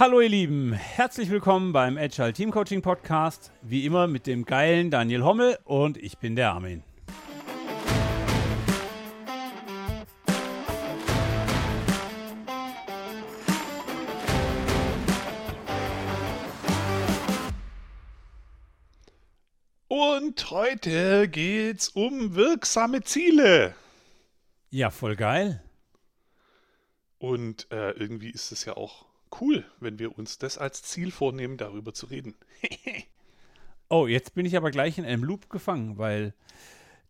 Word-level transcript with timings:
Hallo 0.00 0.20
ihr 0.20 0.28
Lieben, 0.28 0.74
herzlich 0.74 1.28
willkommen 1.28 1.72
beim 1.72 1.98
Agile 1.98 2.32
Team 2.32 2.52
Coaching 2.52 2.82
Podcast. 2.82 3.50
Wie 3.62 3.84
immer 3.84 4.06
mit 4.06 4.28
dem 4.28 4.44
geilen 4.44 4.92
Daniel 4.92 5.24
Hommel 5.24 5.58
und 5.64 5.96
ich 5.96 6.18
bin 6.18 6.36
der 6.36 6.52
Armin. 6.52 6.84
Und 19.88 20.48
heute 20.52 21.26
geht's 21.28 21.88
um 21.88 22.36
wirksame 22.36 23.02
Ziele. 23.02 23.74
Ja, 24.70 24.90
voll 24.90 25.16
geil. 25.16 25.60
Und 27.18 27.66
äh, 27.72 27.90
irgendwie 27.90 28.30
ist 28.30 28.52
es 28.52 28.64
ja 28.64 28.76
auch 28.76 29.07
cool, 29.40 29.64
wenn 29.80 29.98
wir 29.98 30.16
uns 30.18 30.38
das 30.38 30.58
als 30.58 30.82
Ziel 30.82 31.10
vornehmen, 31.10 31.56
darüber 31.56 31.94
zu 31.94 32.06
reden. 32.06 32.34
oh, 33.88 34.06
jetzt 34.06 34.34
bin 34.34 34.46
ich 34.46 34.56
aber 34.56 34.70
gleich 34.70 34.98
in 34.98 35.04
einem 35.04 35.24
Loop 35.24 35.50
gefangen, 35.50 35.98
weil 35.98 36.34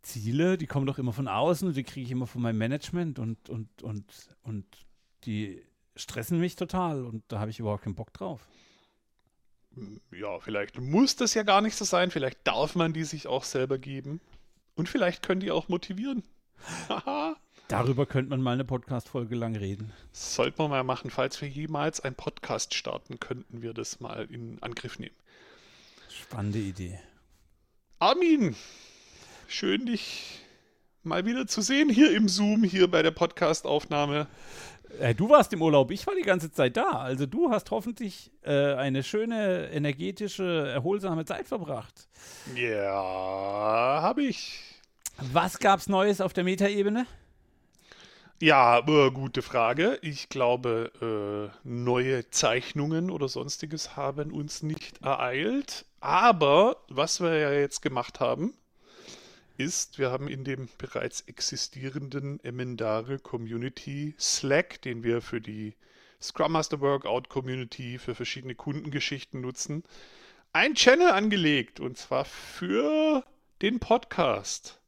Ziele, 0.03 0.57
die 0.59 0.67
kommen 0.67 0.87
doch 0.87 0.99
immer 0.99 1.13
von 1.13 1.29
außen 1.29 1.69
und 1.69 1.77
die 1.77 1.85
kriege 1.85 2.07
ich 2.07 2.13
immer 2.13 2.27
von 2.27 2.43
meinem 2.43 2.59
Management 2.59 3.19
und, 3.19 3.49
und, 3.49 3.83
und, 3.83 4.05
und 4.43 4.65
die 5.25 5.63
stressen 5.97 6.39
mich 6.39 6.57
total 6.57 7.05
und 7.05 7.25
da 7.29 7.41
habe 7.41 7.51
ich 7.51 7.59
überhaupt 7.59 7.83
keinen 7.85 7.95
Bock 7.95 8.13
drauf. 8.13 8.41
Ja, 10.11 10.39
vielleicht 10.41 10.81
muss 10.81 11.17
das 11.17 11.35
ja 11.35 11.43
gar 11.43 11.61
nicht 11.61 11.77
so 11.77 11.85
sein, 11.85 12.11
vielleicht 12.11 12.39
darf 12.45 12.75
man 12.75 12.93
die 12.93 13.05
sich 13.05 13.27
auch 13.27 13.45
selber 13.45 13.79
geben 13.79 14.21
und 14.75 14.89
vielleicht 14.89 15.23
können 15.23 15.41
die 15.41 15.51
auch 15.51 15.69
motivieren. 15.69 16.23
Haha. 16.89 17.37
Darüber 17.69 18.07
könnte 18.07 18.31
man 18.31 18.41
mal 18.41 18.53
eine 18.53 18.65
Podcast-Folge 18.65 19.35
lang 19.35 19.55
reden. 19.55 19.93
Sollten 20.13 20.59
wir 20.59 20.69
mal 20.69 20.85
machen. 20.85 21.11
Falls 21.11 21.39
wir 21.43 21.49
jemals 21.49 22.01
einen 22.01 22.15
Podcast 22.15 22.73
starten, 22.73 23.21
könnten 23.21 23.61
wir 23.61 23.75
das 23.75 24.01
mal 24.01 24.27
in 24.31 24.57
Angriff 24.63 24.99
nehmen. 24.99 25.15
Spannende 26.09 26.61
Idee. 26.61 26.99
Armin, 27.99 28.57
schön 29.49 29.85
dich 29.85 30.41
mal 31.03 31.27
wieder 31.27 31.47
zu 31.47 31.61
sehen 31.61 31.91
hier 31.91 32.17
im 32.17 32.27
Zoom, 32.29 32.65
hier 32.65 32.91
bei 32.91 33.03
der 33.03 33.11
Podcast-Aufnahme. 33.11 34.29
Äh, 34.99 35.15
du 35.15 35.29
warst 35.29 35.53
im 35.53 35.61
Urlaub, 35.61 35.91
ich 35.91 36.07
war 36.07 36.15
die 36.15 36.23
ganze 36.23 36.51
Zeit 36.51 36.79
da. 36.79 36.93
Also 36.93 37.27
du 37.27 37.51
hast 37.51 37.71
hoffentlich 37.71 38.33
äh, 38.45 38.75
eine 38.77 39.03
schöne, 39.03 39.71
energetische, 39.73 40.71
erholsame 40.73 41.27
Zeit 41.27 41.47
verbracht. 41.47 42.09
Ja, 42.55 44.01
habe 44.01 44.23
ich. 44.23 44.59
Was 45.19 45.59
gab's 45.59 45.87
Neues 45.87 46.23
auf 46.23 46.33
der 46.33 46.45
Metaebene? 46.45 47.07
Ja, 48.41 48.87
äh, 48.87 49.11
gute 49.11 49.43
Frage. 49.43 49.99
Ich 50.01 50.29
glaube, 50.29 50.93
äh, 51.03 51.69
neue 51.69 52.31
Zeichnungen 52.31 53.11
oder 53.11 53.29
sonstiges 53.29 53.97
haben 53.97 54.31
uns 54.31 54.63
nicht 54.63 55.03
ereilt. 55.03 55.87
Aber 55.99 56.77
was 56.89 57.21
wir 57.21 57.37
ja 57.37 57.53
jetzt 57.53 57.83
gemacht 57.83 58.21
haben, 58.21 58.55
ist, 59.57 59.99
wir 59.99 60.13
haben 60.13 60.29
in 60.29 60.45
dem 60.45 60.69
bereits 60.79 61.23
existierenden 61.23 62.39
Emendare 62.45 63.19
Community 63.19 64.15
Slack, 64.21 64.83
den 64.83 65.03
wir 65.03 65.21
für 65.21 65.41
die 65.41 65.75
Scrum 66.23 66.53
Master 66.53 66.81
Workout 66.81 67.29
Community 67.29 67.99
für 67.99 68.15
verschiedene 68.15 68.55
Kundengeschichten 68.55 69.41
nutzen, 69.41 69.83
ein 70.53 70.77
Channel 70.77 71.11
angelegt 71.11 71.81
und 71.81 71.99
zwar 71.99 72.25
für 72.25 73.25
den 73.63 73.81
Podcast. 73.81 74.79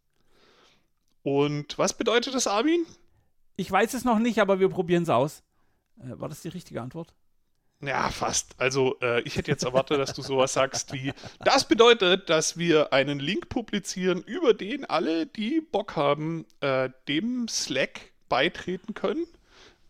Und 1.24 1.78
was 1.78 1.94
bedeutet 1.94 2.32
das, 2.34 2.46
Armin? 2.46 2.86
Ich 3.61 3.70
weiß 3.70 3.92
es 3.92 4.05
noch 4.05 4.19
nicht, 4.19 4.39
aber 4.39 4.58
wir 4.58 4.70
probieren 4.70 5.03
es 5.03 5.11
aus. 5.11 5.42
Äh, 5.98 6.19
war 6.19 6.30
das 6.30 6.41
die 6.41 6.48
richtige 6.48 6.80
Antwort? 6.80 7.12
Ja, 7.83 8.08
fast. 8.08 8.58
Also 8.58 8.98
äh, 9.02 9.20
ich 9.24 9.36
hätte 9.36 9.51
jetzt 9.51 9.64
erwartet, 9.64 9.98
dass 9.98 10.14
du 10.14 10.23
sowas 10.23 10.55
sagst 10.55 10.95
wie, 10.95 11.12
das 11.45 11.68
bedeutet, 11.68 12.30
dass 12.30 12.57
wir 12.57 12.95
einen 12.95 13.20
Link 13.20 13.51
publizieren, 13.51 14.23
über 14.23 14.55
den 14.55 14.86
alle, 14.86 15.27
die 15.27 15.61
Bock 15.61 15.95
haben, 15.95 16.46
äh, 16.61 16.89
dem 17.07 17.48
Slack 17.48 18.12
beitreten 18.30 18.95
können. 18.95 19.27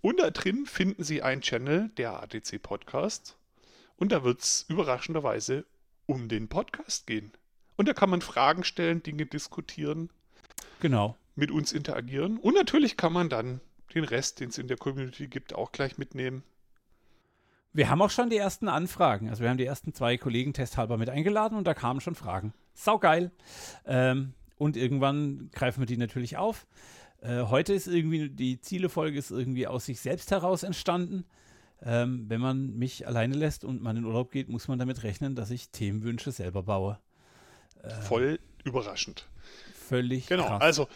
Und 0.01 0.19
da 0.19 0.31
drin 0.33 0.67
finden 0.67 1.05
sie 1.05 1.23
einen 1.23 1.41
Channel, 1.41 1.91
der 1.91 2.21
ADC 2.25 2.61
Podcast. 2.61 3.37
Und 3.97 4.11
da 4.11 4.25
wird 4.25 4.41
es 4.41 4.65
überraschenderweise 4.67 5.65
um 6.07 6.29
den 6.29 6.49
Podcast 6.49 7.07
gehen. 7.07 7.31
Und 7.77 7.87
da 7.87 7.93
kann 7.93 8.11
man 8.11 8.21
Fragen 8.21 8.65
stellen, 8.65 9.05
Dinge 9.05 9.27
diskutieren. 9.27 10.11
Genau 10.81 11.17
mit 11.41 11.51
uns 11.51 11.73
interagieren. 11.73 12.39
Und 12.39 12.55
natürlich 12.55 12.97
kann 12.97 13.13
man 13.13 13.29
dann 13.29 13.61
den 13.95 14.05
Rest, 14.05 14.41
den 14.41 14.51
es 14.51 14.59
in 14.59 14.69
der 14.69 14.77
Community 14.77 15.29
gibt, 15.29 15.55
auch 15.55 15.73
gleich 15.73 15.99
mitnehmen. 15.99 16.43
Wir 17.73 17.89
haben 17.89 18.03
auch 18.03 18.11
schon 18.11 18.31
die 18.31 18.37
ersten 18.37 18.69
Anfragen. 18.69 19.29
Also 19.29 19.43
wir 19.43 19.51
haben 19.51 19.59
die 19.59 19.65
ersten 19.65 19.95
zwei 19.95 20.17
Kollegen 20.17 20.53
testhalber 20.53 20.97
mit 20.97 21.09
eingeladen 21.09 21.57
und 21.57 21.67
da 21.67 21.75
kamen 21.75 22.01
schon 22.01 22.17
Fragen. 22.17 22.53
Saugeil. 22.75 23.31
Ähm, 23.87 24.35
und 24.57 24.77
irgendwann 24.77 25.51
greifen 25.53 25.81
wir 25.81 25.87
die 25.87 25.97
natürlich 25.97 26.37
auf. 26.37 26.67
Äh, 27.23 27.45
heute 27.45 27.73
ist 27.73 27.87
irgendwie 27.87 28.29
die 28.29 28.61
Zielefolge 28.61 29.19
ist 29.19 29.31
irgendwie 29.31 29.67
aus 29.67 29.87
sich 29.87 30.01
selbst 30.01 30.31
heraus 30.31 30.63
entstanden. 30.63 31.25
Ähm, 31.83 32.27
wenn 32.29 32.41
man 32.41 32.77
mich 32.77 33.07
alleine 33.07 33.35
lässt 33.35 33.65
und 33.65 33.81
man 33.83 33.97
in 33.97 34.05
Urlaub 34.05 34.33
geht, 34.33 34.49
muss 34.49 34.69
man 34.69 34.79
damit 34.79 35.03
rechnen, 35.03 35.35
dass 35.35 35.51
ich 35.51 35.71
Themenwünsche 35.71 36.33
selber 36.33 36.63
baue. 36.63 36.99
Ähm, 37.83 38.03
Voll 38.03 38.41
überraschend. 38.65 39.29
Völlig. 39.75 40.27
Genau. 40.27 40.47
Krass. 40.47 40.61
Also 40.61 40.89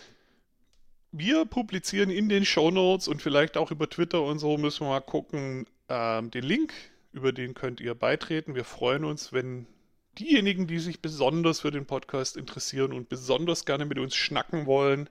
wir 1.16 1.44
publizieren 1.44 2.10
in 2.10 2.28
den 2.28 2.44
Show 2.44 2.72
Notes 2.72 3.06
und 3.06 3.22
vielleicht 3.22 3.56
auch 3.56 3.70
über 3.70 3.88
Twitter 3.88 4.22
und 4.22 4.40
so 4.40 4.58
müssen 4.58 4.84
wir 4.84 4.90
mal 4.90 5.00
gucken, 5.00 5.66
ähm, 5.88 6.30
den 6.32 6.42
Link, 6.42 6.72
über 7.12 7.32
den 7.32 7.54
könnt 7.54 7.80
ihr 7.80 7.94
beitreten. 7.94 8.56
Wir 8.56 8.64
freuen 8.64 9.04
uns, 9.04 9.32
wenn 9.32 9.66
diejenigen, 10.18 10.66
die 10.66 10.80
sich 10.80 11.00
besonders 11.00 11.60
für 11.60 11.70
den 11.70 11.86
Podcast 11.86 12.36
interessieren 12.36 12.92
und 12.92 13.08
besonders 13.08 13.64
gerne 13.64 13.84
mit 13.84 13.98
uns 13.98 14.16
schnacken 14.16 14.66
wollen, 14.66 15.08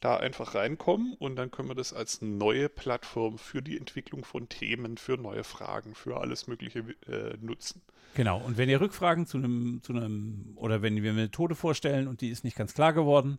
da 0.00 0.16
einfach 0.16 0.56
reinkommen 0.56 1.14
und 1.14 1.36
dann 1.36 1.52
können 1.52 1.68
wir 1.68 1.76
das 1.76 1.92
als 1.92 2.20
neue 2.20 2.68
Plattform 2.68 3.38
für 3.38 3.62
die 3.62 3.78
Entwicklung 3.78 4.24
von 4.24 4.48
Themen, 4.48 4.98
für 4.98 5.16
neue 5.16 5.44
Fragen, 5.44 5.94
für 5.94 6.20
alles 6.20 6.48
Mögliche 6.48 6.80
äh, 7.06 7.36
nutzen. 7.40 7.80
Genau, 8.14 8.40
und 8.40 8.58
wenn 8.58 8.68
ihr 8.68 8.80
Rückfragen 8.80 9.26
zu 9.26 9.38
einem, 9.38 9.80
zu 9.84 9.92
einem, 9.92 10.52
oder 10.56 10.82
wenn 10.82 11.00
wir 11.00 11.12
eine 11.12 11.22
Methode 11.22 11.54
vorstellen 11.54 12.08
und 12.08 12.22
die 12.22 12.30
ist 12.30 12.42
nicht 12.42 12.56
ganz 12.56 12.74
klar 12.74 12.92
geworden, 12.92 13.38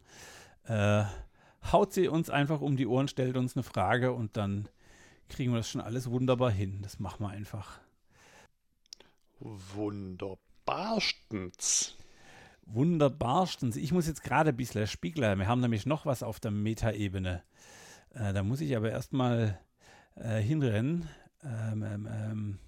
äh, 0.65 1.03
haut 1.71 1.93
sie 1.93 2.07
uns 2.07 2.29
einfach 2.29 2.61
um 2.61 2.77
die 2.77 2.87
Ohren, 2.87 3.07
stellt 3.07 3.37
uns 3.37 3.55
eine 3.55 3.63
Frage 3.63 4.13
und 4.13 4.37
dann 4.37 4.67
kriegen 5.29 5.51
wir 5.51 5.57
das 5.57 5.69
schon 5.69 5.81
alles 5.81 6.09
wunderbar 6.09 6.51
hin. 6.51 6.79
Das 6.81 6.99
machen 6.99 7.23
wir 7.23 7.29
einfach. 7.29 7.79
Wunderbarstens. 9.39 11.97
Wunderbarstens. 12.65 13.75
Ich 13.75 13.91
muss 13.91 14.07
jetzt 14.07 14.23
gerade 14.23 14.49
ein 14.49 14.57
bisschen 14.57 14.87
spiegeln. 14.87 15.39
Wir 15.39 15.47
haben 15.47 15.61
nämlich 15.61 15.85
noch 15.85 16.05
was 16.05 16.23
auf 16.23 16.39
der 16.39 16.51
Metaebene. 16.51 17.43
Äh, 18.13 18.33
da 18.33 18.43
muss 18.43 18.61
ich 18.61 18.75
aber 18.75 18.91
erstmal 18.91 19.59
äh, 20.15 20.41
hinrennen. 20.41 21.07
Ähm, 21.43 21.83
ähm, 21.83 22.09
ähm, 22.11 22.59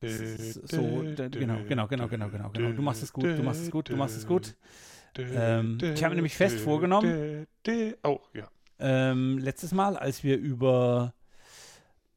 so, 0.00 0.82
genau, 0.82 1.62
genau, 1.62 1.86
genau, 1.86 2.08
genau, 2.08 2.28
genau, 2.28 2.50
genau. 2.50 2.72
Du 2.72 2.82
machst 2.82 3.02
es 3.02 3.12
gut, 3.12 3.24
du 3.24 3.42
machst 3.42 3.62
es 3.62 3.70
gut, 3.70 3.88
du 3.88 3.96
machst 3.96 4.16
es 4.16 4.26
gut. 4.26 4.54
Ähm, 5.18 5.78
ich 5.80 6.02
habe 6.02 6.10
mir 6.10 6.16
nämlich 6.16 6.36
fest 6.36 6.58
vorgenommen, 6.58 7.46
oh, 8.02 8.20
ja. 8.32 8.48
ähm, 8.78 9.38
letztes 9.38 9.72
Mal, 9.72 9.96
als 9.96 10.24
wir 10.24 10.36
über 10.36 11.14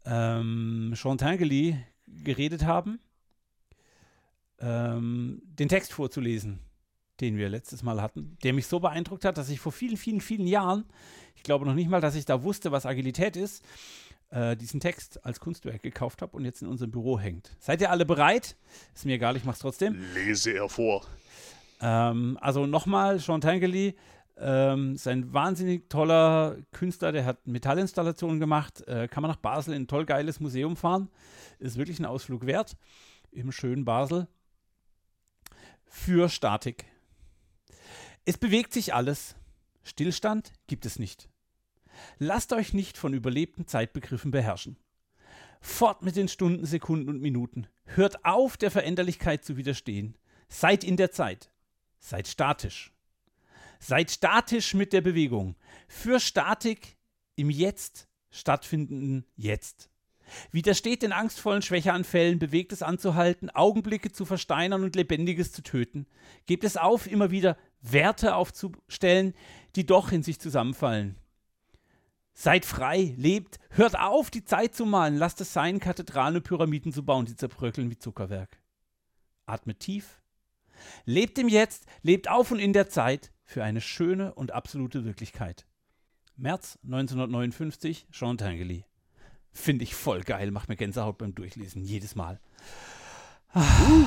ähm, 0.05 0.93
Sean 0.95 1.17
Tangeli 1.17 1.77
geredet 2.07 2.65
haben, 2.65 2.99
ähm, 4.59 5.41
den 5.45 5.69
Text 5.69 5.93
vorzulesen, 5.93 6.59
den 7.21 7.37
wir 7.37 7.49
letztes 7.49 7.83
Mal 7.83 8.01
hatten, 8.01 8.37
der 8.43 8.53
mich 8.53 8.67
so 8.67 8.79
beeindruckt 8.79 9.25
hat, 9.25 9.37
dass 9.37 9.49
ich 9.49 9.59
vor 9.59 9.71
vielen, 9.71 9.97
vielen, 9.97 10.21
vielen 10.21 10.47
Jahren, 10.47 10.85
ich 11.35 11.43
glaube 11.43 11.65
noch 11.65 11.73
nicht 11.73 11.89
mal, 11.89 12.01
dass 12.01 12.15
ich 12.15 12.25
da 12.25 12.43
wusste, 12.43 12.71
was 12.71 12.85
Agilität 12.85 13.35
ist, 13.35 13.63
äh, 14.29 14.55
diesen 14.55 14.79
Text 14.79 15.23
als 15.25 15.39
Kunstwerk 15.39 15.83
gekauft 15.83 16.21
habe 16.21 16.35
und 16.35 16.45
jetzt 16.45 16.61
in 16.61 16.67
unserem 16.67 16.91
Büro 16.91 17.19
hängt. 17.19 17.55
Seid 17.59 17.81
ihr 17.81 17.91
alle 17.91 18.05
bereit? 18.05 18.55
Ist 18.93 19.05
mir 19.05 19.13
egal, 19.13 19.37
ich 19.37 19.43
mache 19.43 19.55
es 19.55 19.61
trotzdem. 19.61 20.01
Lese 20.13 20.51
er 20.51 20.69
vor. 20.69 21.05
Ähm, 21.79 22.37
also 22.41 22.65
nochmal, 22.65 23.19
Sean 23.19 23.41
Tangeli 23.41 23.95
ähm, 24.39 24.93
ist 24.93 25.07
ein 25.07 25.33
wahnsinnig 25.33 25.89
toller 25.89 26.57
Künstler, 26.71 27.11
der 27.11 27.25
hat 27.25 27.47
Metallinstallationen 27.47 28.39
gemacht. 28.39 28.87
Äh, 28.87 29.07
kann 29.07 29.21
man 29.21 29.31
nach 29.31 29.37
Basel 29.37 29.73
in 29.73 29.83
ein 29.83 29.87
toll 29.87 30.05
geiles 30.05 30.39
Museum 30.39 30.75
fahren. 30.75 31.09
Ist 31.59 31.77
wirklich 31.77 31.99
ein 31.99 32.05
Ausflug 32.05 32.45
wert. 32.45 32.77
Im 33.31 33.51
schönen 33.51 33.85
Basel. 33.85 34.27
Für 35.85 36.29
Statik. 36.29 36.85
Es 38.25 38.37
bewegt 38.37 38.73
sich 38.73 38.93
alles. 38.93 39.35
Stillstand 39.83 40.51
gibt 40.67 40.85
es 40.85 40.99
nicht. 40.99 41.29
Lasst 42.19 42.53
euch 42.53 42.73
nicht 42.73 42.97
von 42.97 43.13
überlebten 43.13 43.67
Zeitbegriffen 43.67 44.31
beherrschen. 44.31 44.77
Fort 45.61 46.03
mit 46.03 46.15
den 46.15 46.27
Stunden, 46.27 46.65
Sekunden 46.65 47.09
und 47.09 47.21
Minuten. 47.21 47.67
Hört 47.85 48.23
auf, 48.25 48.57
der 48.57 48.69
Veränderlichkeit 48.69 49.43
zu 49.43 49.57
widerstehen. 49.57 50.15
Seid 50.49 50.83
in 50.83 50.97
der 50.97 51.11
Zeit. 51.11 51.49
Seid 51.99 52.27
statisch. 52.27 52.93
Seid 53.79 54.11
statisch 54.11 54.73
mit 54.73 54.93
der 54.93 55.01
Bewegung. 55.01 55.55
Für 55.87 56.19
Statik 56.19 56.97
im 57.35 57.49
Jetzt 57.49 58.07
stattfindenden 58.31 59.25
Jetzt. 59.35 59.89
Widersteht 60.51 61.03
den 61.03 61.13
angstvollen 61.13 61.61
Schwächeanfällen, 61.61 62.37
bewegt 62.37 62.73
es 62.73 62.83
anzuhalten, 62.83 63.49
Augenblicke 63.49 64.11
zu 64.11 64.25
versteinern 64.25 64.83
und 64.83 64.95
Lebendiges 64.95 65.53
zu 65.53 65.63
töten. 65.63 66.05
Gebt 66.45 66.65
es 66.65 66.75
auf, 66.75 67.07
immer 67.07 67.31
wieder 67.31 67.57
Werte 67.81 68.35
aufzustellen, 68.35 69.33
die 69.75 69.85
doch 69.85 70.11
in 70.11 70.23
sich 70.23 70.39
zusammenfallen. 70.39 71.17
Seid 72.33 72.65
frei, 72.65 73.15
lebt, 73.17 73.57
hört 73.69 73.97
auf, 73.97 74.29
die 74.29 74.43
Zeit 74.43 74.75
zu 74.75 74.85
malen, 74.85 75.15
lasst 75.15 75.41
es 75.41 75.53
sein, 75.53 75.79
Kathedralen 75.79 76.35
und 76.35 76.43
Pyramiden 76.43 76.91
zu 76.91 77.03
bauen, 77.03 77.25
die 77.25 77.35
zerbröckeln 77.35 77.89
wie 77.89 77.97
Zuckerwerk. 77.97 78.61
Atmet 79.45 79.79
tief, 79.79 80.21
lebt 81.05 81.37
im 81.37 81.47
Jetzt, 81.47 81.85
lebt 82.01 82.29
auf 82.29 82.51
und 82.51 82.59
in 82.59 82.73
der 82.73 82.89
Zeit 82.89 83.31
für 83.43 83.63
eine 83.63 83.81
schöne 83.81 84.33
und 84.33 84.51
absolute 84.51 85.05
Wirklichkeit. 85.05 85.65
März 86.35 86.77
1959, 86.83 88.07
Jean 88.11 88.37
Tinguely. 88.37 88.85
Finde 89.51 89.83
ich 89.83 89.95
voll 89.95 90.21
geil, 90.21 90.51
macht 90.51 90.69
mir 90.69 90.75
Gänsehaut 90.75 91.17
beim 91.17 91.33
Durchlesen, 91.33 91.83
jedes 91.83 92.15
Mal. 92.15 92.39
Uh. 93.55 94.05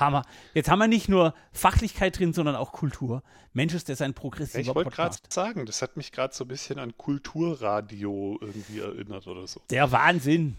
Hammer. 0.00 0.24
Jetzt 0.54 0.70
haben 0.70 0.78
wir 0.78 0.88
nicht 0.88 1.08
nur 1.08 1.34
Fachlichkeit 1.52 2.18
drin, 2.18 2.32
sondern 2.32 2.56
auch 2.56 2.72
Kultur. 2.72 3.22
Mensch, 3.52 3.74
ist 3.74 3.88
das 3.88 4.00
ein 4.00 4.14
progressiver 4.14 4.60
Ich 4.60 4.74
wollte 4.74 4.90
gerade 4.90 5.16
sagen, 5.28 5.66
das 5.66 5.82
hat 5.82 5.96
mich 5.96 6.12
gerade 6.12 6.34
so 6.34 6.44
ein 6.44 6.48
bisschen 6.48 6.78
an 6.78 6.96
Kulturradio 6.96 8.38
irgendwie 8.40 8.80
erinnert 8.80 9.26
oder 9.26 9.46
so. 9.46 9.60
Der 9.70 9.92
Wahnsinn. 9.92 10.56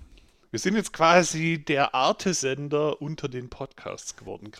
Wir 0.53 0.59
sind 0.59 0.75
jetzt 0.75 0.93
quasi 0.93 1.65
der 1.67 1.95
Arte-Sender 1.95 3.01
unter 3.01 3.27
den 3.27 3.49
Podcasts 3.49 4.15
geworden. 4.15 4.51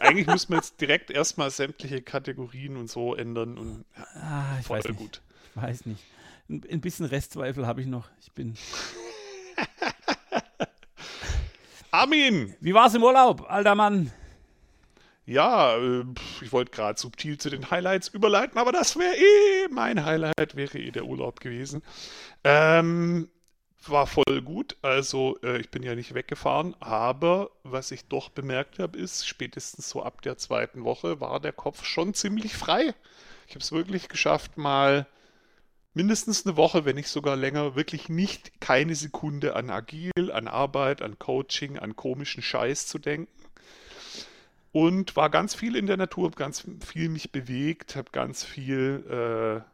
Eigentlich 0.00 0.26
müssen 0.26 0.50
wir 0.50 0.56
jetzt 0.56 0.78
direkt 0.78 1.10
erstmal 1.10 1.50
sämtliche 1.50 2.02
Kategorien 2.02 2.76
und 2.76 2.90
so 2.90 3.14
ändern 3.14 3.56
und 3.56 3.86
ja, 3.96 4.06
ah, 4.20 4.56
ich 4.60 4.66
voll 4.66 4.76
weiß 4.76 4.88
nicht. 4.88 4.98
gut. 4.98 5.22
Ich 5.54 5.62
weiß 5.62 5.86
nicht. 5.86 6.04
Ein, 6.50 6.64
ein 6.70 6.80
bisschen 6.82 7.06
Restzweifel 7.06 7.66
habe 7.66 7.80
ich 7.80 7.86
noch. 7.86 8.10
Ich 8.20 8.30
bin. 8.32 8.56
Armin! 11.90 12.54
Wie 12.60 12.74
war's 12.74 12.92
im 12.92 13.02
Urlaub, 13.02 13.50
alter 13.50 13.74
Mann? 13.74 14.12
Ja, 15.24 15.78
äh, 15.78 16.04
ich 16.42 16.52
wollte 16.52 16.72
gerade 16.72 17.00
subtil 17.00 17.38
zu 17.38 17.48
den 17.48 17.70
Highlights 17.70 18.08
überleiten, 18.08 18.58
aber 18.58 18.70
das 18.70 18.98
wäre 18.98 19.16
eh 19.16 19.68
mein 19.70 20.04
Highlight, 20.04 20.56
wäre 20.56 20.78
eh 20.78 20.90
der 20.90 21.06
Urlaub 21.06 21.40
gewesen. 21.40 21.82
Ähm, 22.44 23.30
war 23.90 24.06
voll 24.06 24.42
gut, 24.42 24.76
also 24.82 25.38
äh, 25.42 25.58
ich 25.58 25.70
bin 25.70 25.82
ja 25.82 25.94
nicht 25.94 26.14
weggefahren, 26.14 26.74
aber 26.80 27.50
was 27.62 27.90
ich 27.90 28.06
doch 28.06 28.28
bemerkt 28.28 28.78
habe, 28.78 28.98
ist, 28.98 29.26
spätestens 29.26 29.88
so 29.88 30.02
ab 30.02 30.22
der 30.22 30.36
zweiten 30.38 30.84
Woche 30.84 31.20
war 31.20 31.40
der 31.40 31.52
Kopf 31.52 31.84
schon 31.84 32.14
ziemlich 32.14 32.54
frei. 32.54 32.94
Ich 33.46 33.54
habe 33.54 33.60
es 33.60 33.72
wirklich 33.72 34.08
geschafft, 34.08 34.56
mal 34.56 35.06
mindestens 35.94 36.44
eine 36.44 36.56
Woche, 36.56 36.84
wenn 36.84 36.96
nicht 36.96 37.08
sogar 37.08 37.36
länger, 37.36 37.74
wirklich 37.74 38.08
nicht 38.08 38.60
keine 38.60 38.94
Sekunde 38.94 39.56
an 39.56 39.70
Agil, 39.70 40.30
an 40.30 40.46
Arbeit, 40.46 41.00
an 41.00 41.18
Coaching, 41.18 41.78
an 41.78 41.96
komischen 41.96 42.42
Scheiß 42.42 42.86
zu 42.86 42.98
denken. 42.98 43.32
Und 44.72 45.16
war 45.16 45.30
ganz 45.30 45.54
viel 45.54 45.74
in 45.74 45.86
der 45.86 45.96
Natur, 45.96 46.26
habe 46.26 46.36
ganz 46.36 46.66
viel 46.84 47.08
mich 47.08 47.32
bewegt, 47.32 47.96
habe 47.96 48.10
ganz 48.12 48.44
viel, 48.44 49.64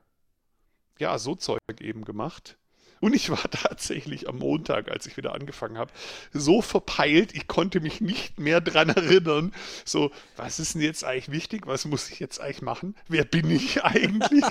äh, 1.00 1.02
ja, 1.02 1.18
so 1.18 1.34
Zeug 1.34 1.58
eben 1.80 2.04
gemacht. 2.04 2.56
Und 3.02 3.14
ich 3.16 3.30
war 3.30 3.50
tatsächlich 3.50 4.28
am 4.28 4.38
Montag, 4.38 4.88
als 4.88 5.06
ich 5.06 5.16
wieder 5.16 5.34
angefangen 5.34 5.76
habe, 5.76 5.90
so 6.32 6.62
verpeilt, 6.62 7.34
ich 7.34 7.48
konnte 7.48 7.80
mich 7.80 8.00
nicht 8.00 8.38
mehr 8.38 8.60
dran 8.60 8.90
erinnern. 8.90 9.52
So, 9.84 10.12
was 10.36 10.60
ist 10.60 10.74
denn 10.74 10.82
jetzt 10.82 11.02
eigentlich 11.02 11.32
wichtig? 11.32 11.66
Was 11.66 11.84
muss 11.84 12.08
ich 12.10 12.20
jetzt 12.20 12.40
eigentlich 12.40 12.62
machen? 12.62 12.94
Wer 13.08 13.24
bin 13.24 13.50
ich 13.50 13.82
eigentlich? 13.84 14.44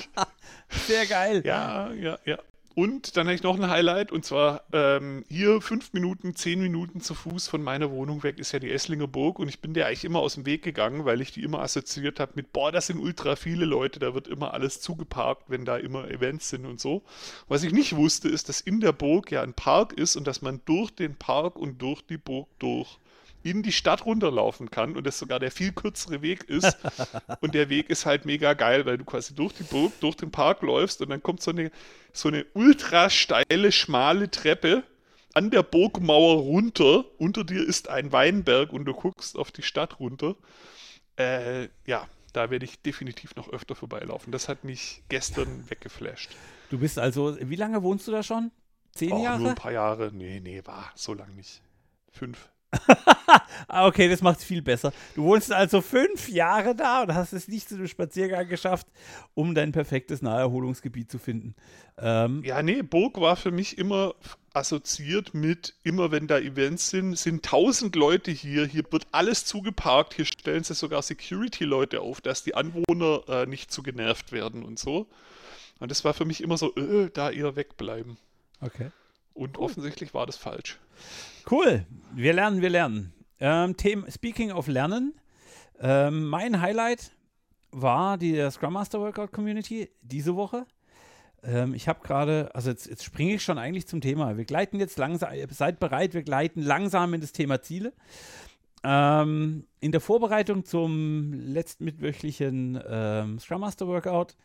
Sehr 0.85 1.05
geil. 1.05 1.43
Ja, 1.45 1.93
ja, 1.93 2.19
ja. 2.25 2.39
Und 2.73 3.17
dann 3.17 3.27
habe 3.27 3.35
ich 3.35 3.43
noch 3.43 3.59
ein 3.59 3.69
Highlight 3.69 4.11
und 4.11 4.23
zwar 4.23 4.63
ähm, 4.71 5.25
hier 5.27 5.59
fünf 5.59 5.91
Minuten, 5.91 6.35
zehn 6.35 6.61
Minuten 6.61 7.01
zu 7.01 7.13
Fuß 7.13 7.49
von 7.49 7.61
meiner 7.61 7.91
Wohnung 7.91 8.23
weg 8.23 8.39
ist 8.39 8.53
ja 8.53 8.59
die 8.59 8.71
Esslinger 8.71 9.07
Burg 9.07 9.39
und 9.39 9.49
ich 9.49 9.59
bin 9.59 9.73
der 9.73 9.87
eigentlich 9.87 10.05
immer 10.05 10.19
aus 10.19 10.35
dem 10.35 10.45
Weg 10.45 10.63
gegangen, 10.63 11.03
weil 11.03 11.19
ich 11.19 11.31
die 11.31 11.43
immer 11.43 11.59
assoziiert 11.59 12.19
habe 12.21 12.31
mit, 12.35 12.53
boah, 12.53 12.71
das 12.71 12.87
sind 12.87 12.99
ultra 12.99 13.35
viele 13.35 13.65
Leute, 13.65 13.99
da 13.99 14.13
wird 14.13 14.27
immer 14.27 14.53
alles 14.53 14.79
zugeparkt, 14.79 15.49
wenn 15.49 15.65
da 15.65 15.77
immer 15.77 16.09
Events 16.09 16.49
sind 16.49 16.65
und 16.65 16.79
so. 16.79 17.03
Was 17.49 17.63
ich 17.63 17.73
nicht 17.73 17.95
wusste, 17.95 18.29
ist, 18.29 18.47
dass 18.47 18.61
in 18.61 18.79
der 18.79 18.93
Burg 18.93 19.31
ja 19.31 19.41
ein 19.41 19.53
Park 19.53 19.91
ist 19.93 20.15
und 20.15 20.25
dass 20.25 20.41
man 20.41 20.61
durch 20.65 20.91
den 20.91 21.15
Park 21.15 21.57
und 21.57 21.81
durch 21.81 22.01
die 22.05 22.17
Burg 22.17 22.47
durch 22.59 23.00
in 23.43 23.63
die 23.63 23.71
Stadt 23.71 24.05
runterlaufen 24.05 24.69
kann 24.69 24.95
und 24.95 25.05
das 25.05 25.17
sogar 25.17 25.39
der 25.39 25.51
viel 25.51 25.71
kürzere 25.71 26.21
Weg 26.21 26.43
ist. 26.43 26.77
und 27.41 27.53
der 27.53 27.69
Weg 27.69 27.89
ist 27.89 28.05
halt 28.05 28.25
mega 28.25 28.53
geil, 28.53 28.85
weil 28.85 28.97
du 28.97 29.05
quasi 29.05 29.33
durch 29.33 29.53
die 29.53 29.63
Burg, 29.63 29.93
durch 29.99 30.15
den 30.15 30.31
Park 30.31 30.61
läufst 30.61 31.01
und 31.01 31.09
dann 31.09 31.23
kommt 31.23 31.41
so 31.41 31.51
eine, 31.51 31.71
so 32.13 32.29
eine 32.29 32.45
ultra 32.53 33.09
steile, 33.09 33.71
schmale 33.71 34.29
Treppe 34.29 34.83
an 35.33 35.49
der 35.49 35.63
Burgmauer 35.63 36.41
runter. 36.41 37.05
Unter 37.17 37.43
dir 37.43 37.65
ist 37.65 37.89
ein 37.89 38.11
Weinberg 38.11 38.73
und 38.73 38.85
du 38.85 38.93
guckst 38.93 39.37
auf 39.37 39.51
die 39.51 39.63
Stadt 39.63 39.99
runter. 39.99 40.35
Äh, 41.17 41.69
ja, 41.85 42.07
da 42.33 42.49
werde 42.49 42.65
ich 42.65 42.81
definitiv 42.81 43.35
noch 43.35 43.49
öfter 43.49 43.75
vorbeilaufen. 43.75 44.31
Das 44.31 44.47
hat 44.47 44.63
mich 44.63 45.03
gestern 45.09 45.65
weggeflasht. 45.69 46.31
Du 46.69 46.79
bist 46.79 46.99
also, 46.99 47.37
wie 47.39 47.55
lange 47.55 47.83
wohnst 47.83 48.07
du 48.07 48.11
da 48.11 48.23
schon? 48.23 48.51
Zehn 48.93 49.13
oh, 49.13 49.23
Jahre? 49.23 49.39
Nur 49.39 49.49
ein 49.49 49.55
paar 49.55 49.71
Jahre. 49.71 50.11
Nee, 50.13 50.39
nee, 50.39 50.61
war 50.65 50.91
so 50.95 51.13
lang 51.13 51.35
nicht. 51.35 51.61
Fünf. 52.11 52.49
Ah, 53.73 53.87
okay, 53.87 54.09
das 54.09 54.21
macht 54.21 54.39
es 54.39 54.43
viel 54.43 54.61
besser. 54.61 54.91
Du 55.15 55.23
wohnst 55.23 55.51
also 55.51 55.79
fünf 55.81 56.27
Jahre 56.27 56.75
da 56.75 57.03
und 57.03 57.13
hast 57.13 57.31
es 57.31 57.47
nicht 57.47 57.69
zu 57.69 57.75
einem 57.75 57.87
Spaziergang 57.87 58.49
geschafft, 58.49 58.85
um 59.33 59.55
dein 59.55 59.71
perfektes 59.71 60.21
Naherholungsgebiet 60.21 61.09
zu 61.09 61.19
finden. 61.19 61.55
Ähm, 61.97 62.43
ja, 62.43 62.61
nee, 62.61 62.81
Burg 62.81 63.21
war 63.21 63.37
für 63.37 63.51
mich 63.51 63.77
immer 63.77 64.15
assoziiert 64.53 65.33
mit, 65.33 65.75
immer 65.83 66.11
wenn 66.11 66.27
da 66.27 66.37
Events 66.37 66.89
sind, 66.89 67.17
sind 67.17 67.45
tausend 67.45 67.95
Leute 67.95 68.31
hier, 68.31 68.65
hier 68.65 68.83
wird 68.89 69.07
alles 69.13 69.45
zugeparkt, 69.45 70.15
hier 70.15 70.25
stellen 70.25 70.65
sie 70.65 70.73
sogar 70.73 71.01
Security-Leute 71.01 72.01
auf, 72.01 72.19
dass 72.19 72.43
die 72.43 72.55
Anwohner 72.55 73.21
äh, 73.29 73.45
nicht 73.45 73.71
zu 73.71 73.83
genervt 73.83 74.33
werden 74.33 74.63
und 74.63 74.79
so. 74.79 75.07
Und 75.79 75.91
das 75.91 76.03
war 76.03 76.13
für 76.13 76.25
mich 76.25 76.41
immer 76.41 76.57
so, 76.57 76.75
äh, 76.75 77.09
da 77.13 77.31
eher 77.31 77.55
wegbleiben. 77.55 78.17
Okay. 78.59 78.91
Und 79.33 79.57
cool. 79.57 79.65
offensichtlich 79.65 80.13
war 80.13 80.25
das 80.25 80.35
falsch. 80.35 80.77
Cool. 81.49 81.85
Wir 82.13 82.33
lernen, 82.33 82.61
wir 82.61 82.69
lernen. 82.69 83.13
Ähm, 83.39 83.75
Thema, 83.77 84.09
speaking 84.11 84.51
of 84.51 84.67
Lernen, 84.67 85.13
ähm, 85.79 86.25
mein 86.27 86.61
Highlight 86.61 87.11
war 87.71 88.17
die 88.17 88.49
Scrum 88.51 88.73
Master 88.73 88.99
Workout 88.99 89.31
Community 89.31 89.89
diese 90.01 90.35
Woche. 90.35 90.65
Ähm, 91.43 91.73
ich 91.73 91.87
habe 91.87 92.01
gerade, 92.03 92.53
also 92.53 92.69
jetzt, 92.69 92.87
jetzt 92.87 93.03
springe 93.03 93.35
ich 93.35 93.43
schon 93.43 93.57
eigentlich 93.57 93.87
zum 93.87 94.01
Thema. 94.01 94.37
Wir 94.37 94.45
gleiten 94.45 94.79
jetzt 94.79 94.97
langsam, 94.97 95.29
seid 95.49 95.79
bereit, 95.79 96.13
wir 96.13 96.23
gleiten 96.23 96.61
langsam 96.61 97.13
in 97.13 97.21
das 97.21 97.31
Thema 97.31 97.61
Ziele. 97.61 97.93
Ähm, 98.83 99.65
in 99.79 99.91
der 99.91 100.01
Vorbereitung 100.01 100.65
zum 100.65 101.33
letzten 101.33 101.85
mitwöchlichen 101.85 102.79
ähm, 102.87 103.39
Scrum 103.39 103.61
Master 103.61 103.87
Workout 103.87 104.35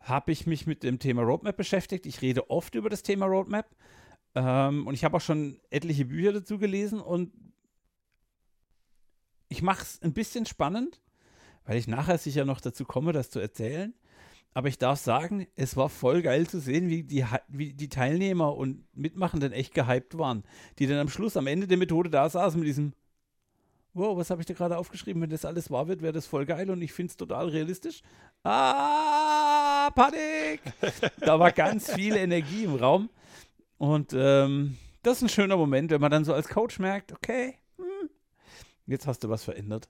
habe 0.00 0.32
ich 0.32 0.46
mich 0.46 0.66
mit 0.66 0.82
dem 0.82 0.98
Thema 0.98 1.22
Roadmap 1.22 1.56
beschäftigt. 1.56 2.04
Ich 2.06 2.20
rede 2.20 2.50
oft 2.50 2.74
über 2.74 2.90
das 2.90 3.02
Thema 3.02 3.26
Roadmap. 3.26 3.66
Ähm, 4.34 4.86
und 4.86 4.94
ich 4.94 5.04
habe 5.04 5.16
auch 5.16 5.20
schon 5.20 5.60
etliche 5.70 6.06
Bücher 6.06 6.32
dazu 6.32 6.58
gelesen 6.58 7.00
und 7.00 7.32
ich 9.48 9.62
mache 9.62 9.82
es 9.82 10.02
ein 10.02 10.12
bisschen 10.12 10.46
spannend, 10.46 11.00
weil 11.64 11.76
ich 11.76 11.86
nachher 11.86 12.18
sicher 12.18 12.44
noch 12.44 12.60
dazu 12.60 12.84
komme, 12.84 13.12
das 13.12 13.30
zu 13.30 13.38
erzählen. 13.38 13.94
Aber 14.52 14.68
ich 14.68 14.78
darf 14.78 15.00
sagen, 15.00 15.48
es 15.56 15.76
war 15.76 15.88
voll 15.88 16.22
geil 16.22 16.46
zu 16.46 16.60
sehen, 16.60 16.88
wie 16.88 17.02
die, 17.02 17.24
wie 17.48 17.72
die 17.72 17.88
Teilnehmer 17.88 18.54
und 18.56 18.84
Mitmachenden 18.94 19.52
echt 19.52 19.74
gehypt 19.74 20.16
waren. 20.16 20.44
Die 20.78 20.86
dann 20.86 20.98
am 20.98 21.08
Schluss, 21.08 21.36
am 21.36 21.48
Ende 21.48 21.66
der 21.66 21.76
Methode 21.76 22.08
da 22.08 22.28
saßen 22.28 22.60
mit 22.60 22.68
diesem, 22.68 22.92
wow, 23.94 24.16
was 24.16 24.30
habe 24.30 24.42
ich 24.42 24.46
da 24.46 24.54
gerade 24.54 24.78
aufgeschrieben? 24.78 25.22
Wenn 25.22 25.30
das 25.30 25.44
alles 25.44 25.70
wahr 25.72 25.88
wird, 25.88 26.02
wäre 26.02 26.12
das 26.12 26.26
voll 26.26 26.46
geil 26.46 26.70
und 26.70 26.82
ich 26.82 26.92
finde 26.92 27.10
es 27.10 27.16
total 27.16 27.48
realistisch. 27.48 28.02
Ah, 28.44 29.90
Panik! 29.90 30.60
da 31.20 31.38
war 31.38 31.50
ganz 31.50 31.92
viel 31.92 32.14
Energie 32.14 32.64
im 32.64 32.76
Raum. 32.76 33.08
Und 33.78 34.12
ähm, 34.14 34.76
das 35.02 35.18
ist 35.18 35.22
ein 35.22 35.28
schöner 35.28 35.56
Moment, 35.56 35.90
wenn 35.90 36.00
man 36.00 36.10
dann 36.10 36.24
so 36.24 36.32
als 36.32 36.48
Coach 36.48 36.78
merkt, 36.78 37.12
okay, 37.12 37.58
hm, 37.76 38.10
jetzt 38.86 39.06
hast 39.06 39.24
du 39.24 39.28
was 39.28 39.44
verändert. 39.44 39.88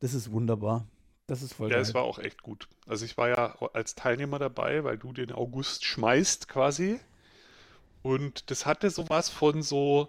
Das 0.00 0.14
ist 0.14 0.30
wunderbar. 0.30 0.86
Das 1.26 1.42
ist 1.42 1.54
voll 1.54 1.70
Ja, 1.70 1.78
es 1.78 1.94
war 1.94 2.02
auch 2.02 2.18
echt 2.18 2.42
gut. 2.42 2.68
Also 2.86 3.04
ich 3.04 3.16
war 3.16 3.28
ja 3.28 3.56
als 3.72 3.94
Teilnehmer 3.94 4.38
dabei, 4.38 4.84
weil 4.84 4.98
du 4.98 5.12
den 5.12 5.32
August 5.32 5.84
schmeißt 5.84 6.48
quasi. 6.48 7.00
Und 8.02 8.50
das 8.50 8.66
hatte 8.66 8.90
sowas 8.90 9.28
von 9.28 9.62
so. 9.62 10.08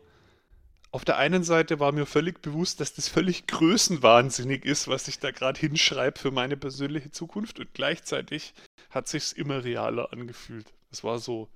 Auf 0.92 1.06
der 1.06 1.18
einen 1.18 1.44
Seite 1.44 1.80
war 1.80 1.92
mir 1.92 2.06
völlig 2.06 2.42
bewusst, 2.42 2.80
dass 2.80 2.94
das 2.94 3.08
völlig 3.08 3.48
größenwahnsinnig 3.48 4.64
ist, 4.64 4.88
was 4.88 5.08
ich 5.08 5.20
da 5.20 5.32
gerade 5.32 5.60
hinschreibe 5.60 6.20
für 6.20 6.30
meine 6.30 6.58
persönliche 6.58 7.10
Zukunft. 7.10 7.60
Und 7.60 7.74
gleichzeitig 7.74 8.54
hat 8.92 9.08
sich's 9.08 9.32
immer 9.32 9.64
realer 9.64 10.12
angefühlt. 10.14 10.72
Es 10.92 11.04
war 11.04 11.18
so, 11.18 11.50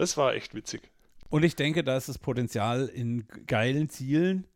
das 0.00 0.16
war 0.16 0.34
echt 0.34 0.54
witzig. 0.54 0.90
Und 1.28 1.42
ich 1.44 1.56
denke, 1.56 1.84
da 1.84 1.96
ist 1.96 2.08
das 2.08 2.18
Potenzial 2.18 2.86
in 2.86 3.26
geilen 3.46 3.88
Zielen, 3.90 4.46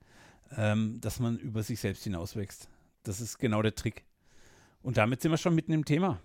ähm, 0.57 1.01
dass 1.01 1.21
man 1.21 1.39
über 1.39 1.63
sich 1.63 1.81
selbst 1.81 2.05
hinauswächst. 2.05 2.69
Das 3.03 3.21
ist 3.21 3.39
genau 3.39 3.61
der 3.63 3.75
Trick. 3.75 4.05
Und 4.83 4.97
damit 4.97 5.21
sind 5.23 5.31
wir 5.31 5.39
schon 5.39 5.55
mitten 5.55 5.73
im 5.73 5.85
Thema. 5.85 6.19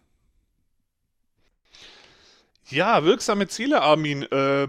Ja, 2.69 3.03
wirksame 3.03 3.47
Ziele, 3.47 3.81
Armin. 3.81 4.23
Äh, 4.23 4.67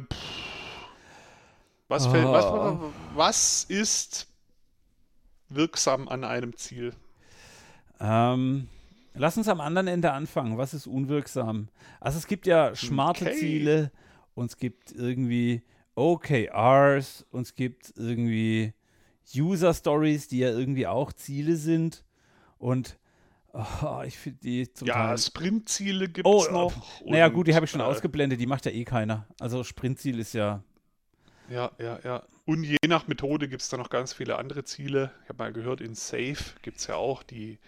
Was, 1.88 2.06
fällt, 2.06 2.26
was, 2.26 2.44
Oh. 2.44 2.92
was 3.14 3.64
ist 3.64 4.26
wirksam 5.48 6.08
an 6.08 6.24
einem 6.24 6.56
Ziel? 6.56 6.94
Ähm, 8.00 8.68
lass 9.14 9.36
uns 9.36 9.48
am 9.48 9.60
anderen 9.60 9.88
Ende 9.88 10.12
anfangen. 10.12 10.56
Was 10.58 10.72
ist 10.74 10.86
unwirksam? 10.86 11.68
Also 12.00 12.18
es 12.18 12.26
gibt 12.26 12.46
ja 12.46 12.74
smarte 12.74 13.26
Okay. 13.26 13.36
Ziele 13.38 13.92
und 14.40 14.50
es 14.50 14.56
gibt 14.56 14.92
irgendwie 14.92 15.62
OKRs 15.96 17.26
und 17.30 17.42
es 17.42 17.54
gibt 17.54 17.92
irgendwie 17.94 18.72
User 19.36 19.74
Stories, 19.74 20.28
die 20.28 20.38
ja 20.38 20.48
irgendwie 20.48 20.86
auch 20.86 21.12
Ziele 21.12 21.56
sind. 21.56 22.04
Und 22.56 22.98
oh, 23.52 24.00
ich 24.06 24.16
finde 24.16 24.38
die 24.40 24.72
zum 24.72 24.88
Ja. 24.88 25.16
Sprintziele 25.18 26.08
gibt 26.08 26.26
Oh, 26.26 26.42
es 26.42 26.50
noch. 26.50 26.72
Naja, 27.04 27.28
gut, 27.28 27.48
die 27.48 27.54
habe 27.54 27.66
ich 27.66 27.70
schon 27.70 27.82
äh, 27.82 27.84
ausgeblendet, 27.84 28.40
die 28.40 28.46
macht 28.46 28.64
ja 28.64 28.72
eh 28.72 28.84
keiner. 28.84 29.26
Also 29.38 29.62
Sprintziel 29.62 30.18
ist 30.18 30.32
ja. 30.32 30.62
Ja, 31.50 31.70
ja, 31.78 31.98
ja. 32.02 32.22
Und 32.46 32.64
je 32.64 32.78
nach 32.86 33.08
Methode 33.08 33.46
gibt 33.46 33.60
es 33.60 33.68
da 33.68 33.76
noch 33.76 33.90
ganz 33.90 34.14
viele 34.14 34.38
andere 34.38 34.64
Ziele. 34.64 35.12
Ich 35.24 35.28
habe 35.28 35.44
mal 35.44 35.52
gehört, 35.52 35.82
in 35.82 35.94
Safe 35.94 36.38
gibt 36.62 36.78
es 36.78 36.86
ja 36.86 36.94
auch 36.94 37.22
die, 37.22 37.58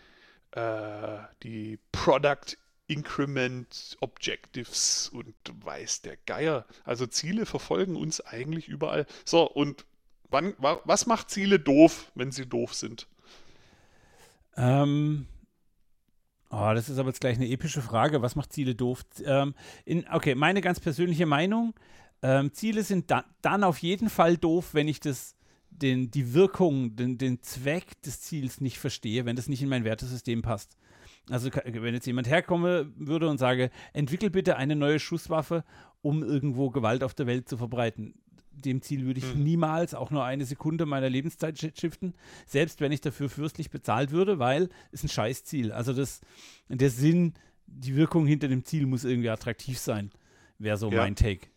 äh, 0.53 1.19
die 1.43 1.79
Product 1.93 2.57
Increment 2.93 3.97
Objectives 4.01 5.09
und 5.13 5.35
weiß 5.65 6.03
der 6.03 6.17
Geier. 6.27 6.67
Also 6.85 7.07
Ziele 7.07 7.47
verfolgen 7.47 7.97
uns 7.97 8.21
eigentlich 8.21 8.69
überall. 8.69 9.07
So, 9.25 9.49
und 9.51 9.85
wann, 10.31 10.55
wa, 10.59 10.81
was 10.85 11.07
macht 11.07 11.31
Ziele 11.31 11.59
doof, 11.59 12.11
wenn 12.15 12.33
sie 12.33 12.47
doof 12.47 12.75
sind? 12.75 13.07
Ähm, 14.57 15.27
oh, 16.51 16.73
das 16.75 16.89
ist 16.89 16.99
aber 16.99 17.09
jetzt 17.09 17.21
gleich 17.21 17.37
eine 17.37 17.49
epische 17.49 17.83
Frage. 17.83 18.23
Was 18.23 18.37
macht 18.37 18.53
Ziele 18.53 18.75
doof? 18.75 19.05
Ähm, 19.25 19.55
in, 19.85 20.07
okay, 20.13 20.35
meine 20.35 20.61
ganz 20.61 20.81
persönliche 20.81 21.27
Meinung. 21.27 21.75
Ähm, 22.23 22.53
Ziele 22.53 22.85
sind 22.85 23.11
da, 23.11 23.25
dann 23.41 23.65
auf 23.65 23.79
jeden 23.79 24.09
Fall 24.11 24.37
doof, 24.37 24.75
wenn 24.75 24.89
ich 24.89 25.01
das, 25.01 25.35
den, 25.71 26.11
die 26.11 26.35
Wirkung, 26.35 26.95
den, 26.95 27.19
den 27.19 27.43
Zweck 27.43 28.01
des 28.03 28.21
Ziels 28.21 28.61
nicht 28.61 28.79
verstehe, 28.79 29.25
wenn 29.25 29.37
das 29.37 29.49
nicht 29.49 29.63
in 29.63 29.69
mein 29.69 29.85
Wertesystem 29.85 30.43
passt. 30.43 30.77
Also 31.33 31.51
wenn 31.65 31.95
jetzt 31.95 32.07
jemand 32.07 32.29
herkommen 32.29 32.93
würde 32.97 33.29
und 33.29 33.39
sage, 33.39 33.71
entwickel 33.93 34.31
bitte 34.31 34.57
eine 34.57 34.77
neue 34.77 34.99
Schusswaffe, 34.99 35.65
um 36.03 36.23
irgendwo 36.23 36.71
Gewalt 36.71 37.03
auf 37.03 37.15
der 37.15 37.27
Welt 37.27 37.49
zu 37.49 37.57
verbreiten. 37.57 38.15
Dem 38.53 38.83
Ziel 38.83 39.07
würde 39.07 39.19
ich 39.21 39.35
Mhm. 39.35 39.43
niemals 39.45 39.95
auch 39.95 40.11
nur 40.11 40.25
eine 40.25 40.45
Sekunde 40.45 40.85
meiner 40.85 41.09
Lebenszeit 41.09 41.59
shi- 41.59 41.73
shiften, 41.79 42.15
selbst 42.47 42.81
wenn 42.81 42.93
ich 42.93 43.01
dafür 43.01 43.31
fürstlich 43.31 43.71
bezahlt 43.71 44.11
würde, 44.11 44.39
weil 44.39 44.69
es 44.93 45.03
ein 45.03 45.09
Scheißziel. 45.09 45.73
Also 45.73 45.93
das, 45.95 46.21
der 46.69 46.91
Sinn, 46.91 47.33
die 47.67 47.97
Wirkung 47.97 48.27
hinter 48.27 48.49
dem 48.49 48.65
Ziel 48.65 48.87
muss 48.87 49.05
irgendwie 49.05 49.31
attraktiv 49.31 49.79
sein, 49.79 50.11
wäre 50.59 50.77
so 50.77 50.91
Ja. 50.91 50.99
mein 51.03 51.17
Take. 51.17 51.49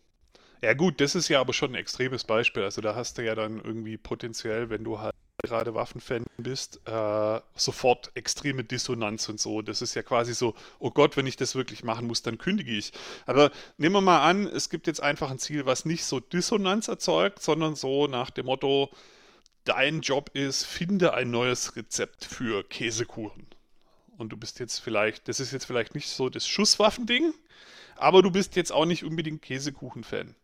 Ja 0.62 0.72
gut, 0.72 1.02
das 1.02 1.14
ist 1.14 1.28
ja 1.28 1.38
aber 1.40 1.52
schon 1.52 1.72
ein 1.72 1.74
extremes 1.74 2.24
Beispiel. 2.24 2.62
Also 2.62 2.80
da 2.80 2.94
hast 2.96 3.18
du 3.18 3.24
ja 3.24 3.34
dann 3.34 3.60
irgendwie 3.60 3.98
potenziell, 3.98 4.70
wenn 4.70 4.82
du 4.84 4.98
halt 4.98 5.12
gerade 5.42 5.74
Waffenfan 5.74 6.24
bist, 6.38 6.80
äh, 6.86 7.40
sofort 7.54 8.10
extreme 8.14 8.64
Dissonanz 8.64 9.28
und 9.28 9.40
so. 9.40 9.62
Das 9.62 9.82
ist 9.82 9.94
ja 9.94 10.02
quasi 10.02 10.34
so, 10.34 10.54
oh 10.78 10.90
Gott, 10.90 11.16
wenn 11.16 11.26
ich 11.26 11.36
das 11.36 11.54
wirklich 11.54 11.84
machen 11.84 12.06
muss, 12.06 12.22
dann 12.22 12.38
kündige 12.38 12.72
ich. 12.72 12.92
Aber 13.26 13.50
nehmen 13.76 13.94
wir 13.94 14.00
mal 14.00 14.22
an, 14.22 14.46
es 14.46 14.70
gibt 14.70 14.86
jetzt 14.86 15.02
einfach 15.02 15.30
ein 15.30 15.38
Ziel, 15.38 15.66
was 15.66 15.84
nicht 15.84 16.04
so 16.04 16.20
Dissonanz 16.20 16.88
erzeugt, 16.88 17.42
sondern 17.42 17.74
so 17.76 18.06
nach 18.06 18.30
dem 18.30 18.46
Motto, 18.46 18.90
dein 19.64 20.00
Job 20.00 20.30
ist, 20.32 20.64
finde 20.64 21.14
ein 21.14 21.30
neues 21.30 21.76
Rezept 21.76 22.24
für 22.24 22.64
Käsekuchen. 22.64 23.46
Und 24.16 24.30
du 24.30 24.36
bist 24.36 24.58
jetzt 24.60 24.78
vielleicht, 24.78 25.28
das 25.28 25.40
ist 25.40 25.52
jetzt 25.52 25.66
vielleicht 25.66 25.94
nicht 25.94 26.08
so 26.08 26.30
das 26.30 26.46
Schusswaffending, 26.48 27.34
aber 27.96 28.22
du 28.22 28.30
bist 28.30 28.56
jetzt 28.56 28.72
auch 28.72 28.86
nicht 28.86 29.04
unbedingt 29.04 29.42
Käsekuchen-Fan. 29.42 30.34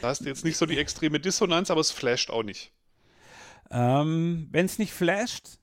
Da 0.00 0.08
hast 0.08 0.22
du 0.22 0.24
jetzt 0.28 0.44
nicht 0.44 0.56
so 0.56 0.66
die 0.66 0.78
extreme 0.78 1.20
Dissonanz, 1.20 1.70
aber 1.70 1.80
es 1.80 1.90
flasht 1.90 2.30
auch 2.30 2.42
nicht. 2.42 2.72
Ähm, 3.72 4.48
wenn 4.50 4.66
es 4.66 4.78
nicht 4.78 4.92
flasht, 4.92 5.58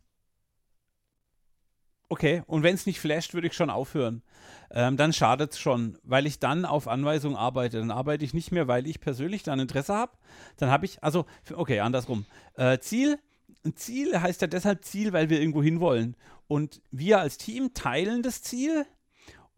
okay, 2.09 2.41
und 2.47 2.63
wenn 2.63 2.73
es 2.73 2.87
nicht 2.87 2.99
flasht, 2.99 3.35
würde 3.35 3.47
ich 3.47 3.53
schon 3.53 3.69
aufhören. 3.69 4.23
Ähm, 4.71 4.97
dann 4.97 5.13
schadet 5.13 5.53
es 5.53 5.59
schon, 5.59 5.97
weil 6.03 6.25
ich 6.25 6.39
dann 6.39 6.65
auf 6.65 6.87
Anweisung 6.87 7.35
arbeite. 7.35 7.77
Dann 7.77 7.91
arbeite 7.91 8.25
ich 8.25 8.33
nicht 8.33 8.51
mehr, 8.51 8.67
weil 8.67 8.87
ich 8.87 8.99
persönlich 8.99 9.43
da 9.43 9.53
ein 9.53 9.59
Interesse 9.59 9.93
habe. 9.93 10.17
Dann 10.57 10.71
habe 10.71 10.85
ich, 10.85 11.03
also, 11.03 11.25
okay, 11.53 11.79
andersrum. 11.81 12.25
Äh, 12.55 12.79
Ziel, 12.79 13.19
Ziel 13.75 14.19
heißt 14.19 14.41
ja 14.41 14.47
deshalb 14.47 14.83
Ziel, 14.83 15.13
weil 15.13 15.29
wir 15.29 15.39
irgendwo 15.39 15.61
hinwollen. 15.61 16.15
Und 16.47 16.81
wir 16.89 17.19
als 17.19 17.37
Team 17.37 17.75
teilen 17.75 18.23
das 18.23 18.41
Ziel 18.41 18.87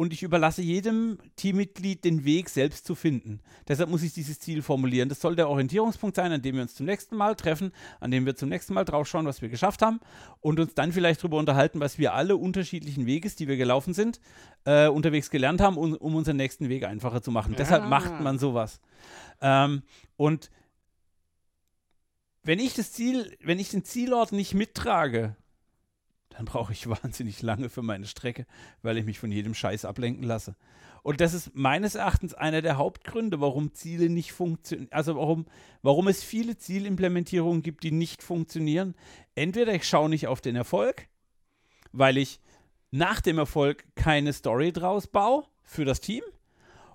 und 0.02 0.14
ich 0.14 0.24
überlasse 0.24 0.64
jedem 0.64 1.20
Teammitglied 1.36 2.04
den 2.04 2.26
Weg 2.26 2.50
selbst 2.50 2.88
zu 2.88 2.96
finden. 2.96 3.40
Deshalb 3.68 3.88
muss 3.92 4.02
ich 4.02 4.14
dieses 4.14 4.40
Ziel 4.40 4.64
formulieren. 4.64 5.10
Das 5.10 5.22
soll 5.22 5.36
der 5.36 5.48
Orientierungspunkt 5.48 6.16
sein, 6.16 6.32
an 6.32 6.42
dem 6.42 6.56
wir 6.56 6.64
uns 6.64 6.74
zum 6.74 6.88
nächsten 6.88 7.16
Mal 7.16 7.36
treffen, 7.36 7.72
an 8.00 8.10
dem 8.10 8.26
wir 8.26 8.36
zum 8.36 8.50
nächsten 8.50 8.74
Mal 8.74 8.84
draufschauen, 8.84 9.28
was 9.28 9.44
wir 9.44 9.50
geschafft 9.50 9.84
haben 9.84 10.00
und 10.40 10.60
uns 10.60 10.74
dann 10.74 10.92
vielleicht 10.92 11.22
darüber 11.22 11.38
unterhalten, 11.38 11.80
was 11.80 12.00
wir 12.00 12.16
alle 12.16 12.36
unterschiedlichen 12.36 13.06
Weges, 13.06 13.36
die 13.36 13.48
wir 13.48 13.58
gelaufen 13.58 13.94
sind, 13.94 14.20
äh, 14.66 14.88
unterwegs 14.88 15.30
gelernt 15.30 15.62
haben, 15.62 15.78
um, 15.78 15.94
um 15.94 16.16
unseren 16.16 16.38
nächsten 16.38 16.68
Weg 16.68 16.84
einfacher 16.84 17.22
zu 17.22 17.30
machen. 17.30 17.54
Deshalb 17.56 17.84
Ja. 17.84 17.88
macht 17.90 18.22
man 18.22 18.40
sowas. 18.40 18.82
Ähm, 19.40 19.84
und 20.18 20.50
wenn 22.42 22.58
ich 22.58 22.74
das 22.74 22.92
Ziel, 22.92 23.38
wenn 23.44 23.60
ich 23.60 23.70
den 23.70 23.86
Zielort 23.86 24.32
nicht 24.32 24.56
mittrage, 24.56 25.36
dann 26.32 26.46
brauche 26.46 26.74
ich 26.74 26.88
wahnsinnig 27.04 27.42
lange 27.42 27.70
für 27.70 27.82
meine 27.82 28.08
Strecke, 28.08 28.46
weil 28.82 28.98
ich 28.98 29.06
mich 29.06 29.20
von 29.20 29.32
jedem 29.32 29.54
Scheiß 29.54 29.86
ablenken 29.86 30.24
lasse. 30.24 30.56
Und 31.04 31.20
das 31.20 31.34
ist 31.34 31.56
meines 31.56 31.96
Erachtens 31.96 32.34
einer 32.34 32.62
der 32.62 32.78
Hauptgründe, 32.78 33.42
warum 33.42 33.74
Ziele 33.74 34.10
nicht 34.10 34.34
funktionieren. 34.34 34.88
Also 34.92 35.16
warum, 35.16 35.46
warum 35.82 36.08
es 36.08 36.24
viele 36.24 36.58
Zielimplementierungen 36.58 37.64
gibt, 37.64 37.84
die 37.84 37.92
nicht 37.92 38.22
funktionieren. 38.22 38.94
Entweder 39.34 39.74
ich 39.74 39.88
schaue 39.88 40.10
nicht 40.10 40.28
auf 40.28 40.42
den 40.42 40.56
Erfolg, 40.56 41.08
weil 41.92 42.18
ich 42.18 42.40
nach 42.92 43.22
dem 43.22 43.40
Erfolg 43.40 43.86
keine 43.96 44.32
Story 44.32 44.72
draus 44.72 45.08
baue 45.08 45.46
für 45.64 45.86
das 45.86 46.02
Team. 46.02 46.24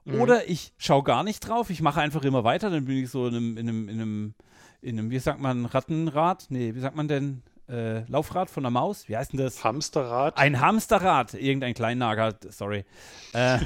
Mhm. 0.04 0.20
Oder 0.20 0.48
ich 0.48 0.72
schaue 0.78 1.02
gar 1.02 1.24
nicht 1.24 1.40
drauf, 1.40 1.70
ich 1.70 1.82
mache 1.82 2.00
einfach 2.00 2.22
immer 2.22 2.44
weiter, 2.44 2.70
dann 2.70 2.84
bin 2.84 2.98
ich 2.98 3.10
so 3.10 3.26
in 3.26 3.34
einem, 3.34 3.56
in 3.56 3.68
einem, 3.68 3.88
in 3.88 4.00
einem, 4.00 4.34
in 4.82 4.98
einem 4.98 5.10
wie 5.10 5.18
sagt 5.18 5.40
man, 5.40 5.64
Rattenrad? 5.64 6.46
Nee, 6.50 6.74
wie 6.76 6.80
sagt 6.80 6.94
man 6.94 7.08
denn? 7.08 7.42
Äh, 7.68 8.04
Laufrad 8.10 8.48
von 8.48 8.62
der 8.62 8.70
Maus? 8.70 9.08
Wie 9.08 9.16
heißt 9.16 9.32
denn 9.32 9.40
das? 9.40 9.64
Hamsterrad. 9.64 10.36
Ein 10.38 10.60
Hamsterrad, 10.60 11.34
irgendein 11.34 11.74
Kleinnager, 11.74 12.34
sorry. 12.50 12.84
Äh, 13.32 13.58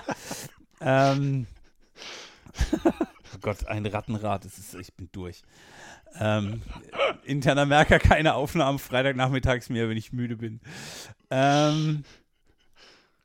ähm, 0.80 1.46
oh 2.84 3.38
Gott, 3.40 3.66
ein 3.66 3.84
Rattenrad, 3.86 4.44
das 4.44 4.58
ist, 4.58 4.74
ich 4.74 4.94
bin 4.94 5.08
durch. 5.12 5.42
Ähm, 6.18 6.62
interner 7.24 7.66
Merker, 7.66 7.98
keine 7.98 8.34
Aufnahmen, 8.34 8.78
Freitagnachmittags 8.78 9.68
mehr, 9.68 9.88
wenn 9.88 9.96
ich 9.96 10.12
müde 10.12 10.36
bin. 10.36 10.60
Ähm, 11.30 12.04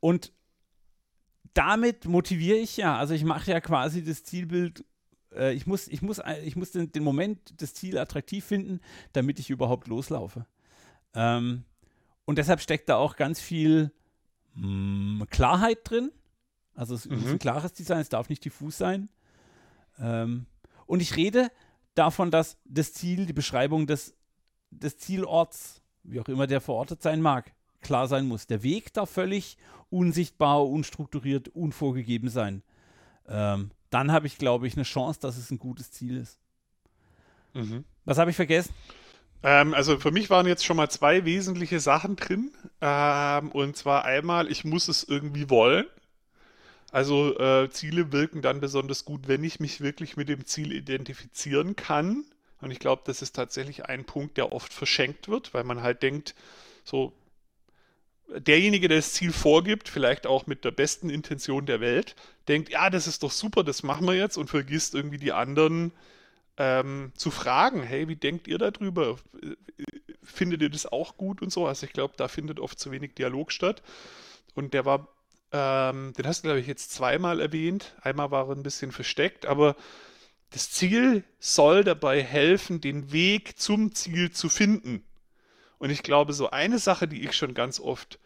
und 0.00 0.32
damit 1.54 2.06
motiviere 2.06 2.58
ich 2.58 2.76
ja, 2.76 2.96
also 2.96 3.14
ich 3.14 3.24
mache 3.24 3.50
ja 3.50 3.60
quasi 3.60 4.02
das 4.02 4.24
Zielbild, 4.24 4.84
äh, 5.36 5.52
ich 5.54 5.66
muss, 5.66 5.88
ich 5.88 6.02
muss, 6.02 6.20
ich 6.44 6.56
muss 6.56 6.70
den, 6.72 6.92
den 6.92 7.02
Moment, 7.04 7.60
das 7.60 7.74
Ziel 7.74 7.98
attraktiv 7.98 8.44
finden, 8.44 8.80
damit 9.12 9.38
ich 9.38 9.50
überhaupt 9.50 9.88
loslaufe. 9.88 10.46
Ähm, 11.14 11.64
und 12.24 12.38
deshalb 12.38 12.60
steckt 12.60 12.88
da 12.88 12.96
auch 12.96 13.16
ganz 13.16 13.40
viel 13.40 13.92
mh, 14.54 15.26
Klarheit 15.26 15.78
drin. 15.84 16.10
Also 16.74 16.94
es 16.94 17.08
muss 17.08 17.24
Mhm. 17.24 17.30
ein 17.32 17.38
klares 17.38 17.72
Design, 17.72 18.00
es 18.00 18.08
darf 18.08 18.28
nicht 18.28 18.44
diffus 18.44 18.78
sein. 18.78 19.10
Ähm, 19.98 20.46
und 20.86 21.00
ich 21.00 21.16
rede 21.16 21.50
davon, 21.94 22.30
dass 22.30 22.56
das 22.64 22.92
Ziel, 22.94 23.26
die 23.26 23.32
Beschreibung 23.34 23.86
des, 23.86 24.14
des 24.70 24.96
Zielorts, 24.96 25.82
wie 26.02 26.20
auch 26.20 26.28
immer 26.28 26.46
der 26.46 26.60
verortet 26.60 27.02
sein 27.02 27.20
mag, 27.20 27.52
klar 27.82 28.08
sein 28.08 28.26
muss. 28.26 28.46
Der 28.46 28.62
Weg 28.62 28.92
darf 28.94 29.10
völlig 29.10 29.58
unsichtbar, 29.90 30.66
unstrukturiert, 30.66 31.48
unvorgegeben 31.48 32.30
sein. 32.30 32.62
Ähm, 33.28 33.70
dann 33.92 34.12
habe 34.12 34.26
ich, 34.26 34.38
glaube 34.38 34.66
ich, 34.66 34.74
eine 34.74 34.84
Chance, 34.84 35.20
dass 35.20 35.36
es 35.36 35.50
ein 35.50 35.58
gutes 35.58 35.92
Ziel 35.92 36.16
ist. 36.16 36.38
Mhm. 37.54 37.84
Was 38.04 38.18
habe 38.18 38.30
ich 38.30 38.36
vergessen? 38.36 38.74
Ähm, 39.42 39.74
also 39.74 39.98
für 39.98 40.10
mich 40.10 40.30
waren 40.30 40.46
jetzt 40.46 40.64
schon 40.64 40.76
mal 40.76 40.90
zwei 40.90 41.24
wesentliche 41.24 41.80
Sachen 41.80 42.16
drin. 42.16 42.52
Ähm, 42.80 43.50
und 43.50 43.76
zwar 43.76 44.04
einmal, 44.04 44.50
ich 44.50 44.64
muss 44.64 44.88
es 44.88 45.04
irgendwie 45.04 45.50
wollen. 45.50 45.86
Also 46.90 47.38
äh, 47.38 47.70
Ziele 47.70 48.12
wirken 48.12 48.42
dann 48.42 48.60
besonders 48.60 49.04
gut, 49.04 49.28
wenn 49.28 49.42
ich 49.44 49.60
mich 49.60 49.80
wirklich 49.80 50.16
mit 50.16 50.28
dem 50.28 50.44
Ziel 50.44 50.72
identifizieren 50.72 51.76
kann. 51.76 52.24
Und 52.60 52.70
ich 52.70 52.78
glaube, 52.78 53.02
das 53.06 53.22
ist 53.22 53.32
tatsächlich 53.32 53.86
ein 53.86 54.04
Punkt, 54.04 54.36
der 54.36 54.52
oft 54.52 54.72
verschenkt 54.72 55.28
wird, 55.28 55.52
weil 55.54 55.64
man 55.64 55.82
halt 55.82 56.02
denkt, 56.02 56.34
so 56.84 57.12
derjenige, 58.38 58.88
der 58.88 58.98
das 58.98 59.12
Ziel 59.12 59.32
vorgibt, 59.32 59.88
vielleicht 59.88 60.26
auch 60.26 60.46
mit 60.46 60.64
der 60.64 60.70
besten 60.70 61.10
Intention 61.10 61.66
der 61.66 61.80
Welt, 61.80 62.16
denkt, 62.48 62.70
ja, 62.70 62.90
das 62.90 63.06
ist 63.06 63.22
doch 63.22 63.30
super, 63.30 63.64
das 63.64 63.82
machen 63.82 64.06
wir 64.06 64.14
jetzt 64.14 64.36
und 64.36 64.48
vergisst 64.48 64.94
irgendwie 64.94 65.18
die 65.18 65.32
anderen 65.32 65.92
ähm, 66.56 67.12
zu 67.16 67.30
fragen, 67.30 67.82
hey, 67.82 68.08
wie 68.08 68.16
denkt 68.16 68.48
ihr 68.48 68.58
darüber? 68.58 69.16
Findet 70.22 70.62
ihr 70.62 70.70
das 70.70 70.86
auch 70.86 71.16
gut 71.16 71.42
und 71.42 71.52
so? 71.52 71.66
Also 71.66 71.86
ich 71.86 71.92
glaube, 71.92 72.14
da 72.16 72.28
findet 72.28 72.60
oft 72.60 72.78
zu 72.78 72.90
wenig 72.90 73.14
Dialog 73.14 73.52
statt. 73.52 73.82
Und 74.54 74.74
der 74.74 74.84
war, 74.84 75.08
ähm, 75.52 76.12
den 76.16 76.26
hast 76.26 76.40
du, 76.40 76.48
glaube 76.48 76.60
ich, 76.60 76.66
jetzt 76.66 76.92
zweimal 76.92 77.40
erwähnt. 77.40 77.96
Einmal 78.02 78.30
war 78.30 78.48
er 78.48 78.54
ein 78.54 78.62
bisschen 78.62 78.92
versteckt, 78.92 79.46
aber 79.46 79.76
das 80.50 80.70
Ziel 80.70 81.24
soll 81.38 81.82
dabei 81.82 82.22
helfen, 82.22 82.80
den 82.80 83.12
Weg 83.12 83.58
zum 83.58 83.94
Ziel 83.94 84.30
zu 84.30 84.48
finden. 84.48 85.02
Und 85.78 85.90
ich 85.90 86.02
glaube, 86.02 86.32
so 86.32 86.50
eine 86.50 86.78
Sache, 86.78 87.08
die 87.08 87.24
ich 87.24 87.32
schon 87.32 87.54
ganz 87.54 87.80
oft 87.80 88.20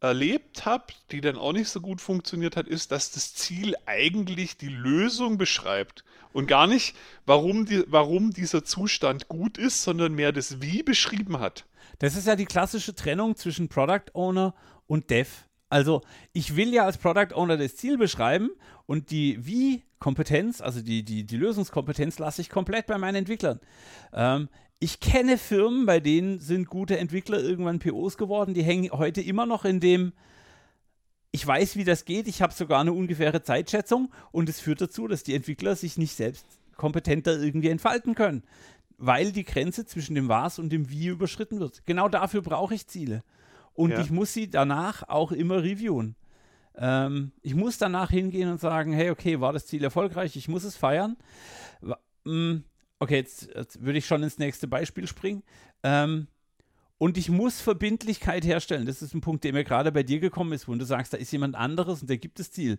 erlebt 0.00 0.64
habe, 0.64 0.84
die 1.10 1.20
dann 1.20 1.36
auch 1.36 1.52
nicht 1.52 1.68
so 1.68 1.80
gut 1.80 2.00
funktioniert 2.00 2.56
hat, 2.56 2.68
ist, 2.68 2.92
dass 2.92 3.10
das 3.10 3.34
Ziel 3.34 3.74
eigentlich 3.86 4.56
die 4.56 4.68
Lösung 4.68 5.38
beschreibt 5.38 6.04
und 6.32 6.46
gar 6.46 6.66
nicht, 6.66 6.94
warum, 7.26 7.66
die, 7.66 7.84
warum 7.88 8.32
dieser 8.32 8.64
Zustand 8.64 9.28
gut 9.28 9.58
ist, 9.58 9.82
sondern 9.82 10.14
mehr 10.14 10.32
das 10.32 10.60
Wie 10.60 10.82
beschrieben 10.82 11.40
hat. 11.40 11.64
Das 11.98 12.16
ist 12.16 12.26
ja 12.26 12.36
die 12.36 12.44
klassische 12.44 12.94
Trennung 12.94 13.34
zwischen 13.36 13.68
Product 13.68 14.12
Owner 14.14 14.54
und 14.86 15.10
Dev. 15.10 15.30
Also 15.68 16.02
ich 16.32 16.56
will 16.56 16.72
ja 16.72 16.84
als 16.84 16.98
Product 16.98 17.34
Owner 17.34 17.56
das 17.56 17.76
Ziel 17.76 17.98
beschreiben 17.98 18.50
und 18.86 19.10
die 19.10 19.44
Wie-Kompetenz, 19.44 20.60
also 20.60 20.80
die, 20.80 21.02
die, 21.02 21.24
die 21.24 21.36
Lösungskompetenz, 21.36 22.18
lasse 22.18 22.40
ich 22.40 22.48
komplett 22.48 22.86
bei 22.86 22.98
meinen 22.98 23.16
Entwicklern. 23.16 23.60
Ähm, 24.12 24.48
ich 24.80 25.00
kenne 25.00 25.38
Firmen, 25.38 25.86
bei 25.86 26.00
denen 26.00 26.38
sind 26.38 26.68
gute 26.68 26.98
Entwickler 26.98 27.40
irgendwann 27.40 27.80
POs 27.80 28.16
geworden, 28.16 28.54
die 28.54 28.62
hängen 28.62 28.90
heute 28.92 29.20
immer 29.20 29.46
noch 29.46 29.64
in 29.64 29.80
dem, 29.80 30.12
ich 31.32 31.46
weiß, 31.46 31.76
wie 31.76 31.84
das 31.84 32.04
geht, 32.04 32.28
ich 32.28 32.42
habe 32.42 32.52
sogar 32.52 32.80
eine 32.80 32.92
ungefähre 32.92 33.42
Zeitschätzung 33.42 34.12
und 34.30 34.48
es 34.48 34.60
führt 34.60 34.80
dazu, 34.80 35.08
dass 35.08 35.24
die 35.24 35.34
Entwickler 35.34 35.74
sich 35.74 35.98
nicht 35.98 36.14
selbst 36.14 36.46
kompetenter 36.76 37.40
irgendwie 37.40 37.68
entfalten 37.70 38.14
können, 38.14 38.44
weil 38.96 39.32
die 39.32 39.44
Grenze 39.44 39.84
zwischen 39.84 40.14
dem 40.14 40.28
Was 40.28 40.58
und 40.58 40.70
dem 40.70 40.88
Wie 40.90 41.08
überschritten 41.08 41.58
wird. 41.58 41.84
Genau 41.86 42.08
dafür 42.08 42.42
brauche 42.42 42.74
ich 42.74 42.86
Ziele. 42.86 43.24
Und 43.74 43.90
ja. 43.90 44.00
ich 44.00 44.10
muss 44.10 44.32
sie 44.32 44.48
danach 44.48 45.08
auch 45.08 45.30
immer 45.32 45.62
reviewen. 45.62 46.16
Ähm, 46.76 47.32
ich 47.42 47.54
muss 47.54 47.78
danach 47.78 48.10
hingehen 48.10 48.50
und 48.50 48.60
sagen, 48.60 48.92
hey, 48.92 49.10
okay, 49.10 49.40
war 49.40 49.52
das 49.52 49.66
Ziel 49.66 49.84
erfolgreich? 49.84 50.36
Ich 50.36 50.48
muss 50.48 50.64
es 50.64 50.76
feiern. 50.76 51.16
Mm, 52.24 52.58
okay, 52.98 53.16
jetzt, 53.16 53.48
jetzt 53.54 53.82
würde 53.82 53.98
ich 53.98 54.06
schon 54.06 54.22
ins 54.22 54.38
nächste 54.38 54.66
Beispiel 54.68 55.06
springen. 55.06 55.42
Ähm, 55.82 56.28
und 56.98 57.16
ich 57.16 57.30
muss 57.30 57.60
Verbindlichkeit 57.60 58.44
herstellen. 58.44 58.84
Das 58.84 59.02
ist 59.02 59.14
ein 59.14 59.20
Punkt, 59.20 59.44
der 59.44 59.52
mir 59.52 59.62
gerade 59.62 59.92
bei 59.92 60.02
dir 60.02 60.18
gekommen 60.18 60.52
ist, 60.52 60.66
wo 60.66 60.74
du 60.74 60.84
sagst, 60.84 61.12
da 61.12 61.16
ist 61.16 61.30
jemand 61.30 61.54
anderes 61.54 62.02
und 62.02 62.10
der 62.10 62.18
gibt 62.18 62.40
das 62.40 62.50
Ziel. 62.50 62.78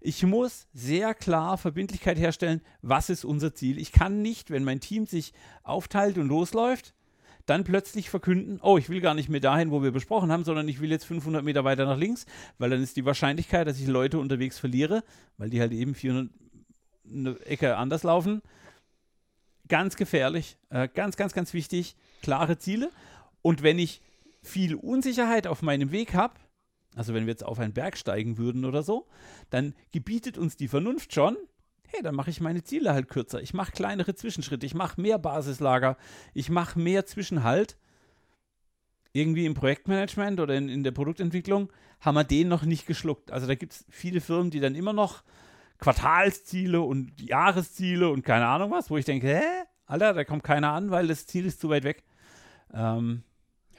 Ich 0.00 0.24
muss 0.24 0.66
sehr 0.74 1.14
klar 1.14 1.56
Verbindlichkeit 1.56 2.18
herstellen, 2.18 2.62
was 2.82 3.10
ist 3.10 3.24
unser 3.24 3.54
Ziel. 3.54 3.78
Ich 3.78 3.92
kann 3.92 4.22
nicht, 4.22 4.50
wenn 4.50 4.64
mein 4.64 4.80
Team 4.80 5.06
sich 5.06 5.32
aufteilt 5.62 6.18
und 6.18 6.26
losläuft, 6.26 6.94
dann 7.46 7.62
plötzlich 7.62 8.10
verkünden, 8.10 8.58
oh, 8.60 8.76
ich 8.76 8.88
will 8.88 9.00
gar 9.00 9.14
nicht 9.14 9.28
mehr 9.28 9.40
dahin, 9.40 9.70
wo 9.70 9.82
wir 9.84 9.92
besprochen 9.92 10.32
haben, 10.32 10.44
sondern 10.44 10.68
ich 10.68 10.80
will 10.80 10.90
jetzt 10.90 11.04
500 11.04 11.44
Meter 11.44 11.62
weiter 11.62 11.84
nach 11.84 11.96
links, 11.96 12.26
weil 12.58 12.70
dann 12.70 12.82
ist 12.82 12.96
die 12.96 13.04
Wahrscheinlichkeit, 13.04 13.68
dass 13.68 13.78
ich 13.78 13.86
Leute 13.86 14.18
unterwegs 14.18 14.58
verliere, 14.58 15.04
weil 15.38 15.48
die 15.48 15.60
halt 15.60 15.72
eben 15.72 15.94
400 15.94 16.28
eine 17.12 17.40
Ecke 17.46 17.76
anders 17.76 18.02
laufen, 18.02 18.42
Ganz 19.70 19.96
gefährlich, 19.96 20.58
äh, 20.68 20.88
ganz, 20.88 21.16
ganz, 21.16 21.32
ganz 21.32 21.54
wichtig, 21.54 21.96
klare 22.22 22.58
Ziele. 22.58 22.90
Und 23.40 23.62
wenn 23.62 23.78
ich 23.78 24.02
viel 24.42 24.74
Unsicherheit 24.74 25.46
auf 25.46 25.62
meinem 25.62 25.92
Weg 25.92 26.12
habe, 26.12 26.34
also 26.96 27.14
wenn 27.14 27.26
wir 27.26 27.30
jetzt 27.30 27.44
auf 27.44 27.60
einen 27.60 27.72
Berg 27.72 27.96
steigen 27.96 28.36
würden 28.36 28.64
oder 28.64 28.82
so, 28.82 29.06
dann 29.48 29.74
gebietet 29.92 30.38
uns 30.38 30.56
die 30.56 30.66
Vernunft 30.66 31.14
schon, 31.14 31.36
hey, 31.86 32.02
dann 32.02 32.16
mache 32.16 32.30
ich 32.30 32.40
meine 32.40 32.64
Ziele 32.64 32.92
halt 32.92 33.08
kürzer. 33.08 33.40
Ich 33.40 33.54
mache 33.54 33.70
kleinere 33.70 34.14
Zwischenschritte, 34.14 34.66
ich 34.66 34.74
mache 34.74 35.00
mehr 35.00 35.18
Basislager, 35.18 35.96
ich 36.34 36.50
mache 36.50 36.78
mehr 36.78 37.06
Zwischenhalt. 37.06 37.76
Irgendwie 39.12 39.46
im 39.46 39.54
Projektmanagement 39.54 40.40
oder 40.40 40.56
in, 40.56 40.68
in 40.68 40.82
der 40.82 40.92
Produktentwicklung 40.92 41.72
haben 42.00 42.16
wir 42.16 42.24
den 42.24 42.48
noch 42.48 42.64
nicht 42.64 42.86
geschluckt. 42.86 43.30
Also 43.30 43.46
da 43.46 43.54
gibt 43.54 43.72
es 43.72 43.84
viele 43.88 44.20
Firmen, 44.20 44.50
die 44.50 44.60
dann 44.60 44.74
immer 44.74 44.92
noch 44.92 45.22
Quartalsziele 45.80 46.80
und 46.80 47.20
Jahresziele 47.20 48.08
und 48.10 48.24
keine 48.24 48.46
Ahnung 48.46 48.70
was, 48.70 48.90
wo 48.90 48.96
ich 48.96 49.04
denke, 49.04 49.26
hä? 49.28 49.42
Alter, 49.86 50.14
da 50.14 50.24
kommt 50.24 50.44
keiner 50.44 50.72
an, 50.72 50.90
weil 50.90 51.08
das 51.08 51.26
Ziel 51.26 51.46
ist 51.46 51.60
zu 51.60 51.68
weit 51.68 51.84
weg. 51.84 52.04
Ähm, 52.72 53.24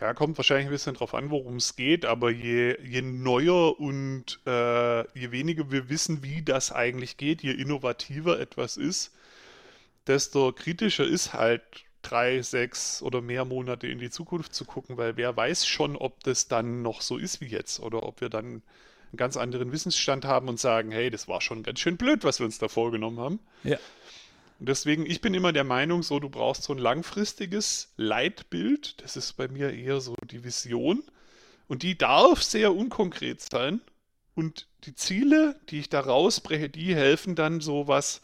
ja, 0.02 0.13
kommt 0.15 0.36
wahrscheinlich 0.38 0.65
ein 0.65 0.71
bisschen 0.71 0.95
drauf 0.95 1.13
an, 1.13 1.30
worum 1.30 1.58
es 1.58 1.76
geht, 1.76 2.06
aber 2.06 2.32
je, 2.32 2.76
je 2.84 3.04
neuer 3.04 3.80
und 3.80 4.39
äh, 4.47 5.02
je 5.17 5.32
weniger 5.32 5.71
wir 5.71 5.89
wissen, 5.89 6.23
wie 6.23 6.41
das 6.41 6.71
eigentlich 6.71 7.17
geht, 7.17 7.43
je 7.43 7.52
innovativer 7.52 8.39
etwas 8.39 8.78
ist, 8.78 9.15
desto 10.08 10.52
kritischer 10.54 11.06
ist 11.06 11.34
halt 11.34 11.62
drei, 12.02 12.41
sechs 12.41 13.04
oder 13.04 13.21
mehr 13.21 13.45
Monate 13.45 13.88
in 13.88 13.99
die 13.99 14.10
Zukunft 14.10 14.56
zu 14.56 14.65
gucken, 14.65 14.97
weil 14.97 15.17
wer 15.17 15.38
weiß 15.38 15.67
schon, 15.67 15.95
ob 15.95 16.23
das 16.23 16.47
dann 16.47 16.82
noch 16.82 17.02
so 17.02 17.17
ist 17.17 17.39
wie 17.39 17.47
jetzt 17.47 17.80
oder 17.80 18.02
ob 18.04 18.21
wir 18.21 18.30
dann 18.30 18.63
einen 19.12 19.17
ganz 19.17 19.38
anderen 19.38 19.71
Wissensstand 19.71 20.26
haben 20.26 20.47
und 20.47 20.60
sagen, 20.60 20.91
hey, 20.91 21.10
das 21.10 21.28
war 21.28 21.41
schon 21.41 21.63
ganz 21.63 21.80
schön 21.80 21.97
blöd, 21.97 22.24
was 22.24 22.39
wir 22.39 22.45
uns 22.45 22.58
da 22.58 22.67
vorgenommen 22.67 23.19
haben. 23.19 23.39
Ja. 23.63 23.78
Und 24.60 24.69
deswegen, 24.69 25.06
ich 25.06 25.21
bin 25.21 25.34
immer 25.34 25.52
der 25.54 25.63
Meinung, 25.63 26.04
so, 26.04 26.19
du 26.19 26.30
brauchst 26.30 26.63
so 26.63 26.74
ein 26.74 26.80
langfristiges 26.80 27.93
Leitbild. 27.97 29.02
Das 29.02 29.17
ist 29.17 29.34
bei 29.34 29.47
mir 29.47 29.74
eher 29.74 30.00
so 30.02 30.15
die 30.30 30.43
Vision. 30.43 31.04
Und 31.67 31.84
die 31.84 31.97
darf 31.97 32.43
sehr 32.43 32.74
unkonkret 32.74 33.41
sein. 33.41 33.82
Und 34.36 34.67
die 34.84 34.95
Ziele, 34.95 35.60
die 35.69 35.80
ich 35.80 35.89
da 35.89 36.00
rausbreche, 36.00 36.69
die 36.69 36.95
helfen 36.95 37.36
dann 37.36 37.60
so 37.60 37.88
was 37.88 38.21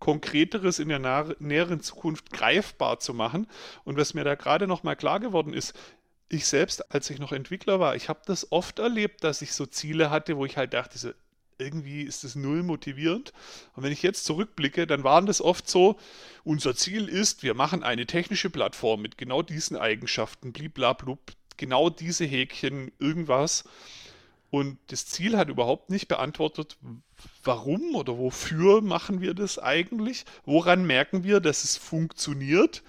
Konkreteres 0.00 0.80
in 0.80 0.88
der 0.88 1.36
näheren 1.38 1.80
Zukunft 1.80 2.32
greifbar 2.32 2.98
zu 2.98 3.14
machen. 3.14 3.46
Und 3.84 3.96
was 3.98 4.14
mir 4.14 4.24
da 4.24 4.34
gerade 4.34 4.66
nochmal 4.66 4.96
klar 4.96 5.20
geworden 5.20 5.54
ist, 5.54 5.74
ich 6.32 6.46
selbst, 6.46 6.92
als 6.92 7.10
ich 7.10 7.18
noch 7.18 7.32
Entwickler 7.32 7.78
war, 7.78 7.94
ich 7.94 8.08
habe 8.08 8.20
das 8.26 8.50
oft 8.52 8.78
erlebt, 8.78 9.22
dass 9.22 9.42
ich 9.42 9.52
so 9.52 9.66
Ziele 9.66 10.10
hatte, 10.10 10.36
wo 10.36 10.46
ich 10.46 10.56
halt 10.56 10.72
dachte, 10.72 10.98
so, 10.98 11.10
irgendwie 11.58 12.02
ist 12.02 12.24
das 12.24 12.34
null 12.34 12.62
motivierend. 12.62 13.32
Und 13.74 13.82
wenn 13.82 13.92
ich 13.92 14.02
jetzt 14.02 14.24
zurückblicke, 14.24 14.86
dann 14.86 15.04
waren 15.04 15.26
das 15.26 15.40
oft 15.40 15.68
so, 15.68 15.98
unser 16.42 16.74
Ziel 16.74 17.08
ist, 17.08 17.42
wir 17.42 17.54
machen 17.54 17.82
eine 17.82 18.06
technische 18.06 18.50
Plattform 18.50 19.02
mit 19.02 19.18
genau 19.18 19.42
diesen 19.42 19.76
Eigenschaften, 19.76 20.52
bliblablub, 20.52 21.20
genau 21.56 21.90
diese 21.90 22.24
Häkchen, 22.24 22.90
irgendwas. 22.98 23.64
Und 24.50 24.78
das 24.88 25.06
Ziel 25.06 25.36
hat 25.36 25.48
überhaupt 25.48 25.90
nicht 25.90 26.08
beantwortet, 26.08 26.76
warum 27.44 27.94
oder 27.94 28.18
wofür 28.18 28.80
machen 28.80 29.20
wir 29.20 29.34
das 29.34 29.58
eigentlich? 29.58 30.24
Woran 30.44 30.86
merken 30.86 31.24
wir, 31.24 31.40
dass 31.40 31.64
es 31.64 31.76
funktioniert? 31.76 32.82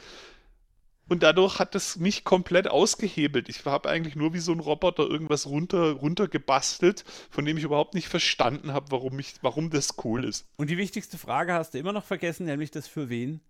Und 1.09 1.21
dadurch 1.21 1.59
hat 1.59 1.75
es 1.75 1.97
mich 1.97 2.23
komplett 2.23 2.67
ausgehebelt. 2.67 3.49
Ich 3.49 3.65
habe 3.65 3.89
eigentlich 3.89 4.15
nur 4.15 4.33
wie 4.33 4.39
so 4.39 4.53
ein 4.53 4.59
Roboter 4.59 5.03
irgendwas 5.03 5.45
runter, 5.47 5.91
runter 5.91 6.27
gebastelt, 6.27 7.03
von 7.29 7.45
dem 7.45 7.57
ich 7.57 7.63
überhaupt 7.63 7.93
nicht 7.93 8.07
verstanden 8.07 8.71
habe, 8.73 8.89
warum, 8.89 9.19
warum 9.41 9.69
das 9.69 9.95
cool 10.03 10.23
ist. 10.23 10.45
Und 10.55 10.69
die 10.69 10.77
wichtigste 10.77 11.17
Frage 11.17 11.53
hast 11.53 11.73
du 11.73 11.77
immer 11.77 11.91
noch 11.91 12.05
vergessen, 12.05 12.45
nämlich 12.45 12.71
das 12.71 12.87
für 12.87 13.09
wen. 13.09 13.41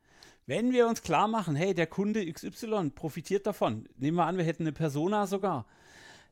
Wenn 0.46 0.74
wir 0.74 0.88
uns 0.88 1.04
klar 1.04 1.28
machen, 1.28 1.56
hey, 1.56 1.74
der 1.74 1.88
Kunde 1.88 2.30
XY 2.30 2.92
profitiert 2.94 3.48
davon, 3.48 3.88
nehmen 3.98 4.18
wir 4.18 4.26
an, 4.26 4.38
wir 4.38 4.44
hätten 4.44 4.64
eine 4.64 4.74
Persona 4.74 5.26
sogar, 5.26 5.66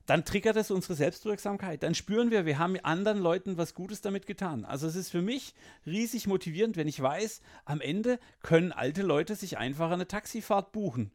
dann 0.05 0.25
triggert 0.25 0.55
es 0.55 0.71
unsere 0.71 0.95
Selbstwirksamkeit. 0.95 1.83
Dann 1.83 1.95
spüren 1.95 2.31
wir, 2.31 2.45
wir 2.45 2.59
haben 2.59 2.77
anderen 2.79 3.19
Leuten 3.19 3.57
was 3.57 3.73
Gutes 3.73 4.01
damit 4.01 4.27
getan. 4.27 4.65
Also 4.65 4.87
es 4.87 4.95
ist 4.95 5.09
für 5.09 5.21
mich 5.21 5.53
riesig 5.85 6.27
motivierend, 6.27 6.77
wenn 6.77 6.87
ich 6.87 7.01
weiß, 7.01 7.41
am 7.65 7.81
Ende 7.81 8.19
können 8.41 8.71
alte 8.71 9.01
Leute 9.03 9.35
sich 9.35 9.57
einfach 9.57 9.91
eine 9.91 10.07
Taxifahrt 10.07 10.71
buchen. 10.71 11.11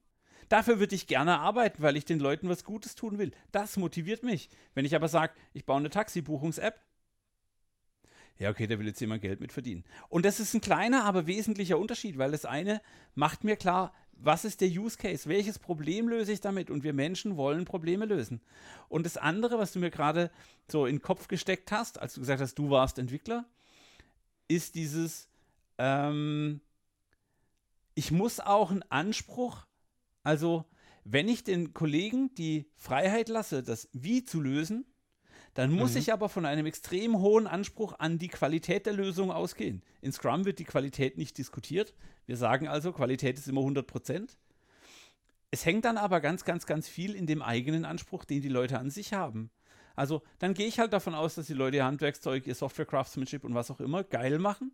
Dafür 0.48 0.78
würde 0.78 0.94
ich 0.94 1.08
gerne 1.08 1.40
arbeiten, 1.40 1.82
weil 1.82 1.96
ich 1.96 2.04
den 2.04 2.20
Leuten 2.20 2.48
was 2.48 2.64
Gutes 2.64 2.94
tun 2.94 3.18
will. 3.18 3.32
Das 3.50 3.76
motiviert 3.76 4.22
mich. 4.22 4.48
Wenn 4.74 4.84
ich 4.84 4.94
aber 4.94 5.08
sage, 5.08 5.34
ich 5.52 5.66
baue 5.66 5.78
eine 5.78 5.90
Taxibuchungs-App, 5.90 6.80
ja, 8.38 8.50
okay, 8.50 8.66
da 8.66 8.78
will 8.78 8.86
jetzt 8.86 9.00
jemand 9.00 9.22
Geld 9.22 9.40
mit 9.40 9.52
verdienen. 9.52 9.84
Und 10.08 10.26
das 10.26 10.40
ist 10.40 10.52
ein 10.54 10.60
kleiner, 10.60 11.04
aber 11.04 11.26
wesentlicher 11.26 11.78
Unterschied, 11.78 12.18
weil 12.18 12.32
das 12.32 12.44
eine 12.44 12.82
macht 13.14 13.44
mir 13.44 13.56
klar, 13.56 13.94
was 14.18 14.44
ist 14.44 14.60
der 14.60 14.68
Use 14.68 14.96
Case? 14.96 15.28
Welches 15.28 15.58
Problem 15.58 16.08
löse 16.08 16.32
ich 16.32 16.40
damit? 16.40 16.70
Und 16.70 16.84
wir 16.84 16.92
Menschen 16.92 17.36
wollen 17.36 17.64
Probleme 17.64 18.06
lösen. 18.06 18.40
Und 18.88 19.04
das 19.06 19.16
andere, 19.16 19.58
was 19.58 19.72
du 19.72 19.78
mir 19.78 19.90
gerade 19.90 20.30
so 20.68 20.86
in 20.86 20.96
den 20.96 21.02
Kopf 21.02 21.28
gesteckt 21.28 21.70
hast, 21.70 22.00
als 22.00 22.14
du 22.14 22.20
gesagt 22.20 22.40
hast, 22.40 22.54
du 22.58 22.70
warst 22.70 22.98
Entwickler, 22.98 23.44
ist 24.48 24.74
dieses, 24.74 25.28
ähm, 25.78 26.60
ich 27.94 28.10
muss 28.10 28.40
auch 28.40 28.70
einen 28.70 28.84
Anspruch, 28.90 29.66
also 30.22 30.64
wenn 31.04 31.28
ich 31.28 31.44
den 31.44 31.72
Kollegen 31.72 32.34
die 32.34 32.70
Freiheit 32.74 33.28
lasse, 33.28 33.62
das 33.62 33.88
Wie 33.92 34.24
zu 34.24 34.40
lösen, 34.40 34.84
dann 35.56 35.72
muss 35.72 35.92
mhm. 35.92 36.00
ich 36.00 36.12
aber 36.12 36.28
von 36.28 36.44
einem 36.44 36.66
extrem 36.66 37.18
hohen 37.18 37.46
Anspruch 37.46 37.98
an 37.98 38.18
die 38.18 38.28
Qualität 38.28 38.84
der 38.84 38.92
Lösung 38.92 39.30
ausgehen. 39.30 39.82
In 40.02 40.12
Scrum 40.12 40.44
wird 40.44 40.58
die 40.58 40.64
Qualität 40.64 41.16
nicht 41.16 41.38
diskutiert. 41.38 41.94
Wir 42.26 42.36
sagen 42.36 42.68
also, 42.68 42.92
Qualität 42.92 43.38
ist 43.38 43.48
immer 43.48 43.62
100 43.62 43.86
Prozent. 43.86 44.36
Es 45.50 45.64
hängt 45.64 45.86
dann 45.86 45.96
aber 45.96 46.20
ganz, 46.20 46.44
ganz, 46.44 46.66
ganz 46.66 46.88
viel 46.88 47.14
in 47.14 47.26
dem 47.26 47.40
eigenen 47.40 47.86
Anspruch, 47.86 48.26
den 48.26 48.42
die 48.42 48.50
Leute 48.50 48.78
an 48.78 48.90
sich 48.90 49.14
haben. 49.14 49.48
Also 49.94 50.20
dann 50.40 50.52
gehe 50.52 50.66
ich 50.66 50.78
halt 50.78 50.92
davon 50.92 51.14
aus, 51.14 51.36
dass 51.36 51.46
die 51.46 51.54
Leute 51.54 51.78
ihr 51.78 51.86
Handwerkszeug, 51.86 52.46
ihr 52.46 52.54
Software-Craftsmanship 52.54 53.42
und 53.42 53.54
was 53.54 53.70
auch 53.70 53.80
immer 53.80 54.04
geil 54.04 54.38
machen. 54.38 54.72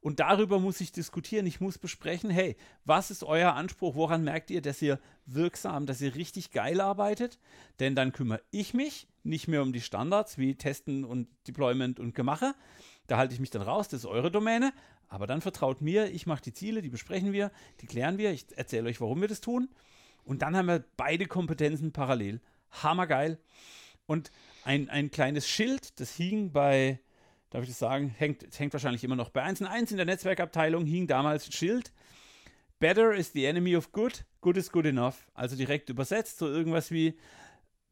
Und 0.00 0.20
darüber 0.20 0.60
muss 0.60 0.80
ich 0.80 0.92
diskutieren. 0.92 1.44
Ich 1.44 1.60
muss 1.60 1.76
besprechen, 1.76 2.30
hey, 2.30 2.56
was 2.84 3.10
ist 3.10 3.24
euer 3.24 3.54
Anspruch? 3.54 3.96
Woran 3.96 4.22
merkt 4.22 4.50
ihr, 4.50 4.62
dass 4.62 4.80
ihr 4.80 5.00
wirksam, 5.26 5.86
dass 5.86 6.00
ihr 6.00 6.14
richtig 6.14 6.52
geil 6.52 6.80
arbeitet? 6.80 7.40
Denn 7.80 7.96
dann 7.96 8.12
kümmere 8.12 8.42
ich 8.52 8.74
mich 8.74 9.08
nicht 9.22 9.48
mehr 9.48 9.62
um 9.62 9.72
die 9.72 9.80
Standards 9.80 10.38
wie 10.38 10.54
Testen 10.54 11.04
und 11.04 11.28
Deployment 11.46 12.00
und 12.00 12.14
Gemache. 12.14 12.54
Da 13.06 13.18
halte 13.18 13.34
ich 13.34 13.40
mich 13.40 13.50
dann 13.50 13.62
raus, 13.62 13.88
das 13.88 14.00
ist 14.00 14.06
eure 14.06 14.30
Domäne. 14.30 14.72
Aber 15.08 15.26
dann 15.26 15.40
vertraut 15.40 15.80
mir, 15.80 16.10
ich 16.12 16.26
mache 16.26 16.42
die 16.42 16.52
Ziele, 16.52 16.82
die 16.82 16.88
besprechen 16.88 17.32
wir, 17.32 17.50
die 17.80 17.86
klären 17.86 18.16
wir, 18.16 18.30
ich 18.30 18.46
erzähle 18.56 18.88
euch, 18.88 19.00
warum 19.00 19.20
wir 19.20 19.28
das 19.28 19.40
tun. 19.40 19.68
Und 20.22 20.42
dann 20.42 20.56
haben 20.56 20.66
wir 20.66 20.84
beide 20.96 21.26
Kompetenzen 21.26 21.92
parallel. 21.92 22.40
Hammergeil. 22.70 23.38
Und 24.06 24.30
ein, 24.64 24.88
ein 24.88 25.10
kleines 25.10 25.48
Schild, 25.48 25.98
das 25.98 26.14
hing 26.14 26.52
bei, 26.52 27.00
darf 27.50 27.62
ich 27.62 27.68
das 27.68 27.80
sagen, 27.80 28.08
hängt, 28.08 28.46
hängt 28.56 28.72
wahrscheinlich 28.72 29.02
immer 29.02 29.16
noch 29.16 29.30
bei 29.30 29.44
1.1 29.44 29.90
in 29.90 29.96
der 29.96 30.06
Netzwerkabteilung, 30.06 30.86
hing 30.86 31.08
damals 31.08 31.48
ein 31.48 31.52
Schild. 31.52 31.92
Better 32.78 33.12
is 33.12 33.32
the 33.32 33.44
enemy 33.44 33.76
of 33.76 33.90
good, 33.90 34.24
good 34.40 34.56
is 34.56 34.70
good 34.70 34.86
enough. 34.86 35.26
Also 35.34 35.56
direkt 35.56 35.90
übersetzt, 35.90 36.38
so 36.38 36.46
irgendwas 36.46 36.92
wie 36.92 37.18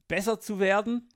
besser 0.06 0.40
zu 0.40 0.60
werden 0.60 1.08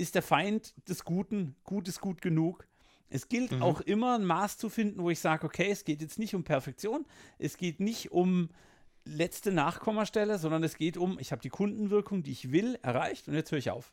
ist 0.00 0.14
der 0.14 0.22
Feind 0.22 0.74
des 0.88 1.04
Guten, 1.04 1.54
gut 1.62 1.86
ist 1.86 2.00
gut 2.00 2.22
genug. 2.22 2.66
Es 3.08 3.28
gilt 3.28 3.52
mhm. 3.52 3.62
auch 3.62 3.80
immer 3.80 4.16
ein 4.16 4.24
Maß 4.24 4.56
zu 4.56 4.68
finden, 4.68 5.02
wo 5.02 5.10
ich 5.10 5.20
sage, 5.20 5.46
okay, 5.46 5.70
es 5.70 5.84
geht 5.84 6.00
jetzt 6.00 6.18
nicht 6.18 6.34
um 6.34 6.44
Perfektion, 6.44 7.04
es 7.38 7.56
geht 7.56 7.80
nicht 7.80 8.12
um 8.12 8.48
letzte 9.04 9.52
Nachkommastelle, 9.52 10.38
sondern 10.38 10.62
es 10.62 10.76
geht 10.76 10.96
um, 10.96 11.18
ich 11.18 11.32
habe 11.32 11.42
die 11.42 11.48
Kundenwirkung, 11.48 12.22
die 12.22 12.32
ich 12.32 12.52
will, 12.52 12.78
erreicht 12.82 13.28
und 13.28 13.34
jetzt 13.34 13.50
höre 13.50 13.58
ich 13.58 13.70
auf. 13.70 13.92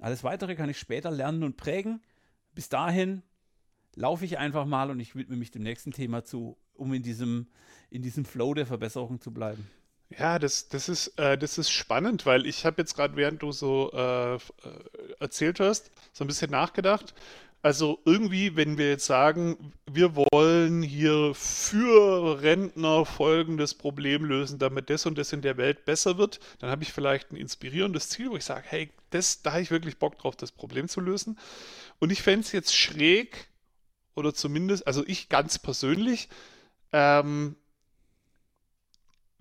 Alles 0.00 0.24
weitere 0.24 0.54
kann 0.56 0.68
ich 0.68 0.78
später 0.78 1.10
lernen 1.10 1.44
und 1.44 1.56
prägen. 1.56 2.02
Bis 2.54 2.68
dahin 2.68 3.22
laufe 3.94 4.24
ich 4.24 4.38
einfach 4.38 4.66
mal 4.66 4.90
und 4.90 5.00
ich 5.00 5.14
widme 5.14 5.36
mich 5.36 5.50
dem 5.50 5.62
nächsten 5.62 5.92
Thema 5.92 6.24
zu, 6.24 6.56
um 6.74 6.92
in 6.92 7.02
diesem, 7.02 7.46
in 7.90 8.02
diesem 8.02 8.24
Flow 8.24 8.54
der 8.54 8.66
Verbesserung 8.66 9.20
zu 9.20 9.32
bleiben. 9.32 9.66
Ja, 10.18 10.38
das, 10.38 10.68
das, 10.68 10.88
ist, 10.88 11.18
äh, 11.18 11.38
das 11.38 11.58
ist 11.58 11.70
spannend, 11.70 12.26
weil 12.26 12.46
ich 12.46 12.64
habe 12.66 12.82
jetzt 12.82 12.94
gerade, 12.94 13.16
während 13.16 13.42
du 13.42 13.52
so 13.52 13.90
äh, 13.92 14.34
äh, 14.34 14.38
erzählt 15.20 15.60
hast, 15.60 15.90
so 16.12 16.24
ein 16.24 16.26
bisschen 16.26 16.50
nachgedacht. 16.50 17.14
Also 17.62 18.00
irgendwie, 18.04 18.56
wenn 18.56 18.76
wir 18.76 18.88
jetzt 18.90 19.06
sagen, 19.06 19.72
wir 19.88 20.16
wollen 20.16 20.82
hier 20.82 21.32
für 21.34 22.42
Rentner 22.42 23.06
folgendes 23.06 23.74
Problem 23.74 24.24
lösen, 24.24 24.58
damit 24.58 24.90
das 24.90 25.06
und 25.06 25.16
das 25.16 25.32
in 25.32 25.42
der 25.42 25.56
Welt 25.56 25.84
besser 25.84 26.18
wird, 26.18 26.40
dann 26.58 26.70
habe 26.70 26.82
ich 26.82 26.92
vielleicht 26.92 27.30
ein 27.30 27.36
inspirierendes 27.36 28.08
Ziel, 28.08 28.30
wo 28.30 28.36
ich 28.36 28.44
sage, 28.44 28.64
hey, 28.68 28.90
das, 29.10 29.42
da 29.42 29.52
habe 29.52 29.62
ich 29.62 29.70
wirklich 29.70 29.98
Bock 29.98 30.18
drauf, 30.18 30.34
das 30.34 30.50
Problem 30.50 30.88
zu 30.88 31.00
lösen. 31.00 31.38
Und 32.00 32.10
ich 32.10 32.22
fände 32.22 32.40
es 32.40 32.50
jetzt 32.50 32.76
schräg, 32.76 33.46
oder 34.16 34.34
zumindest, 34.34 34.86
also 34.86 35.04
ich 35.06 35.28
ganz 35.28 35.58
persönlich, 35.60 36.28
ähm, 36.92 37.54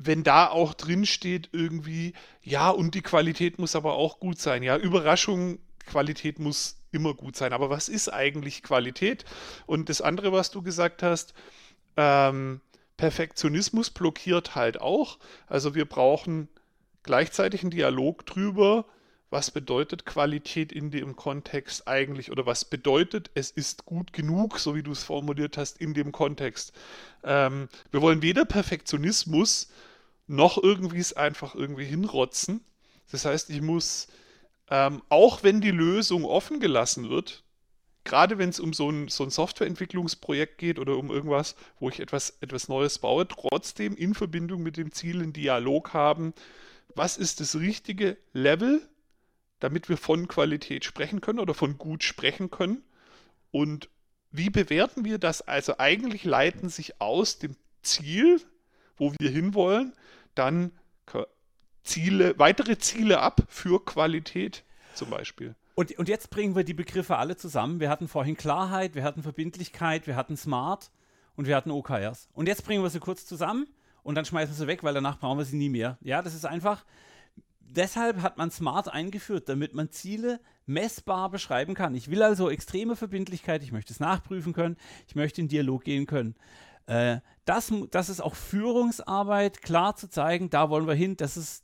wenn 0.06 0.24
da 0.24 0.48
auch 0.48 0.74
drin 0.74 1.06
steht 1.06 1.50
irgendwie, 1.52 2.14
ja, 2.42 2.70
und 2.70 2.96
die 2.96 3.02
Qualität 3.02 3.60
muss 3.60 3.76
aber 3.76 3.94
auch 3.94 4.20
gut 4.20 4.40
sein. 4.40 4.64
Ja, 4.64 4.78
Überraschung, 4.78 5.60
Qualität 5.86 6.40
muss 6.40 6.78
immer 6.92 7.14
gut 7.14 7.36
sein. 7.36 7.54
Aber 7.54 7.70
was 7.70 7.90
ist 7.90 8.10
eigentlich 8.10 8.64
Qualität? 8.64 9.26
Und 9.66 9.90
das 9.90 10.02
andere, 10.02 10.32
was 10.32 10.52
du 10.52 10.62
gesagt 10.62 11.04
hast, 11.04 11.34
ähm, 11.98 12.62
Perfektionismus 12.98 13.90
blockiert 13.90 14.56
halt 14.56 14.80
auch. 14.80 15.18
Also 15.48 15.76
wir 15.76 15.86
brauchen 15.86 16.48
gleichzeitig 17.04 17.62
einen 17.62 17.72
Dialog 17.72 18.26
drüber, 18.26 18.86
was 19.32 19.50
bedeutet 19.50 20.06
Qualität 20.06 20.72
in 20.72 20.92
dem 20.92 21.16
Kontext 21.16 21.88
eigentlich 21.88 22.32
oder 22.32 22.46
was 22.46 22.66
bedeutet, 22.66 23.32
es 23.34 23.50
ist 23.50 23.86
gut 23.86 24.12
genug, 24.12 24.60
so 24.60 24.76
wie 24.76 24.84
du 24.84 24.92
es 24.92 25.04
formuliert 25.04 25.58
hast, 25.58 25.80
in 25.80 25.94
dem 25.94 26.12
Kontext. 26.12 26.74
Ähm, 27.24 27.70
wir 27.92 28.02
wollen 28.02 28.22
weder 28.22 28.44
Perfektionismus 28.44 29.70
noch 30.28 30.62
irgendwie 30.62 31.00
es 31.00 31.14
einfach 31.14 31.56
irgendwie 31.56 31.86
hinrotzen. 31.86 32.62
Das 33.12 33.26
heißt, 33.26 33.50
ich 33.50 33.62
muss, 33.62 34.08
ähm, 34.70 35.02
auch 35.10 35.44
wenn 35.44 35.62
die 35.62 35.72
Lösung 35.72 36.26
offen 36.26 36.60
gelassen 36.60 37.10
wird, 37.10 37.44
gerade 38.04 38.38
wenn 38.38 38.50
es 38.50 38.60
um 38.60 38.74
so 38.74 38.90
ein, 38.90 39.08
so 39.10 39.24
ein 39.24 39.30
Softwareentwicklungsprojekt 39.30 40.58
geht 40.58 40.80
oder 40.80 40.98
um 40.98 41.10
irgendwas, 41.10 41.56
wo 41.80 41.90
ich 41.90 42.00
etwas, 42.00 42.38
etwas 42.42 42.68
Neues 42.68 43.00
baue, 43.00 43.28
trotzdem 43.28 43.96
in 43.96 44.14
Verbindung 44.14 44.64
mit 44.64 44.78
dem 44.78 44.92
Ziel 44.92 45.22
einen 45.22 45.34
Dialog 45.34 45.94
haben, 45.94 46.34
was 46.96 47.18
ist 47.18 47.40
das 47.40 47.56
richtige 47.56 48.18
Level, 48.34 48.82
damit 49.60 49.90
wir 49.90 49.98
von 49.98 50.28
Qualität 50.28 50.86
sprechen 50.86 51.22
können 51.22 51.40
oder 51.40 51.54
von 51.54 51.78
gut 51.78 52.04
sprechen 52.04 52.50
können 52.50 52.84
und 53.52 53.90
wie 54.32 54.50
bewerten 54.50 55.04
wir 55.04 55.18
das? 55.18 55.42
Also 55.42 55.78
eigentlich 55.78 56.24
leiten 56.24 56.70
sich 56.70 57.02
aus 57.02 57.38
dem 57.38 57.56
Ziel, 57.82 58.42
wo 59.02 59.12
wir 59.18 59.32
hinwollen, 59.32 59.94
dann 60.36 60.72
Ziele, 61.84 62.38
weitere 62.38 62.78
Ziele 62.78 63.20
ab 63.20 63.42
für 63.48 63.84
Qualität 63.84 64.64
zum 64.94 65.10
Beispiel. 65.10 65.56
Und, 65.74 65.98
und 65.98 66.08
jetzt 66.08 66.30
bringen 66.30 66.56
wir 66.56 66.64
die 66.64 66.76
Begriffe 66.76 67.18
alle 67.18 67.36
zusammen. 67.36 67.80
Wir 67.80 67.90
hatten 67.90 68.08
vorhin 68.08 68.38
Klarheit, 68.38 68.94
wir 68.94 69.04
hatten 69.04 69.24
Verbindlichkeit, 69.24 70.06
wir 70.06 70.16
hatten 70.16 70.38
Smart 70.38 70.92
und 71.36 71.48
wir 71.48 71.56
hatten 71.56 71.72
OKRs. 71.72 72.30
Und 72.34 72.48
jetzt 72.48 72.64
bringen 72.64 72.84
wir 72.84 72.92
sie 72.92 73.00
kurz 73.00 73.26
zusammen 73.26 73.66
und 74.04 74.14
dann 74.14 74.26
schmeißen 74.26 74.54
wir 74.54 74.60
sie 74.60 74.68
weg, 74.68 74.84
weil 74.84 74.94
danach 74.94 75.18
brauchen 75.18 75.40
wir 75.40 75.46
sie 75.46 75.58
nie 75.58 75.70
mehr. 75.70 75.98
Ja, 76.02 76.22
das 76.22 76.36
ist 76.36 76.46
einfach. 76.46 76.86
Deshalb 77.60 78.22
hat 78.22 78.38
man 78.38 78.52
Smart 78.52 78.88
eingeführt, 78.88 79.50
damit 79.50 79.74
man 79.74 79.90
Ziele 79.90 80.40
messbar 80.68 81.32
beschreiben 81.32 81.74
kann. 81.74 81.96
Ich 81.96 82.12
will 82.12 82.22
also 82.22 82.52
extreme 82.52 82.96
Verbindlichkeit, 82.96 83.64
ich 83.64 83.72
möchte 83.72 83.94
es 83.94 84.00
nachprüfen 84.00 84.54
können, 84.54 84.78
ich 85.08 85.16
möchte 85.16 85.42
in 85.42 85.48
Dialog 85.48 85.86
gehen 85.86 86.06
können. 86.06 86.36
Äh, 86.92 87.22
das, 87.46 87.72
das 87.90 88.10
ist 88.10 88.20
auch 88.20 88.36
Führungsarbeit, 88.36 89.62
klar 89.62 89.96
zu 89.96 90.10
zeigen, 90.10 90.50
da 90.50 90.70
wollen 90.70 90.88
wir 90.88 90.94
hin, 90.94 91.16
das 91.16 91.38
ist 91.38 91.64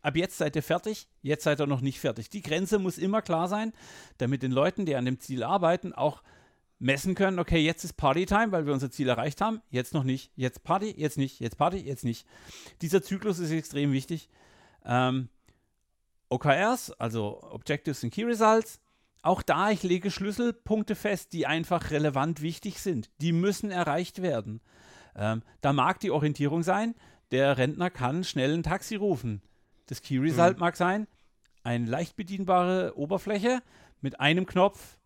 ab 0.00 0.16
jetzt 0.16 0.38
seid 0.38 0.54
ihr 0.54 0.62
fertig, 0.62 1.08
jetzt 1.22 1.42
seid 1.42 1.60
ihr 1.60 1.66
noch 1.66 1.80
nicht 1.80 1.98
fertig. 1.98 2.30
Die 2.30 2.40
Grenze 2.40 2.78
muss 2.78 2.96
immer 2.96 3.20
klar 3.20 3.48
sein, 3.48 3.72
damit 4.18 4.44
den 4.44 4.52
Leuten, 4.52 4.86
die 4.86 4.94
an 4.94 5.04
dem 5.04 5.18
Ziel 5.18 5.42
arbeiten, 5.42 5.92
auch 5.92 6.22
messen 6.78 7.16
können, 7.16 7.40
okay, 7.40 7.58
jetzt 7.58 7.84
ist 7.84 7.94
Partytime, 7.94 8.52
weil 8.52 8.64
wir 8.64 8.72
unser 8.72 8.92
Ziel 8.92 9.08
erreicht 9.08 9.40
haben, 9.40 9.60
jetzt 9.70 9.92
noch 9.92 10.04
nicht, 10.04 10.30
jetzt 10.36 10.62
Party, 10.62 10.94
jetzt 10.96 11.18
nicht, 11.18 11.40
jetzt 11.40 11.58
Party, 11.58 11.78
jetzt 11.78 12.04
nicht. 12.04 12.24
Dieser 12.80 13.02
Zyklus 13.02 13.40
ist 13.40 13.50
extrem 13.50 13.92
wichtig. 13.92 14.30
Ähm, 14.86 15.28
OKRs, 16.28 16.92
also 16.92 17.42
Objectives 17.42 18.04
and 18.04 18.12
Key 18.12 18.22
Results, 18.22 18.80
auch 19.22 19.42
da, 19.42 19.70
ich 19.70 19.82
lege 19.82 20.10
Schlüsselpunkte 20.10 20.94
fest, 20.94 21.32
die 21.32 21.46
einfach 21.46 21.90
relevant 21.90 22.40
wichtig 22.40 22.80
sind. 22.80 23.10
Die 23.20 23.32
müssen 23.32 23.70
erreicht 23.70 24.22
werden. 24.22 24.60
Ähm, 25.14 25.42
da 25.60 25.72
mag 25.72 26.00
die 26.00 26.10
Orientierung 26.10 26.62
sein, 26.62 26.94
der 27.30 27.58
Rentner 27.58 27.90
kann 27.90 28.24
schnell 28.24 28.54
ein 28.54 28.62
Taxi 28.62 28.96
rufen. 28.96 29.42
Das 29.86 30.02
Key 30.02 30.18
Result 30.18 30.56
mhm. 30.56 30.60
mag 30.60 30.76
sein, 30.76 31.06
eine 31.62 31.86
leicht 31.86 32.16
bedienbare 32.16 32.96
Oberfläche 32.96 33.62
mit 34.00 34.20
einem 34.20 34.46
Knopf, 34.46 34.98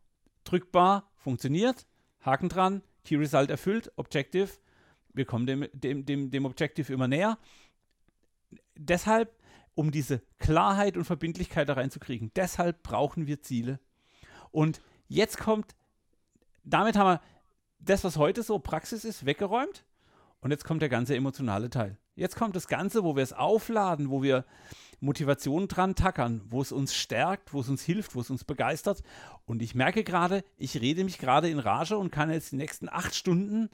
drückbar, 0.44 1.10
funktioniert, 1.16 1.86
Haken 2.20 2.48
dran, 2.48 2.82
Key 3.04 3.16
Result 3.16 3.50
erfüllt, 3.50 3.92
Objective, 3.96 4.48
wir 5.12 5.24
kommen 5.24 5.46
dem, 5.46 5.66
dem, 5.72 6.04
dem, 6.04 6.30
dem 6.30 6.44
Objective 6.44 6.92
immer 6.92 7.08
näher. 7.08 7.38
Deshalb, 8.76 9.36
um 9.74 9.90
diese 9.90 10.22
Klarheit 10.38 10.96
und 10.96 11.04
Verbindlichkeit 11.04 11.68
da 11.68 11.74
reinzukriegen, 11.74 12.32
deshalb 12.34 12.82
brauchen 12.82 13.26
wir 13.26 13.40
Ziele. 13.40 13.80
Und 14.54 14.80
jetzt 15.08 15.38
kommt, 15.38 15.74
damit 16.62 16.96
haben 16.96 17.08
wir 17.08 17.20
das, 17.80 18.04
was 18.04 18.16
heute 18.16 18.44
so 18.44 18.60
Praxis 18.60 19.04
ist, 19.04 19.26
weggeräumt. 19.26 19.84
Und 20.40 20.52
jetzt 20.52 20.64
kommt 20.64 20.80
der 20.80 20.88
ganze 20.88 21.16
emotionale 21.16 21.70
Teil. 21.70 21.98
Jetzt 22.14 22.36
kommt 22.36 22.54
das 22.54 22.68
Ganze, 22.68 23.02
wo 23.02 23.16
wir 23.16 23.24
es 23.24 23.32
aufladen, 23.32 24.10
wo 24.10 24.22
wir 24.22 24.44
Motivation 25.00 25.66
dran 25.66 25.96
tackern, 25.96 26.40
wo 26.48 26.62
es 26.62 26.70
uns 26.70 26.94
stärkt, 26.94 27.52
wo 27.52 27.60
es 27.62 27.68
uns 27.68 27.82
hilft, 27.82 28.14
wo 28.14 28.20
es 28.20 28.30
uns 28.30 28.44
begeistert. 28.44 29.02
Und 29.44 29.60
ich 29.60 29.74
merke 29.74 30.04
gerade, 30.04 30.44
ich 30.56 30.80
rede 30.80 31.02
mich 31.02 31.18
gerade 31.18 31.50
in 31.50 31.58
Rage 31.58 31.98
und 31.98 32.12
kann 32.12 32.30
jetzt 32.30 32.52
die 32.52 32.56
nächsten 32.56 32.88
acht 32.88 33.16
Stunden 33.16 33.70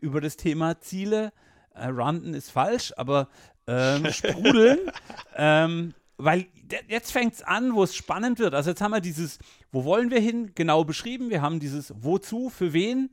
über 0.00 0.22
das 0.22 0.38
Thema 0.38 0.80
Ziele, 0.80 1.34
äh, 1.74 1.88
ranten 1.88 2.32
ist 2.32 2.50
falsch, 2.50 2.94
aber 2.96 3.28
ähm, 3.66 4.10
sprudeln. 4.10 4.78
ähm, 5.36 5.92
weil 6.24 6.46
jetzt 6.88 7.12
fängt 7.12 7.34
es 7.34 7.42
an, 7.42 7.74
wo 7.74 7.82
es 7.82 7.94
spannend 7.94 8.38
wird. 8.38 8.54
Also 8.54 8.70
jetzt 8.70 8.80
haben 8.80 8.92
wir 8.92 9.00
dieses, 9.00 9.38
wo 9.72 9.84
wollen 9.84 10.10
wir 10.10 10.20
hin, 10.20 10.52
genau 10.54 10.84
beschrieben. 10.84 11.30
Wir 11.30 11.42
haben 11.42 11.60
dieses 11.60 11.92
wozu, 12.00 12.48
für 12.50 12.72
wen, 12.72 13.10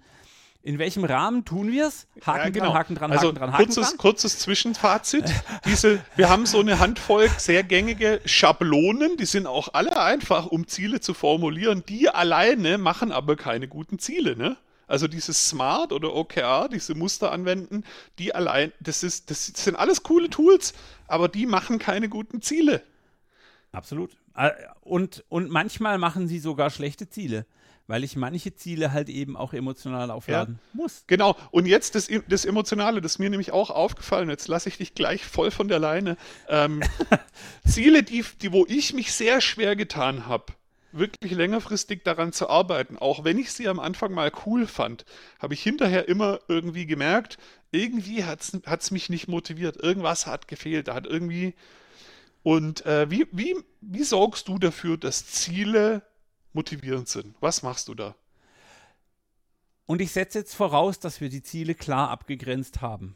in 0.62 0.78
welchem 0.78 1.04
Rahmen 1.06 1.46
tun 1.46 1.72
wir 1.72 1.88
es? 1.88 2.08
Haken 2.26 2.40
ja, 2.40 2.50
genau. 2.50 2.66
dran, 2.66 2.74
Haken 2.76 2.96
dran, 2.96 3.12
also 3.12 3.28
Haken 3.28 3.38
dran, 3.38 3.54
Haken 3.54 3.66
kurzes, 3.66 3.88
dran. 3.88 3.98
Kurzes 3.98 4.40
Zwischenfazit. 4.40 5.26
Diese, 5.66 6.00
wir 6.16 6.30
haben 6.30 6.46
so 6.46 6.60
eine 6.60 6.80
Handvoll 6.80 7.30
sehr 7.38 7.64
gängige 7.64 8.22
Schablonen, 8.26 9.18
die 9.18 9.26
sind 9.26 9.48
auch 9.48 9.70
alle 9.74 10.00
einfach, 10.00 10.48
um 10.48 10.68
Ziele 10.68 11.00
zu 11.00 11.14
formulieren. 11.14 11.84
Die 11.88 12.10
alleine 12.10 12.78
machen 12.78 13.12
aber 13.12 13.36
keine 13.36 13.68
guten 13.68 14.00
Ziele, 14.00 14.36
ne? 14.36 14.58
Also 14.88 15.08
dieses 15.08 15.48
Smart 15.48 15.94
oder 15.94 16.16
OKR, 16.16 16.68
diese 16.68 16.96
Muster 16.96 17.32
anwenden, 17.32 17.84
die 18.18 18.34
allein, 18.34 18.74
das 18.80 19.04
ist, 19.04 19.30
das 19.30 19.46
sind 19.46 19.76
alles 19.76 20.02
coole 20.02 20.32
Tools, 20.32 20.74
aber 21.08 21.28
die 21.28 21.46
machen 21.46 21.78
keine 21.78 22.10
guten 22.10 22.42
Ziele. 22.42 22.82
Absolut. 23.72 24.12
Äh, 24.36 24.52
und, 24.82 25.24
und 25.30 25.50
manchmal 25.50 25.98
machen 25.98 26.28
sie 26.28 26.40
sogar 26.40 26.70
schlechte 26.70 27.10
Ziele, 27.10 27.46
weil 27.88 28.04
ich 28.04 28.16
manche 28.16 28.56
Ziele 28.56 28.92
halt 28.92 29.10
eben 29.10 29.36
auch 29.38 29.54
emotional 29.54 30.12
aufladen 30.12 30.60
ja, 30.74 30.82
muss. 30.82 31.04
Genau. 31.08 31.36
Und 31.52 31.66
jetzt 31.66 31.96
das, 31.96 32.10
das 32.28 32.46
Emotionale, 32.46 33.02
das 33.02 33.14
ist 33.14 33.20
mir 33.20 33.30
nämlich 33.30 33.52
auch 33.52 33.70
aufgefallen. 33.70 34.30
Jetzt 34.30 34.48
lasse 34.48 34.70
ich 34.70 34.78
dich 34.78 34.96
gleich 34.96 35.24
voll 35.24 35.52
von 35.52 35.68
der 35.68 35.80
Leine. 35.80 36.18
Ähm, 36.48 36.82
Ziele, 37.68 38.04
die, 38.04 38.24
die, 38.42 38.52
wo 38.52 38.66
ich 38.68 38.94
mich 38.94 39.12
sehr 39.14 39.42
schwer 39.42 39.76
getan 39.76 40.26
habe, 40.26 40.54
wirklich 40.92 41.32
längerfristig 41.32 42.04
daran 42.04 42.34
zu 42.34 42.50
arbeiten. 42.50 42.98
Auch 42.98 43.24
wenn 43.24 43.38
ich 43.38 43.52
sie 43.52 43.68
am 43.68 43.80
Anfang 43.80 44.12
mal 44.14 44.32
cool 44.46 44.66
fand, 44.66 45.06
habe 45.40 45.54
ich 45.54 45.62
hinterher 45.62 46.08
immer 46.08 46.40
irgendwie 46.48 46.86
gemerkt, 46.86 47.38
irgendwie 47.72 48.24
hat 48.24 48.42
es 48.42 48.92
mich 48.92 49.10
nicht 49.10 49.28
motiviert. 49.28 49.78
Irgendwas 49.78 50.26
hat 50.26 50.48
gefehlt. 50.48 50.88
Da 50.88 50.96
hat 50.96 51.06
irgendwie. 51.06 51.54
Und 52.50 52.84
äh, 52.88 53.12
wie, 53.12 53.28
wie, 53.32 53.56
wie 53.80 54.02
sorgst 54.02 54.48
du 54.48 54.58
dafür, 54.58 54.98
dass 54.98 55.28
Ziele 55.28 56.02
motivierend 56.52 57.08
sind? 57.08 57.36
Was 57.42 57.62
machst 57.62 57.88
du 57.88 57.94
da? 57.94 58.16
Und 59.86 60.02
ich 60.02 60.12
setze 60.12 60.40
jetzt 60.40 60.56
voraus, 60.56 61.00
dass 61.00 61.22
wir 61.22 61.30
die 61.30 61.44
Ziele 61.44 61.76
klar 61.76 62.10
abgegrenzt 62.10 62.82
haben. 62.82 63.14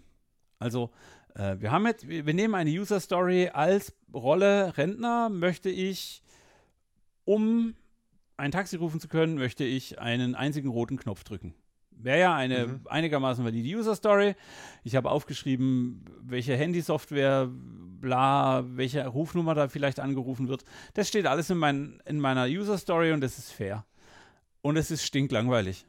Also, 0.59 0.91
äh, 1.33 1.55
wir 1.57 1.71
haben 1.71 1.87
jetzt, 1.87 2.07
wir 2.07 2.31
nehmen 2.31 2.53
eine 2.53 2.69
User 2.69 2.99
Story 2.99 3.49
als 3.51 3.93
Rolle 4.13 4.77
Rentner, 4.77 5.29
möchte 5.29 5.71
ich 5.71 6.21
um 7.25 7.73
ein 8.37 8.51
Taxi 8.51 8.75
rufen 8.75 8.99
zu 8.99 9.07
können, 9.07 9.33
möchte 9.33 9.63
ich 9.63 9.97
einen 9.97 10.35
einzigen 10.35 10.69
roten 10.69 10.97
Knopf 10.97 11.23
drücken. 11.23 11.55
Wäre 11.97 12.19
ja 12.19 12.35
eine 12.35 12.67
mhm. 12.67 12.81
einigermaßen 12.85 13.43
valide 13.45 13.77
User 13.77 13.95
Story. 13.95 14.35
Ich 14.83 14.95
habe 14.95 15.09
aufgeschrieben, 15.09 16.05
welche 16.21 16.55
Handysoftware, 16.55 17.49
bla, 17.49 18.63
welche 18.67 19.07
Rufnummer 19.07 19.55
da 19.55 19.67
vielleicht 19.67 19.99
angerufen 19.99 20.47
wird. 20.47 20.65
Das 20.93 21.07
steht 21.07 21.25
alles 21.25 21.49
in, 21.49 21.57
mein, 21.57 22.01
in 22.05 22.19
meiner 22.19 22.45
User 22.45 22.77
Story 22.77 23.11
und 23.11 23.21
das 23.21 23.37
ist 23.37 23.51
fair. 23.51 23.85
Und 24.61 24.77
es 24.77 24.91
ist 24.91 25.03
stinklangweilig. 25.03 25.85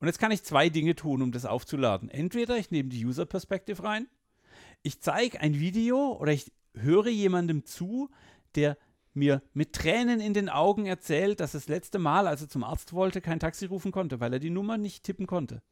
Und 0.00 0.08
jetzt 0.08 0.18
kann 0.18 0.32
ich 0.32 0.42
zwei 0.42 0.68
Dinge 0.68 0.94
tun, 0.94 1.22
um 1.22 1.32
das 1.32 1.44
aufzuladen. 1.44 2.10
Entweder 2.10 2.56
ich 2.56 2.70
nehme 2.70 2.88
die 2.88 3.04
User 3.04 3.26
Perspective 3.26 3.82
rein, 3.82 4.06
ich 4.82 5.00
zeige 5.00 5.40
ein 5.40 5.58
Video 5.58 6.12
oder 6.12 6.32
ich 6.32 6.52
höre 6.74 7.08
jemandem 7.08 7.64
zu, 7.64 8.10
der 8.54 8.76
mir 9.14 9.42
mit 9.52 9.72
Tränen 9.72 10.20
in 10.20 10.34
den 10.34 10.48
Augen 10.48 10.86
erzählt, 10.86 11.40
dass 11.40 11.52
das 11.52 11.68
letzte 11.68 11.98
Mal, 11.98 12.26
als 12.26 12.42
er 12.42 12.48
zum 12.48 12.64
Arzt 12.64 12.92
wollte, 12.92 13.20
kein 13.20 13.40
Taxi 13.40 13.66
rufen 13.66 13.92
konnte, 13.92 14.20
weil 14.20 14.32
er 14.32 14.38
die 14.38 14.50
Nummer 14.50 14.78
nicht 14.78 15.04
tippen 15.04 15.26
konnte. 15.26 15.62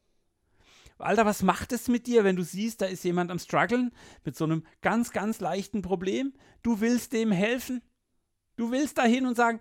Alter, 0.99 1.25
was 1.25 1.43
macht 1.43 1.73
es 1.73 1.87
mit 1.87 2.07
dir, 2.07 2.23
wenn 2.23 2.35
du 2.35 2.43
siehst, 2.43 2.81
da 2.81 2.85
ist 2.85 3.03
jemand 3.03 3.31
am 3.31 3.39
struggeln 3.39 3.91
mit 4.23 4.37
so 4.37 4.45
einem 4.45 4.63
ganz, 4.81 5.11
ganz 5.11 5.39
leichten 5.39 5.81
Problem? 5.81 6.33
Du 6.61 6.79
willst 6.81 7.13
dem 7.13 7.31
helfen. 7.31 7.81
Du 8.55 8.71
willst 8.71 8.97
dahin 8.99 9.25
und 9.25 9.35
sagen, 9.35 9.59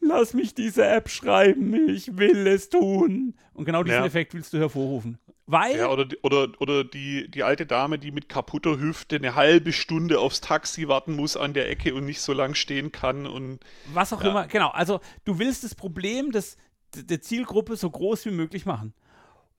lass 0.00 0.34
mich 0.34 0.54
diese 0.54 0.84
App 0.86 1.08
schreiben, 1.08 1.88
ich 1.88 2.16
will 2.18 2.46
es 2.46 2.68
tun. 2.68 3.34
Und 3.52 3.64
genau 3.64 3.82
diesen 3.84 4.00
ja. 4.00 4.06
Effekt 4.06 4.34
willst 4.34 4.52
du 4.52 4.58
hervorrufen. 4.58 5.18
Weil. 5.50 5.78
Ja, 5.78 5.88
oder, 5.88 6.06
oder, 6.22 6.48
oder 6.60 6.84
die, 6.84 7.28
die 7.30 7.42
alte 7.42 7.66
Dame, 7.66 7.98
die 7.98 8.12
mit 8.12 8.28
kaputter 8.28 8.78
Hüfte 8.78 9.16
eine 9.16 9.34
halbe 9.34 9.72
Stunde 9.72 10.20
aufs 10.20 10.40
Taxi 10.40 10.86
warten 10.86 11.16
muss 11.16 11.36
an 11.36 11.54
der 11.54 11.68
Ecke 11.68 11.94
und 11.94 12.04
nicht 12.04 12.20
so 12.20 12.32
lang 12.32 12.54
stehen 12.54 12.92
kann 12.92 13.26
und. 13.26 13.58
Was 13.92 14.12
auch 14.12 14.22
ja. 14.22 14.30
immer, 14.30 14.46
genau. 14.46 14.68
Also, 14.68 15.00
du 15.24 15.38
willst 15.38 15.64
das 15.64 15.74
Problem 15.74 16.30
des, 16.30 16.56
der 16.94 17.20
Zielgruppe 17.20 17.76
so 17.76 17.90
groß 17.90 18.26
wie 18.26 18.30
möglich 18.30 18.64
machen. 18.64 18.94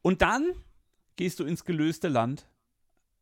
Und 0.01 0.21
dann 0.21 0.54
gehst 1.17 1.39
du 1.39 1.43
ins 1.43 1.65
gelöste 1.65 2.08
Land. 2.08 2.47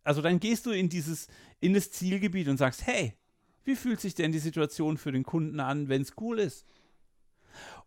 Also, 0.04 0.22
dann 0.22 0.40
gehst 0.40 0.66
du 0.66 0.72
in 0.72 0.90
dieses, 0.90 1.28
in 1.60 1.74
das 1.74 1.92
Zielgebiet 1.92 2.48
und 2.50 2.58
sagst: 2.58 2.86
Hey, 2.86 3.16
wie 3.64 3.76
fühlt 3.76 4.00
sich 4.00 4.14
denn 4.14 4.32
die 4.32 4.40
Situation 4.40 4.98
für 4.98 5.12
den 5.12 5.24
Kunden 5.24 5.60
an, 5.60 5.90
wenn 5.90 6.04
es 6.04 6.14
cool 6.20 6.38
ist? 6.38 6.68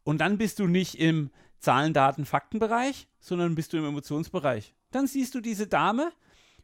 Und 0.02 0.20
dann 0.20 0.38
bist 0.38 0.58
du 0.58 0.66
nicht 0.66 0.98
im 0.98 1.30
Zahlen, 1.60 1.92
Daten, 1.92 2.24
Faktenbereich, 2.24 3.06
sondern 3.22 3.54
bist 3.54 3.72
du 3.72 3.78
im 3.78 3.86
Emotionsbereich. 3.86 4.74
Dann 4.90 5.06
siehst 5.06 5.34
du 5.34 5.40
diese 5.40 5.66
Dame, 5.66 6.12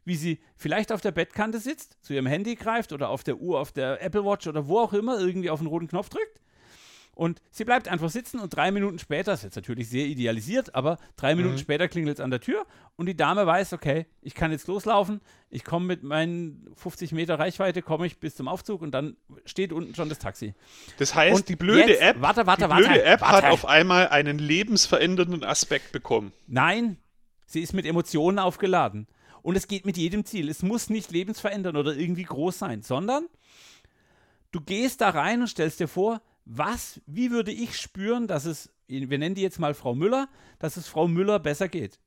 wie 0.05 0.15
sie 0.15 0.39
vielleicht 0.55 0.91
auf 0.91 1.01
der 1.01 1.11
Bettkante 1.11 1.59
sitzt, 1.59 1.97
zu 2.01 2.13
ihrem 2.13 2.27
Handy 2.27 2.53
greift 2.55 2.93
oder 2.93 3.09
auf 3.09 3.23
der 3.23 3.37
Uhr, 3.37 3.59
auf 3.59 3.71
der 3.71 4.03
Apple 4.03 4.23
Watch 4.23 4.45
oder 4.45 4.67
wo 4.67 4.79
auch 4.79 4.93
immer 4.93 5.19
irgendwie 5.19 5.49
auf 5.49 5.59
den 5.59 5.67
roten 5.67 5.87
Knopf 5.87 6.09
drückt 6.09 6.39
und 7.19 7.41
sie 7.51 7.65
bleibt 7.65 7.89
einfach 7.89 8.09
sitzen 8.09 8.39
und 8.39 8.55
drei 8.55 8.71
Minuten 8.71 8.97
später, 8.97 9.31
das 9.31 9.41
ist 9.41 9.43
jetzt 9.43 9.55
natürlich 9.57 9.89
sehr 9.89 10.05
idealisiert, 10.05 10.73
aber 10.73 10.97
drei 11.17 11.35
Minuten 11.35 11.55
mhm. 11.55 11.59
später 11.59 11.89
klingelt 11.89 12.17
es 12.17 12.23
an 12.23 12.31
der 12.31 12.39
Tür 12.39 12.65
und 12.95 13.07
die 13.07 13.17
Dame 13.17 13.45
weiß, 13.45 13.73
okay, 13.73 14.05
ich 14.21 14.35
kann 14.35 14.53
jetzt 14.53 14.67
loslaufen, 14.67 15.19
ich 15.49 15.65
komme 15.65 15.85
mit 15.85 16.01
meinen 16.01 16.73
50 16.75 17.11
Meter 17.11 17.37
Reichweite, 17.37 17.81
komme 17.81 18.05
ich 18.05 18.21
bis 18.21 18.37
zum 18.37 18.47
Aufzug 18.47 18.81
und 18.81 18.91
dann 18.91 19.17
steht 19.43 19.73
unten 19.73 19.95
schon 19.95 20.07
das 20.07 20.19
Taxi. 20.19 20.53
Das 20.97 21.13
heißt, 21.13 21.35
und 21.35 21.49
die 21.49 21.57
blöde 21.57 21.89
jetzt, 21.89 22.01
App, 22.01 22.21
warte, 22.21 22.47
warte, 22.47 22.63
die 22.63 22.69
warte, 22.69 22.83
blöde 22.85 23.03
App 23.03 23.19
warte. 23.19 23.35
hat 23.35 23.51
auf 23.51 23.65
einmal 23.65 24.07
einen 24.07 24.39
lebensverändernden 24.39 25.43
Aspekt 25.43 25.91
bekommen. 25.91 26.31
Nein, 26.47 26.99
sie 27.45 27.59
ist 27.59 27.73
mit 27.73 27.85
Emotionen 27.85 28.39
aufgeladen. 28.39 29.07
Und 29.41 29.57
es 29.57 29.67
geht 29.67 29.85
mit 29.85 29.97
jedem 29.97 30.23
Ziel. 30.23 30.47
Es 30.47 30.63
muss 30.63 30.89
nicht 30.89 31.11
lebensverändern 31.11 31.75
oder 31.75 31.97
irgendwie 31.97 32.23
groß 32.23 32.57
sein, 32.57 32.81
sondern 32.81 33.27
du 34.53 34.61
gehst 34.61 35.01
da 35.01 35.09
rein 35.09 35.41
und 35.41 35.47
stellst 35.47 35.81
dir 35.81 35.89
vor, 35.89 36.21
was, 36.45 37.01
wie 37.05 37.31
würde 37.31 37.51
ich 37.51 37.77
spüren, 37.77 38.27
dass 38.27 38.45
es, 38.45 38.71
wir 38.87 39.17
nennen 39.17 39.35
die 39.35 39.41
jetzt 39.41 39.59
mal 39.59 39.73
Frau 39.73 39.93
Müller, 39.93 40.29
dass 40.57 40.77
es 40.77 40.87
Frau 40.87 41.07
Müller 41.07 41.39
besser 41.39 41.67
geht? 41.67 41.99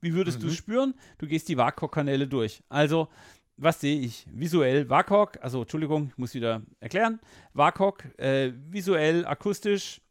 Wie 0.00 0.14
würdest 0.14 0.40
mhm. 0.40 0.44
du 0.44 0.50
spüren? 0.50 0.94
Du 1.18 1.26
gehst 1.26 1.48
die 1.48 1.56
WACOG-Kanäle 1.56 2.28
durch. 2.28 2.62
Also, 2.68 3.08
was 3.56 3.80
sehe 3.80 3.98
ich? 3.98 4.26
Visuell 4.30 4.90
WACOG, 4.90 5.38
also 5.40 5.62
Entschuldigung, 5.62 6.08
ich 6.10 6.18
muss 6.18 6.34
wieder 6.34 6.62
erklären. 6.78 7.20
WACOG, 7.54 8.04
äh, 8.18 8.52
visuell, 8.68 9.24
akustisch, 9.24 10.02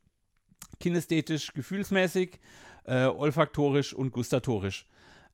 kinästhetisch, 0.80 1.54
gefühlsmäßig, 1.54 2.40
äh, 2.86 3.06
olfaktorisch 3.06 3.94
und 3.94 4.12
gustatorisch. 4.12 4.88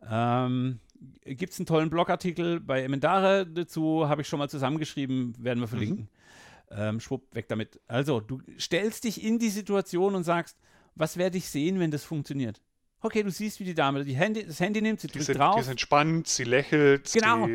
Ähm, 0.09 0.79
Gibt 1.23 1.53
es 1.53 1.59
einen 1.59 1.65
tollen 1.65 1.89
Blogartikel 1.89 2.59
bei 2.59 2.83
Emendare 2.83 3.47
dazu, 3.47 4.07
habe 4.09 4.21
ich 4.21 4.27
schon 4.27 4.39
mal 4.39 4.49
zusammengeschrieben, 4.49 5.33
werden 5.39 5.61
wir 5.61 5.67
verlinken. 5.67 6.03
Mhm 6.03 6.20
ähm, 6.75 6.99
schwupp, 6.99 7.33
weg 7.35 7.47
damit. 7.47 7.79
Also, 7.87 8.19
du 8.19 8.41
stellst 8.59 9.03
dich 9.03 9.23
in 9.23 9.39
die 9.39 9.49
Situation 9.49 10.15
und 10.15 10.23
sagst, 10.23 10.57
was 10.95 11.17
werde 11.17 11.37
ich 11.37 11.49
sehen, 11.49 11.79
wenn 11.79 11.91
das 11.91 12.03
funktioniert? 12.03 12.61
Okay, 13.03 13.23
du 13.23 13.31
siehst, 13.31 13.59
wie 13.59 13.63
die 13.63 13.73
Dame 13.73 14.05
die 14.05 14.13
Handy, 14.13 14.45
das 14.45 14.59
Handy 14.59 14.79
nimmt, 14.79 14.99
sie 14.99 15.07
drückt 15.07 15.25
sind, 15.25 15.39
drauf. 15.39 15.55
Die 15.55 15.61
ist 15.61 15.69
entspannt, 15.69 16.27
sie 16.27 16.43
lächelt. 16.43 17.11
Genau. 17.11 17.47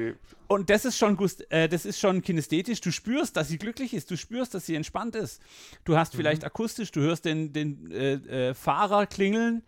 Und 0.49 0.71
das 0.71 0.85
ist 0.85 0.99
schon 0.99 1.17
äh, 1.51 1.69
das 1.69 1.87
ist 1.87 2.01
schon 2.01 2.21
kinästhetisch. 2.21 2.81
Du 2.81 2.91
spürst, 2.91 3.37
dass 3.37 3.49
sie 3.49 3.59
glücklich 3.59 3.95
ist. 3.95 4.11
Du 4.11 4.17
spürst, 4.17 4.55
dass 4.55 4.67
sie 4.67 4.75
entspannt 4.75 5.15
ist. 5.15 5.41
Du 5.85 5.97
hast 5.97 6.15
mhm. 6.15 6.19
vielleicht 6.19 6.45
akustisch, 6.45 6.91
du 6.91 7.01
hörst 7.01 7.25
den, 7.25 7.53
den 7.53 7.93
äh, 7.93 8.15
äh, 8.15 8.55
Fahrer 8.55 9.07
klingeln 9.07 9.63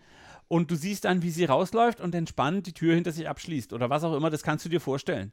und 0.49 0.71
du 0.73 0.75
siehst 0.75 1.05
dann, 1.05 1.23
wie 1.23 1.31
sie 1.31 1.45
rausläuft 1.45 2.01
und 2.01 2.13
entspannt 2.13 2.67
die 2.67 2.73
Tür 2.73 2.95
hinter 2.97 3.13
sich 3.13 3.29
abschließt 3.29 3.73
oder 3.73 3.89
was 3.89 4.03
auch 4.03 4.17
immer. 4.17 4.31
Das 4.31 4.43
kannst 4.43 4.65
du 4.65 4.69
dir 4.69 4.81
vorstellen. 4.81 5.33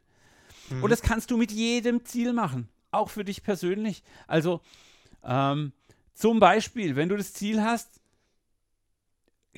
Mhm. 0.70 0.84
Und 0.84 0.90
das 0.90 1.02
kannst 1.02 1.32
du 1.32 1.36
mit 1.38 1.50
jedem 1.50 2.04
Ziel 2.04 2.32
machen 2.32 2.68
auch 2.96 3.10
für 3.10 3.24
dich 3.24 3.42
persönlich. 3.42 4.02
Also 4.26 4.60
ähm, 5.24 5.72
zum 6.14 6.40
Beispiel, 6.40 6.96
wenn 6.96 7.08
du 7.08 7.16
das 7.16 7.32
Ziel 7.32 7.62
hast, 7.62 8.00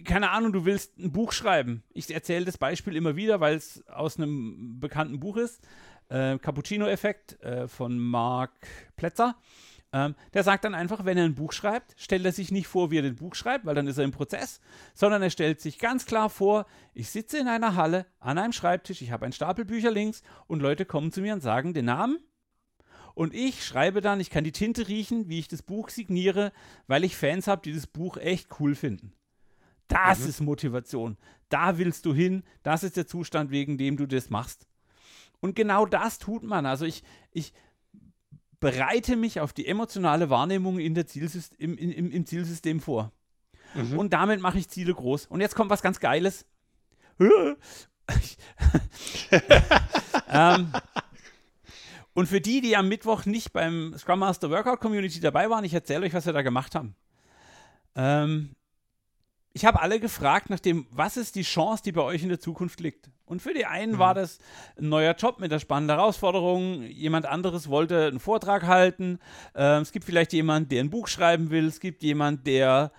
keine 0.04 0.30
Ahnung, 0.30 0.52
du 0.52 0.64
willst 0.64 0.98
ein 0.98 1.12
Buch 1.12 1.32
schreiben. 1.32 1.82
Ich 1.92 2.12
erzähle 2.12 2.44
das 2.44 2.58
Beispiel 2.58 2.96
immer 2.96 3.16
wieder, 3.16 3.40
weil 3.40 3.56
es 3.56 3.86
aus 3.88 4.16
einem 4.16 4.78
bekannten 4.80 5.20
Buch 5.20 5.36
ist. 5.36 5.66
Äh, 6.08 6.38
Cappuccino-Effekt 6.38 7.40
äh, 7.42 7.68
von 7.68 7.98
Mark 7.98 8.52
Plätzer. 8.96 9.36
Ähm, 9.92 10.14
der 10.34 10.42
sagt 10.42 10.64
dann 10.64 10.74
einfach, 10.74 11.04
wenn 11.04 11.16
er 11.16 11.24
ein 11.24 11.34
Buch 11.34 11.52
schreibt, 11.52 11.94
stellt 11.96 12.24
er 12.24 12.32
sich 12.32 12.50
nicht 12.50 12.66
vor, 12.66 12.90
wie 12.90 12.98
er 12.98 13.04
ein 13.04 13.16
Buch 13.16 13.34
schreibt, 13.34 13.64
weil 13.64 13.74
dann 13.74 13.86
ist 13.86 13.96
er 13.96 14.04
im 14.04 14.10
Prozess, 14.10 14.60
sondern 14.94 15.22
er 15.22 15.30
stellt 15.30 15.62
sich 15.62 15.78
ganz 15.78 16.04
klar 16.04 16.28
vor, 16.28 16.66
ich 16.92 17.08
sitze 17.08 17.38
in 17.38 17.48
einer 17.48 17.74
Halle 17.74 18.04
an 18.20 18.36
einem 18.36 18.52
Schreibtisch, 18.52 19.00
ich 19.00 19.12
habe 19.12 19.24
einen 19.24 19.32
Stapel 19.32 19.64
Bücher 19.64 19.90
links 19.90 20.22
und 20.46 20.60
Leute 20.60 20.84
kommen 20.84 21.10
zu 21.10 21.22
mir 21.22 21.32
und 21.32 21.40
sagen 21.40 21.72
den 21.72 21.86
Namen 21.86 22.18
und 23.18 23.34
ich 23.34 23.66
schreibe 23.66 24.00
dann, 24.00 24.20
ich 24.20 24.30
kann 24.30 24.44
die 24.44 24.52
Tinte 24.52 24.86
riechen, 24.86 25.28
wie 25.28 25.40
ich 25.40 25.48
das 25.48 25.62
Buch 25.62 25.88
signiere, 25.88 26.52
weil 26.86 27.02
ich 27.02 27.16
Fans 27.16 27.48
habe, 27.48 27.62
die 27.62 27.72
das 27.72 27.88
Buch 27.88 28.16
echt 28.16 28.60
cool 28.60 28.76
finden. 28.76 29.12
Das 29.88 30.20
mhm. 30.20 30.28
ist 30.28 30.40
Motivation. 30.40 31.18
Da 31.48 31.78
willst 31.78 32.06
du 32.06 32.14
hin. 32.14 32.44
Das 32.62 32.84
ist 32.84 32.96
der 32.96 33.08
Zustand, 33.08 33.50
wegen 33.50 33.76
dem 33.76 33.96
du 33.96 34.06
das 34.06 34.30
machst. 34.30 34.68
Und 35.40 35.56
genau 35.56 35.84
das 35.84 36.20
tut 36.20 36.44
man. 36.44 36.64
Also 36.64 36.84
ich, 36.84 37.02
ich 37.32 37.52
bereite 38.60 39.16
mich 39.16 39.40
auf 39.40 39.52
die 39.52 39.66
emotionale 39.66 40.30
Wahrnehmung 40.30 40.78
in 40.78 40.94
der 40.94 41.08
Zielsystem, 41.08 41.76
im, 41.76 41.90
im, 41.90 42.12
im 42.12 42.24
Zielsystem 42.24 42.78
vor. 42.78 43.10
Mhm. 43.74 43.98
Und 43.98 44.12
damit 44.12 44.40
mache 44.40 44.58
ich 44.58 44.68
Ziele 44.68 44.94
groß. 44.94 45.26
Und 45.26 45.40
jetzt 45.40 45.56
kommt 45.56 45.70
was 45.70 45.82
ganz 45.82 45.98
Geiles. 45.98 46.46
ähm, 50.30 50.72
und 52.18 52.26
für 52.26 52.40
die, 52.40 52.60
die 52.60 52.76
am 52.76 52.88
Mittwoch 52.88 53.26
nicht 53.26 53.52
beim 53.52 53.94
Scrum 53.96 54.18
Master 54.18 54.50
Workout 54.50 54.80
Community 54.80 55.20
dabei 55.20 55.50
waren, 55.50 55.62
ich 55.62 55.72
erzähle 55.72 56.04
euch, 56.04 56.14
was 56.14 56.26
wir 56.26 56.32
da 56.32 56.42
gemacht 56.42 56.74
haben. 56.74 56.96
Ähm, 57.94 58.56
ich 59.52 59.64
habe 59.64 59.80
alle 59.80 60.00
gefragt 60.00 60.50
nach 60.50 60.58
dem, 60.58 60.88
was 60.90 61.16
ist 61.16 61.36
die 61.36 61.42
Chance, 61.42 61.84
die 61.84 61.92
bei 61.92 62.02
euch 62.02 62.24
in 62.24 62.28
der 62.28 62.40
Zukunft 62.40 62.80
liegt. 62.80 63.08
Und 63.24 63.40
für 63.40 63.54
die 63.54 63.66
einen 63.66 63.92
mhm. 63.92 63.98
war 64.00 64.14
das 64.14 64.40
ein 64.76 64.88
neuer 64.88 65.14
Job 65.14 65.38
mit 65.38 65.52
einer 65.52 65.60
spannenden 65.60 65.96
Herausforderung. 65.96 66.82
Jemand 66.82 67.24
anderes 67.24 67.68
wollte 67.68 68.08
einen 68.08 68.18
Vortrag 68.18 68.64
halten. 68.64 69.20
Ähm, 69.54 69.82
es 69.82 69.92
gibt 69.92 70.04
vielleicht 70.04 70.32
jemand, 70.32 70.72
der 70.72 70.82
ein 70.82 70.90
Buch 70.90 71.06
schreiben 71.06 71.50
will. 71.50 71.66
Es 71.66 71.78
gibt 71.78 72.02
jemand, 72.02 72.48
der 72.48 72.90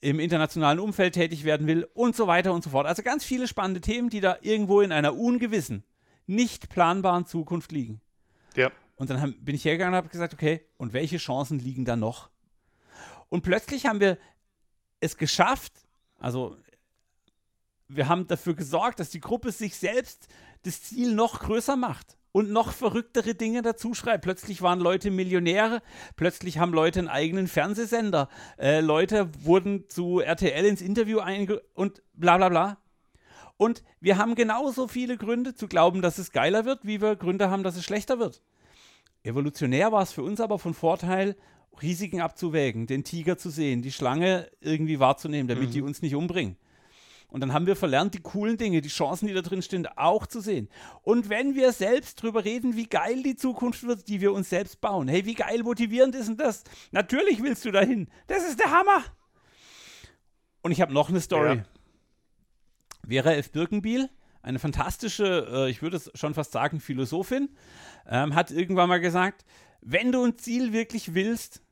im 0.00 0.18
internationalen 0.18 0.80
Umfeld 0.80 1.12
tätig 1.12 1.44
werden 1.44 1.66
will 1.66 1.86
und 1.92 2.16
so 2.16 2.26
weiter 2.26 2.54
und 2.54 2.64
so 2.64 2.70
fort. 2.70 2.86
Also 2.86 3.02
ganz 3.02 3.22
viele 3.22 3.48
spannende 3.48 3.82
Themen, 3.82 4.08
die 4.08 4.20
da 4.20 4.38
irgendwo 4.40 4.80
in 4.80 4.92
einer 4.92 5.14
ungewissen, 5.14 5.84
nicht 6.26 6.70
planbaren 6.70 7.26
Zukunft 7.26 7.70
liegen. 7.70 8.00
Ja. 8.56 8.70
Und 8.96 9.10
dann 9.10 9.20
haben, 9.20 9.36
bin 9.44 9.54
ich 9.54 9.64
hergegangen 9.64 9.94
und 9.94 9.98
habe 9.98 10.08
gesagt, 10.08 10.34
okay, 10.34 10.64
und 10.76 10.92
welche 10.92 11.18
Chancen 11.18 11.58
liegen 11.58 11.84
da 11.84 11.96
noch? 11.96 12.30
Und 13.28 13.42
plötzlich 13.42 13.86
haben 13.86 14.00
wir 14.00 14.18
es 15.00 15.16
geschafft, 15.16 15.72
also 16.18 16.56
wir 17.88 18.08
haben 18.08 18.26
dafür 18.26 18.54
gesorgt, 18.54 19.00
dass 19.00 19.10
die 19.10 19.20
Gruppe 19.20 19.52
sich 19.52 19.76
selbst 19.76 20.28
das 20.62 20.82
Ziel 20.82 21.14
noch 21.14 21.40
größer 21.40 21.76
macht 21.76 22.16
und 22.32 22.50
noch 22.50 22.72
verrücktere 22.72 23.34
Dinge 23.34 23.62
dazu 23.62 23.94
schreibt. 23.94 24.24
Plötzlich 24.24 24.62
waren 24.62 24.80
Leute 24.80 25.10
Millionäre, 25.10 25.82
plötzlich 26.16 26.58
haben 26.58 26.72
Leute 26.72 27.00
einen 27.00 27.08
eigenen 27.08 27.48
Fernsehsender, 27.48 28.28
äh, 28.58 28.80
Leute 28.80 29.30
wurden 29.44 29.88
zu 29.88 30.20
RTL 30.20 30.64
ins 30.64 30.80
Interview 30.80 31.18
einge 31.18 31.62
und 31.74 32.02
bla 32.14 32.38
bla 32.38 32.48
bla. 32.48 32.78
Und 33.62 33.84
wir 34.00 34.18
haben 34.18 34.34
genauso 34.34 34.88
viele 34.88 35.16
Gründe 35.16 35.54
zu 35.54 35.68
glauben, 35.68 36.02
dass 36.02 36.18
es 36.18 36.32
geiler 36.32 36.64
wird, 36.64 36.80
wie 36.84 37.00
wir 37.00 37.14
Gründe 37.14 37.48
haben, 37.48 37.62
dass 37.62 37.76
es 37.76 37.84
schlechter 37.84 38.18
wird. 38.18 38.42
Evolutionär 39.22 39.92
war 39.92 40.02
es 40.02 40.10
für 40.10 40.24
uns 40.24 40.40
aber 40.40 40.58
von 40.58 40.74
Vorteil, 40.74 41.36
Risiken 41.80 42.20
abzuwägen, 42.20 42.88
den 42.88 43.04
Tiger 43.04 43.38
zu 43.38 43.50
sehen, 43.50 43.80
die 43.80 43.92
Schlange 43.92 44.50
irgendwie 44.60 44.98
wahrzunehmen, 44.98 45.46
damit 45.46 45.68
mhm. 45.68 45.72
die 45.74 45.82
uns 45.82 46.02
nicht 46.02 46.16
umbringen. 46.16 46.56
Und 47.28 47.40
dann 47.40 47.52
haben 47.52 47.66
wir 47.66 47.76
verlernt, 47.76 48.14
die 48.14 48.20
coolen 48.20 48.56
Dinge, 48.56 48.80
die 48.80 48.88
Chancen, 48.88 49.28
die 49.28 49.32
da 49.32 49.42
drin 49.42 49.62
stehen, 49.62 49.86
auch 49.96 50.26
zu 50.26 50.40
sehen. 50.40 50.68
Und 51.02 51.28
wenn 51.28 51.54
wir 51.54 51.72
selbst 51.72 52.20
drüber 52.20 52.44
reden, 52.44 52.74
wie 52.74 52.88
geil 52.88 53.22
die 53.22 53.36
Zukunft 53.36 53.84
wird, 53.84 54.08
die 54.08 54.20
wir 54.20 54.32
uns 54.32 54.50
selbst 54.50 54.80
bauen. 54.80 55.06
Hey, 55.06 55.24
wie 55.24 55.34
geil 55.34 55.62
motivierend 55.62 56.16
ist 56.16 56.26
denn 56.26 56.36
das? 56.36 56.64
Natürlich 56.90 57.40
willst 57.40 57.64
du 57.64 57.70
dahin. 57.70 58.08
Das 58.26 58.42
ist 58.42 58.58
der 58.58 58.72
Hammer. 58.72 59.04
Und 60.62 60.72
ich 60.72 60.80
habe 60.80 60.92
noch 60.92 61.10
eine 61.10 61.20
Story. 61.20 61.58
Ja. 61.58 61.64
Vera 63.06 63.32
F. 63.32 63.50
Birkenbiel, 63.50 64.10
eine 64.42 64.58
fantastische, 64.58 65.46
äh, 65.50 65.70
ich 65.70 65.82
würde 65.82 65.96
es 65.96 66.10
schon 66.14 66.34
fast 66.34 66.52
sagen, 66.52 66.80
Philosophin, 66.80 67.50
ähm, 68.06 68.34
hat 68.34 68.50
irgendwann 68.50 68.88
mal 68.88 69.00
gesagt, 69.00 69.44
wenn 69.80 70.12
du 70.12 70.24
ein 70.24 70.38
Ziel 70.38 70.72
wirklich 70.72 71.14
willst, 71.14 71.62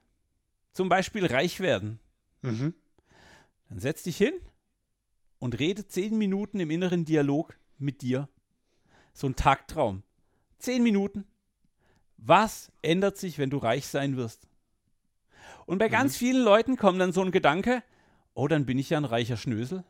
zum 0.72 0.88
Beispiel 0.88 1.26
reich 1.26 1.60
werden, 1.60 2.00
mhm. 2.42 2.74
dann 3.68 3.78
setz 3.78 4.02
dich 4.02 4.16
hin 4.16 4.34
und 5.38 5.58
rede 5.58 5.86
zehn 5.86 6.16
Minuten 6.16 6.60
im 6.60 6.70
inneren 6.70 7.04
Dialog 7.04 7.58
mit 7.78 8.02
dir. 8.02 8.28
So 9.12 9.26
ein 9.26 9.36
Tagtraum. 9.36 10.02
Zehn 10.58 10.82
Minuten. 10.82 11.24
Was 12.16 12.70
ändert 12.82 13.16
sich, 13.16 13.38
wenn 13.38 13.50
du 13.50 13.56
reich 13.58 13.86
sein 13.86 14.16
wirst? 14.16 14.46
Und 15.66 15.78
bei 15.78 15.88
mhm. 15.88 15.92
ganz 15.92 16.16
vielen 16.16 16.42
Leuten 16.42 16.76
kommt 16.76 17.00
dann 17.00 17.12
so 17.12 17.22
ein 17.22 17.32
Gedanke, 17.32 17.82
oh, 18.34 18.46
dann 18.46 18.66
bin 18.66 18.78
ich 18.78 18.90
ja 18.90 18.98
ein 18.98 19.04
reicher 19.04 19.36
Schnösel. 19.36 19.84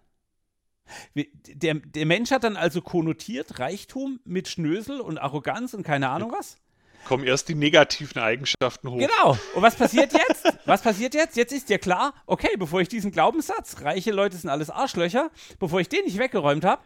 Der, 1.55 1.75
der 1.75 2.07
Mensch 2.07 2.33
hat 2.33 2.43
dann 2.43 2.57
also 2.57 2.83
konnotiert 2.83 3.61
Reichtum 3.61 4.19
mit 4.25 4.49
Schnösel 4.49 5.01
und 5.01 5.19
Arroganz 5.19 5.73
und 5.73 5.85
keine 5.85 6.09
Ahnung 6.09 6.33
was 6.33 6.57
kommen 7.05 7.25
erst 7.25 7.49
die 7.49 7.55
negativen 7.55 8.21
Eigenschaften 8.21 8.91
hoch. 8.91 8.99
Genau. 8.99 9.37
Und 9.55 9.63
was 9.63 9.77
passiert 9.77 10.13
jetzt? 10.13 10.59
was 10.67 10.83
passiert 10.83 11.15
jetzt? 11.15 11.37
Jetzt 11.37 11.53
ist 11.53 11.69
dir 11.69 11.79
klar, 11.79 12.15
okay, 12.27 12.57
bevor 12.59 12.81
ich 12.81 12.89
diesen 12.89 13.11
Glaubenssatz, 13.11 13.83
reiche 13.83 14.13
Leute 14.13 14.37
sind 14.37 14.51
alles 14.51 14.71
Arschlöcher, 14.71 15.31
bevor 15.59 15.81
ich 15.81 15.89
den 15.89 16.05
nicht 16.05 16.19
weggeräumt 16.19 16.65
habe, 16.65 16.83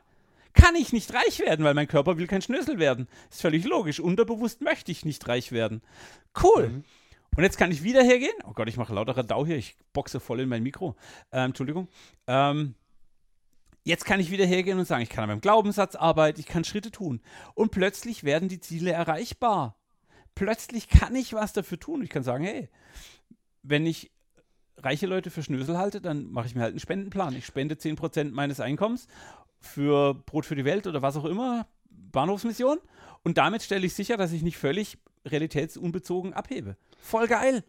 kann 0.52 0.76
ich 0.76 0.92
nicht 0.92 1.12
reich 1.12 1.40
werden, 1.40 1.64
weil 1.64 1.74
mein 1.74 1.88
Körper 1.88 2.16
will 2.16 2.28
kein 2.28 2.42
Schnösel 2.42 2.78
werden. 2.78 3.08
Ist 3.30 3.40
völlig 3.40 3.64
logisch. 3.64 3.98
Unterbewusst 3.98 4.60
möchte 4.60 4.92
ich 4.92 5.04
nicht 5.04 5.26
reich 5.26 5.50
werden. 5.50 5.82
Cool. 6.40 6.68
Mhm. 6.68 6.84
Und 7.36 7.42
jetzt 7.42 7.58
kann 7.58 7.72
ich 7.72 7.82
wieder 7.82 8.04
hergehen. 8.04 8.34
Oh 8.44 8.52
Gott, 8.54 8.68
ich 8.68 8.76
mache 8.76 8.94
lauter 8.94 9.16
Radau 9.16 9.44
hier. 9.44 9.56
Ich 9.56 9.76
boxe 9.92 10.20
voll 10.20 10.40
in 10.40 10.48
mein 10.48 10.62
Mikro. 10.62 10.94
Ähm, 11.32 11.46
Entschuldigung. 11.46 11.88
Ähm, 12.28 12.76
jetzt 13.84 14.04
kann 14.04 14.20
ich 14.20 14.30
wieder 14.30 14.44
hergehen 14.44 14.78
und 14.78 14.86
sagen, 14.86 15.02
ich 15.02 15.10
kann 15.10 15.24
an 15.24 15.30
meinem 15.30 15.40
Glaubenssatz 15.40 15.94
arbeiten, 15.94 16.40
ich 16.40 16.46
kann 16.46 16.64
Schritte 16.64 16.90
tun. 16.90 17.20
Und 17.54 17.70
plötzlich 17.70 18.24
werden 18.24 18.48
die 18.48 18.60
Ziele 18.60 18.90
erreichbar 18.90 19.76
plötzlich 20.34 20.88
kann 20.88 21.14
ich 21.14 21.32
was 21.32 21.52
dafür 21.52 21.78
tun. 21.78 22.02
Ich 22.02 22.10
kann 22.10 22.22
sagen, 22.22 22.44
hey, 22.44 22.68
wenn 23.62 23.86
ich 23.86 24.10
reiche 24.78 25.06
Leute 25.06 25.30
für 25.30 25.42
Schnösel 25.42 25.78
halte, 25.78 26.00
dann 26.00 26.30
mache 26.30 26.46
ich 26.46 26.54
mir 26.54 26.62
halt 26.62 26.72
einen 26.72 26.80
Spendenplan. 26.80 27.34
Ich 27.36 27.46
spende 27.46 27.76
10% 27.76 28.32
meines 28.32 28.60
Einkommens 28.60 29.06
für 29.60 30.14
Brot 30.14 30.44
für 30.44 30.56
die 30.56 30.64
Welt 30.64 30.86
oder 30.86 31.00
was 31.00 31.16
auch 31.16 31.24
immer, 31.24 31.66
Bahnhofsmission. 31.88 32.78
Und 33.22 33.38
damit 33.38 33.62
stelle 33.62 33.86
ich 33.86 33.94
sicher, 33.94 34.16
dass 34.16 34.32
ich 34.32 34.42
nicht 34.42 34.58
völlig 34.58 34.98
realitätsunbezogen 35.24 36.34
abhebe. 36.34 36.76
Voll 36.98 37.28
geil. 37.28 37.64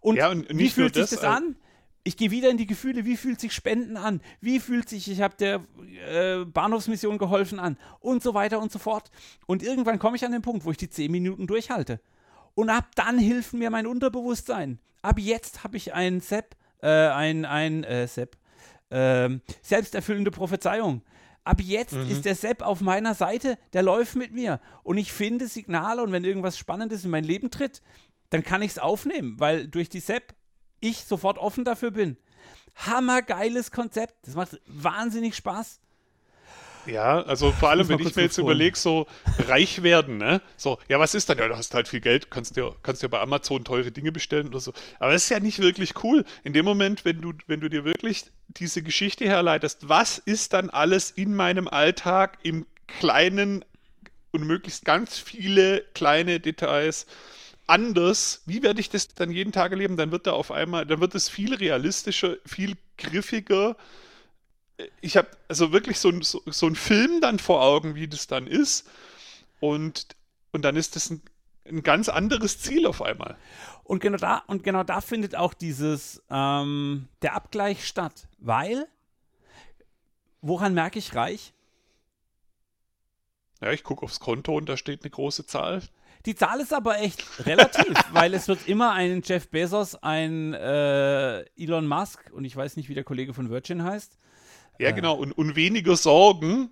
Und, 0.00 0.16
ja, 0.16 0.28
und 0.28 0.46
wie 0.50 0.68
fühlt 0.68 0.94
sich 0.94 1.04
das, 1.04 1.10
das 1.10 1.24
an? 1.24 1.56
Ich 2.04 2.16
gehe 2.16 2.30
wieder 2.30 2.48
in 2.48 2.56
die 2.56 2.66
Gefühle, 2.66 3.04
wie 3.04 3.16
fühlt 3.16 3.40
sich 3.40 3.52
Spenden 3.52 3.96
an? 3.96 4.20
Wie 4.40 4.60
fühlt 4.60 4.88
sich, 4.88 5.10
ich 5.10 5.20
habe 5.20 5.34
der 5.36 5.62
äh, 6.08 6.44
Bahnhofsmission 6.44 7.18
geholfen 7.18 7.58
an? 7.58 7.76
Und 8.00 8.22
so 8.22 8.34
weiter 8.34 8.60
und 8.60 8.72
so 8.72 8.78
fort. 8.78 9.10
Und 9.46 9.62
irgendwann 9.62 9.98
komme 9.98 10.16
ich 10.16 10.24
an 10.24 10.32
den 10.32 10.42
Punkt, 10.42 10.64
wo 10.64 10.70
ich 10.70 10.76
die 10.76 10.88
10 10.88 11.10
Minuten 11.10 11.46
durchhalte. 11.46 12.00
Und 12.54 12.70
ab 12.70 12.86
dann 12.94 13.18
hilft 13.18 13.52
mir 13.52 13.70
mein 13.70 13.86
Unterbewusstsein. 13.86 14.78
Ab 15.02 15.18
jetzt 15.18 15.64
habe 15.64 15.76
ich 15.76 15.94
ein 15.94 16.20
Sepp, 16.20 16.56
äh, 16.82 16.88
ein, 16.88 17.44
ein, 17.44 17.84
äh, 17.84 18.06
Sepp, 18.08 18.36
äh, 18.90 19.28
selbsterfüllende 19.62 20.30
Prophezeiung. 20.30 21.02
Ab 21.44 21.60
jetzt 21.62 21.94
mhm. 21.94 22.10
ist 22.10 22.24
der 22.24 22.34
Sepp 22.34 22.62
auf 22.62 22.80
meiner 22.80 23.14
Seite, 23.14 23.58
der 23.72 23.82
läuft 23.82 24.16
mit 24.16 24.32
mir. 24.32 24.60
Und 24.82 24.98
ich 24.98 25.12
finde 25.12 25.46
Signale 25.46 26.02
und 26.02 26.12
wenn 26.12 26.24
irgendwas 26.24 26.58
Spannendes 26.58 27.04
in 27.04 27.10
mein 27.10 27.24
Leben 27.24 27.50
tritt, 27.50 27.80
dann 28.30 28.42
kann 28.42 28.60
ich 28.60 28.72
es 28.72 28.78
aufnehmen, 28.78 29.38
weil 29.38 29.66
durch 29.66 29.88
die 29.88 30.00
Sepp 30.00 30.34
ich 30.80 31.04
sofort 31.04 31.38
offen 31.38 31.64
dafür 31.64 31.90
bin. 31.90 32.16
Hammergeiles 32.74 33.70
Konzept. 33.70 34.14
Das 34.26 34.34
macht 34.34 34.60
wahnsinnig 34.66 35.34
Spaß. 35.36 35.80
Ja, 36.86 37.22
also 37.22 37.52
vor 37.60 37.70
allem, 37.70 37.88
wenn 37.88 37.98
ich 37.98 38.14
mir 38.16 38.22
jetzt 38.22 38.38
überlege, 38.38 38.76
so 38.76 39.06
reich 39.46 39.82
werden, 39.82 40.16
ne? 40.16 40.40
So, 40.56 40.78
ja, 40.88 40.98
was 40.98 41.14
ist 41.14 41.28
dann? 41.28 41.38
Ja, 41.38 41.48
du 41.48 41.56
hast 41.56 41.74
halt 41.74 41.88
viel 41.88 42.00
Geld, 42.00 42.30
kannst 42.30 42.56
dir, 42.56 42.74
kannst 42.82 43.02
dir 43.02 43.08
bei 43.08 43.20
Amazon 43.20 43.64
teure 43.64 43.90
Dinge 43.90 44.12
bestellen 44.12 44.48
oder 44.48 44.60
so. 44.60 44.72
Aber 44.98 45.12
das 45.12 45.24
ist 45.24 45.28
ja 45.30 45.40
nicht 45.40 45.58
wirklich 45.58 46.02
cool. 46.02 46.24
In 46.44 46.52
dem 46.52 46.64
Moment, 46.64 47.04
wenn 47.04 47.20
du, 47.20 47.32
wenn 47.46 47.60
du 47.60 47.68
dir 47.68 47.84
wirklich 47.84 48.26
diese 48.48 48.82
Geschichte 48.82 49.26
herleitest, 49.26 49.88
was 49.88 50.18
ist 50.18 50.52
dann 50.52 50.70
alles 50.70 51.10
in 51.10 51.34
meinem 51.34 51.68
Alltag 51.68 52.38
im 52.42 52.66
Kleinen 52.86 53.64
und 54.30 54.44
möglichst 54.44 54.84
ganz 54.84 55.18
viele 55.18 55.82
kleine 55.94 56.40
Details 56.40 57.06
anders, 57.68 58.42
wie 58.46 58.62
werde 58.62 58.80
ich 58.80 58.88
das 58.88 59.08
dann 59.08 59.30
jeden 59.30 59.52
Tag 59.52 59.72
erleben? 59.72 59.96
Dann 59.96 60.10
wird 60.10 60.26
da 60.26 60.32
auf 60.32 60.50
einmal, 60.50 60.86
dann 60.86 61.00
wird 61.00 61.14
es 61.14 61.28
viel 61.28 61.54
realistischer, 61.54 62.36
viel 62.44 62.76
griffiger. 62.96 63.76
Ich 65.00 65.16
habe 65.16 65.28
also 65.48 65.72
wirklich 65.72 65.98
so, 65.98 66.12
so, 66.22 66.42
so 66.46 66.66
einen 66.66 66.76
Film 66.76 67.20
dann 67.20 67.38
vor 67.38 67.62
Augen, 67.62 67.94
wie 67.94 68.08
das 68.08 68.26
dann 68.26 68.46
ist. 68.46 68.88
Und, 69.60 70.06
und 70.52 70.62
dann 70.62 70.76
ist 70.76 70.96
das 70.96 71.10
ein, 71.10 71.22
ein 71.66 71.82
ganz 71.82 72.08
anderes 72.08 72.60
Ziel 72.60 72.86
auf 72.86 73.02
einmal. 73.02 73.36
Und 73.84 74.00
genau 74.00 74.18
da, 74.18 74.42
und 74.46 74.62
genau 74.64 74.84
da 74.84 75.00
findet 75.00 75.34
auch 75.34 75.54
dieses, 75.54 76.22
ähm, 76.30 77.08
der 77.22 77.34
Abgleich 77.34 77.86
statt. 77.86 78.28
Weil, 78.38 78.86
woran 80.40 80.74
merke 80.74 80.98
ich 80.98 81.14
reich? 81.14 81.52
Ja, 83.60 83.72
ich 83.72 83.82
gucke 83.82 84.04
aufs 84.04 84.20
Konto 84.20 84.56
und 84.56 84.68
da 84.68 84.76
steht 84.76 85.02
eine 85.02 85.10
große 85.10 85.46
Zahl. 85.46 85.82
Die 86.28 86.34
Zahl 86.34 86.60
ist 86.60 86.74
aber 86.74 86.98
echt 86.98 87.24
relativ, 87.46 87.94
weil 88.12 88.34
es 88.34 88.48
wird 88.48 88.68
immer 88.68 88.92
ein 88.92 89.22
Jeff 89.24 89.48
Bezos, 89.48 89.94
ein 89.94 90.52
äh, 90.52 91.40
Elon 91.56 91.86
Musk 91.86 92.30
und 92.34 92.44
ich 92.44 92.54
weiß 92.54 92.76
nicht, 92.76 92.90
wie 92.90 92.94
der 92.94 93.02
Kollege 93.02 93.32
von 93.32 93.48
Virgin 93.48 93.82
heißt. 93.82 94.18
Ja, 94.78 94.90
äh, 94.90 94.92
genau. 94.92 95.14
Und, 95.14 95.32
und 95.32 95.56
weniger 95.56 95.96
Sorgen 95.96 96.70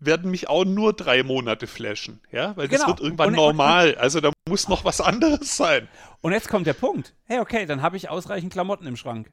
werden 0.00 0.32
mich 0.32 0.48
auch 0.48 0.64
nur 0.64 0.92
drei 0.92 1.22
Monate 1.22 1.68
flashen. 1.68 2.18
Ja, 2.32 2.56
weil 2.56 2.66
genau. 2.66 2.80
das 2.80 2.88
wird 2.88 3.00
irgendwann 3.00 3.28
und, 3.28 3.36
normal. 3.36 3.90
Und, 3.90 3.98
also 3.98 4.20
da 4.20 4.32
muss 4.48 4.68
noch 4.68 4.84
was 4.84 5.00
anderes 5.00 5.56
sein. 5.56 5.86
Und 6.20 6.32
jetzt 6.32 6.48
kommt 6.48 6.66
der 6.66 6.74
Punkt. 6.74 7.14
Hey, 7.26 7.38
okay, 7.38 7.64
dann 7.64 7.82
habe 7.82 7.96
ich 7.96 8.08
ausreichend 8.08 8.52
Klamotten 8.52 8.88
im 8.88 8.96
Schrank. 8.96 9.30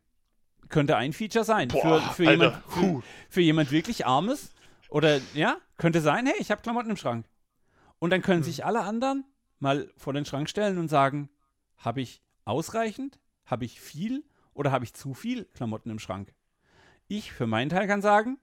Könnte 0.69 0.97
ein 0.97 1.13
Feature 1.13 1.45
sein. 1.45 1.69
Boah, 1.69 1.99
für, 1.99 2.13
für, 2.13 2.29
jemand, 2.29 2.57
für, 2.67 3.03
für 3.27 3.41
jemand 3.41 3.71
wirklich 3.71 4.05
Armes. 4.05 4.51
Oder 4.89 5.19
ja, 5.33 5.57
könnte 5.79 5.99
sein, 6.01 6.27
hey, 6.27 6.35
ich 6.37 6.51
habe 6.51 6.61
Klamotten 6.61 6.91
im 6.91 6.97
Schrank. 6.97 7.25
Und 7.97 8.11
dann 8.11 8.21
können 8.21 8.41
hm. 8.41 8.45
sich 8.45 8.65
alle 8.65 8.81
anderen 8.81 9.25
mal 9.59 9.91
vor 9.97 10.13
den 10.13 10.25
Schrank 10.25 10.49
stellen 10.49 10.77
und 10.77 10.89
sagen, 10.89 11.29
habe 11.77 12.01
ich 12.01 12.21
ausreichend, 12.45 13.19
habe 13.45 13.65
ich 13.65 13.79
viel 13.79 14.23
oder 14.53 14.71
habe 14.71 14.85
ich 14.85 14.93
zu 14.93 15.13
viel 15.13 15.45
Klamotten 15.45 15.89
im 15.89 15.99
Schrank? 15.99 16.33
Ich 17.07 17.31
für 17.31 17.47
meinen 17.47 17.69
Teil 17.69 17.87
kann 17.87 18.01
sagen, 18.01 18.37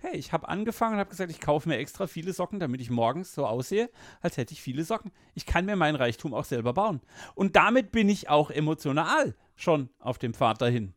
hey, 0.00 0.16
ich 0.16 0.32
habe 0.32 0.48
angefangen 0.48 0.94
und 0.94 1.00
habe 1.00 1.10
gesagt, 1.10 1.30
ich 1.30 1.40
kaufe 1.40 1.68
mir 1.68 1.78
extra 1.78 2.06
viele 2.06 2.32
Socken, 2.32 2.60
damit 2.60 2.80
ich 2.80 2.90
morgens 2.90 3.34
so 3.34 3.46
aussehe, 3.46 3.90
als 4.20 4.36
hätte 4.36 4.52
ich 4.52 4.62
viele 4.62 4.84
Socken. 4.84 5.10
Ich 5.34 5.46
kann 5.46 5.64
mir 5.64 5.76
mein 5.76 5.96
Reichtum 5.96 6.34
auch 6.34 6.44
selber 6.44 6.74
bauen. 6.74 7.00
Und 7.34 7.56
damit 7.56 7.92
bin 7.92 8.08
ich 8.08 8.28
auch 8.28 8.50
emotional 8.50 9.34
schon 9.54 9.88
auf 9.98 10.18
dem 10.18 10.34
Pfad 10.34 10.60
dahin. 10.60 10.94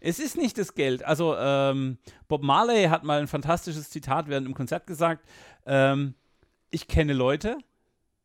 Es 0.00 0.18
ist 0.18 0.36
nicht 0.36 0.56
das 0.56 0.74
Geld. 0.74 1.04
Also 1.04 1.36
ähm, 1.36 1.98
Bob 2.26 2.42
Marley 2.42 2.84
hat 2.84 3.04
mal 3.04 3.20
ein 3.20 3.28
fantastisches 3.28 3.90
Zitat 3.90 4.28
während 4.28 4.46
dem 4.46 4.54
Konzert 4.54 4.86
gesagt. 4.86 5.26
Ähm, 5.66 6.14
ich 6.70 6.88
kenne 6.88 7.12
Leute, 7.12 7.58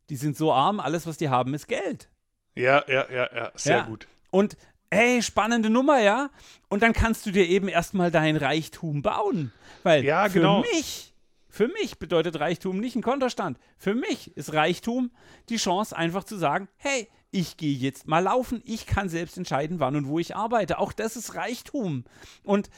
die 0.09 0.15
sind 0.15 0.37
so 0.37 0.53
arm, 0.53 0.79
alles, 0.79 1.07
was 1.07 1.17
die 1.17 1.29
haben, 1.29 1.53
ist 1.53 1.67
Geld. 1.67 2.09
Ja, 2.55 2.83
ja, 2.87 3.05
ja, 3.11 3.29
ja, 3.35 3.51
sehr 3.55 3.77
ja. 3.77 3.83
gut. 3.83 4.07
Und 4.31 4.57
hey, 4.91 5.21
spannende 5.21 5.69
Nummer, 5.69 5.99
ja? 5.99 6.29
Und 6.69 6.83
dann 6.83 6.93
kannst 6.93 7.25
du 7.25 7.31
dir 7.31 7.47
eben 7.47 7.67
erstmal 7.67 8.11
dein 8.11 8.37
Reichtum 8.37 9.01
bauen. 9.01 9.51
Weil 9.83 10.05
ja, 10.05 10.27
genau. 10.27 10.63
für 10.63 10.69
mich, 10.75 11.13
Für 11.55 11.69
mich 11.69 11.99
bedeutet 11.99 12.37
Reichtum 12.41 12.81
nicht 12.81 12.97
ein 12.97 13.01
Kontostand. 13.01 13.57
Für 13.77 13.95
mich 13.95 14.35
ist 14.35 14.51
Reichtum 14.51 15.11
die 15.47 15.55
Chance, 15.55 15.95
einfach 15.95 16.25
zu 16.25 16.35
sagen, 16.35 16.67
hey, 16.75 17.07
ich 17.31 17.55
gehe 17.55 17.73
jetzt 17.73 18.07
mal 18.07 18.19
laufen, 18.19 18.61
ich 18.65 18.85
kann 18.85 19.07
selbst 19.07 19.37
entscheiden, 19.37 19.79
wann 19.79 19.95
und 19.95 20.07
wo 20.09 20.19
ich 20.19 20.35
arbeite. 20.35 20.79
Auch 20.79 20.91
das 20.91 21.15
ist 21.15 21.35
Reichtum. 21.35 22.03
Und 22.43 22.69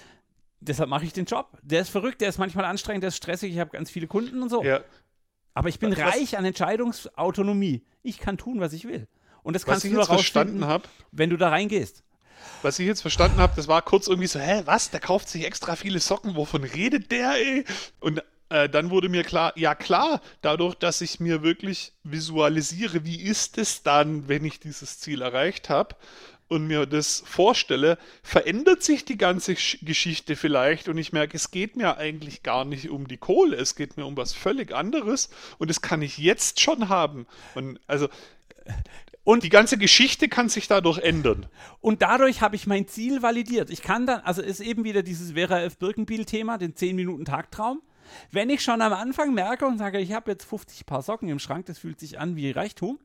deshalb 0.60 0.92
mache 0.92 1.06
ich 1.06 1.14
den 1.14 1.26
Job. 1.26 1.58
Der 1.64 1.82
ist 1.82 1.90
verrückt, 1.90 2.22
der 2.22 2.30
ist 2.30 2.38
manchmal 2.38 2.66
anstrengend, 2.66 3.02
der 3.02 3.08
ist 3.08 3.18
stressig, 3.18 3.52
ich 3.52 3.60
habe 3.60 3.72
ganz 3.72 3.90
viele 3.90 4.06
Kunden 4.06 4.44
und 4.44 4.50
so. 4.50 4.64
Ja. 4.64 4.82
Aber 5.58 5.70
ich 5.70 5.80
bin 5.80 5.92
was, 5.92 6.00
reich 6.00 6.38
an 6.38 6.46
Entscheidungsautonomie. 6.46 7.82
Ich 8.04 8.20
kann 8.20 8.38
tun, 8.38 8.60
was 8.60 8.74
ich 8.74 8.88
will. 8.88 9.08
Und 9.42 9.54
das 9.54 9.66
kannst 9.66 9.86
du 9.86 9.90
nur 9.90 10.06
verstanden 10.06 10.66
hab, 10.68 10.88
wenn 11.12 11.32
du 11.32 11.38
da 11.38 11.50
reingehst. 11.50 12.04
Was 12.62 12.78
ich 12.78 12.86
jetzt 12.86 13.02
verstanden 13.02 13.38
habe, 13.38 13.54
das 13.56 13.68
war 13.68 13.82
kurz 13.82 14.08
irgendwie 14.08 14.28
so, 14.28 14.40
hä, 14.40 14.62
was? 14.66 14.92
Der 14.92 15.00
kauft 15.00 15.30
sich 15.30 15.46
extra 15.46 15.76
viele 15.76 16.00
Socken, 16.00 16.36
wovon 16.36 16.64
redet 16.64 17.12
der, 17.12 17.32
ey? 17.38 17.66
Und 18.00 18.22
äh, 18.50 18.70
dann 18.70 18.92
wurde 18.92 19.10
mir 19.10 19.24
klar, 19.24 19.52
ja 19.56 19.74
klar, 19.74 20.22
dadurch, 20.42 20.76
dass 20.76 21.02
ich 21.02 21.20
mir 21.20 21.42
wirklich 21.42 21.94
visualisiere, 22.04 23.04
wie 23.04 23.20
ist 23.20 23.58
es 23.58 23.82
dann, 23.82 24.28
wenn 24.28 24.46
ich 24.46 24.60
dieses 24.60 25.00
Ziel 25.00 25.24
erreicht 25.24 25.70
habe 25.70 25.96
und 26.48 26.68
mir 26.68 26.86
das 26.86 27.24
vorstelle, 27.26 27.98
verändert 28.24 28.84
sich 28.84 29.06
die 29.06 29.18
ganze 29.18 29.56
Geschichte 29.56 30.36
vielleicht 30.36 30.88
und 30.88 30.98
ich 30.98 31.14
merke, 31.14 31.36
es 31.36 31.52
geht 31.52 31.76
mir 31.76 31.98
eigentlich 31.98 32.44
gar 32.44 32.66
nicht 32.66 32.90
um 32.90 33.08
die 33.08 33.18
Kohle, 33.18 33.58
es 33.58 33.76
geht 33.76 33.98
mir 33.98 34.06
um 34.06 34.16
was 34.18 34.34
völlig 34.34 34.74
anderes 34.74 35.30
und 35.58 35.70
das 35.70 35.82
kann 35.82 36.02
ich 36.02 36.18
jetzt 36.18 36.60
schon 36.60 36.90
haben. 36.90 37.28
Und 37.56 37.80
also 37.88 38.08
und 39.24 39.44
die 39.44 39.50
ganze 39.50 39.78
Geschichte 39.78 40.30
kann 40.30 40.48
sich 40.48 40.70
dadurch 40.70 41.00
ändern. 41.00 41.48
Und 41.82 42.02
dadurch 42.02 42.40
habe 42.40 42.56
ich 42.56 42.66
mein 42.66 42.88
Ziel 42.88 43.22
validiert. 43.22 43.70
Ich 43.70 43.82
kann 43.82 44.06
dann, 44.06 44.22
also 44.22 44.42
ist 44.42 44.62
eben 44.62 44.86
wieder 44.86 45.04
dieses 45.04 45.34
Vera 45.34 45.64
F. 45.64 45.78
Birkenbiel-Thema, 45.78 46.58
den 46.58 46.76
10-Minuten-Tagtraum. 46.76 47.82
Wenn 48.32 48.50
ich 48.50 48.62
schon 48.62 48.82
am 48.82 48.94
Anfang 48.94 49.34
merke 49.34 49.66
und 49.66 49.80
sage, 49.80 50.00
ich 50.00 50.14
habe 50.14 50.32
jetzt 50.32 50.46
50 50.46 50.86
Paar 50.86 51.02
Socken 51.02 51.28
im 51.28 51.40
Schrank, 51.40 51.66
das 51.66 51.78
fühlt 51.78 52.00
sich 52.00 52.20
an 52.20 52.38
wie 52.38 52.52
Reichtum 52.52 53.00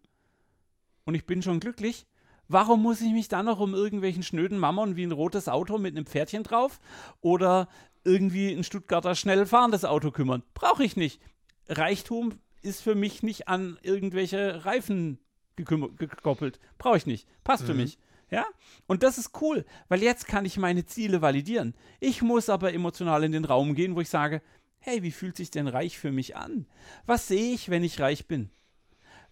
und 1.05 1.17
ich 1.17 1.27
bin 1.27 1.43
schon 1.43 1.59
glücklich, 1.59 2.07
warum 2.53 2.83
muss 2.83 3.01
ich 3.01 3.13
mich 3.13 3.29
dann 3.29 3.47
noch 3.47 3.61
um 3.61 3.75
irgendwelchen 3.75 4.23
schnöden 4.23 4.59
Mammon 4.59 4.97
wie 4.97 5.05
ein 5.05 5.13
rotes 5.13 5.49
Auto 5.49 5.79
mit 5.79 5.97
einem 5.97 6.07
Pferdchen 6.07 6.43
drauf 6.43 6.79
oder 7.21 7.69
irgendwie 8.05 8.53
ein 8.53 8.65
Stuttgarter 8.65 9.15
schnell 9.15 9.47
fahrendes 9.47 9.85
Auto 9.85 10.11
kümmern? 10.11 10.43
Brauche 10.55 10.85
ich 10.85 10.97
nicht. 10.97 11.21
Reichtum 11.69 12.39
ist 12.63 12.83
für 12.83 12.95
mich 12.95 13.23
nicht 13.23 13.49
an 13.49 13.79
irgendwelche 13.83 14.65
Reifen 14.65 15.19
gekoppelt. 15.57 16.61
Brauche 16.79 16.97
ich 16.97 17.07
nicht. 17.07 17.29
Passt 17.45 17.65
mhm. 17.65 17.67
für 17.67 17.75
mich. 17.75 17.99
Ja? 18.31 18.47
Und 18.87 19.03
das 19.03 19.19
ist 19.19 19.43
cool, 19.43 19.65
weil 19.89 20.03
jetzt 20.03 20.27
kann 20.27 20.47
ich 20.47 20.57
meine 20.57 20.87
Ziele 20.87 21.21
validieren. 21.21 21.75
Ich 22.01 22.23
muss 22.23 22.49
aber 22.49 22.73
emotional 22.73 23.25
in 23.25 23.33
den 23.33 23.45
Raum 23.45 23.75
gehen, 23.75 23.95
wo 23.95 24.01
ich 24.01 24.09
sage, 24.09 24.41
hey, 24.79 25.03
wie 25.03 25.13
fühlt 25.13 25.37
sich 25.37 25.51
denn 25.51 25.69
reich 25.69 25.99
für 25.99 26.11
mich 26.11 26.35
an? 26.35 26.67
Was 27.07 27.29
sehe 27.29 27.53
ich, 27.53 27.69
wenn 27.69 27.85
ich 27.85 28.01
reich 28.01 28.27
bin? 28.27 28.51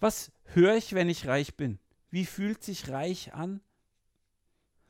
Was 0.01 0.33
höre 0.45 0.77
ich, 0.77 0.93
wenn 0.95 1.09
ich 1.09 1.27
reich 1.27 1.57
bin? 1.57 1.79
Wie 2.11 2.27
fühlt 2.27 2.63
sich 2.63 2.89
reich 2.89 3.35
an? 3.35 3.61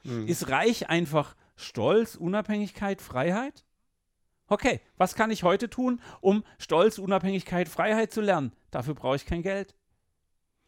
Mhm. 0.03 0.27
Ist 0.27 0.49
reich 0.49 0.89
einfach 0.89 1.37
Stolz, 1.57 2.15
Unabhängigkeit, 2.15 3.03
Freiheit? 3.03 3.65
Okay, 4.47 4.81
was 4.97 5.15
kann 5.15 5.31
ich 5.31 5.43
heute 5.43 5.71
tun, 5.71 6.01
um 6.21 6.45
Stolz, 6.59 6.99
Unabhängigkeit, 6.99 7.69
Freiheit 7.69 8.13
zu 8.13 8.21
lernen? 8.21 8.53
Dafür 8.71 8.95
brauche 8.95 9.17
ich 9.17 9.27
kein 9.27 9.43
Geld. 9.43 9.75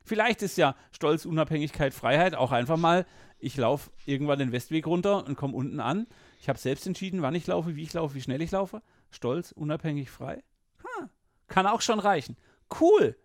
Vielleicht 0.04 0.42
ist 0.42 0.56
ja 0.56 0.76
Stolz, 0.92 1.24
Unabhängigkeit, 1.24 1.94
Freiheit 1.94 2.34
auch 2.34 2.52
einfach 2.52 2.76
mal, 2.76 3.06
ich 3.38 3.56
laufe 3.56 3.90
irgendwann 4.04 4.38
den 4.38 4.52
Westweg 4.52 4.86
runter 4.86 5.26
und 5.26 5.36
komme 5.36 5.56
unten 5.56 5.80
an. 5.80 6.06
Ich 6.40 6.48
habe 6.48 6.58
selbst 6.58 6.86
entschieden, 6.86 7.22
wann 7.22 7.34
ich 7.34 7.46
laufe, 7.46 7.74
wie 7.74 7.82
ich 7.82 7.92
laufe, 7.92 8.14
wie 8.14 8.20
schnell 8.20 8.42
ich 8.42 8.50
laufe 8.50 8.82
stolz, 9.12 9.52
unabhängig, 9.52 10.10
frei. 10.10 10.42
Ha, 10.82 11.08
kann 11.46 11.66
auch 11.66 11.80
schon 11.80 12.00
reichen. 12.00 12.36
Cool. 12.80 13.16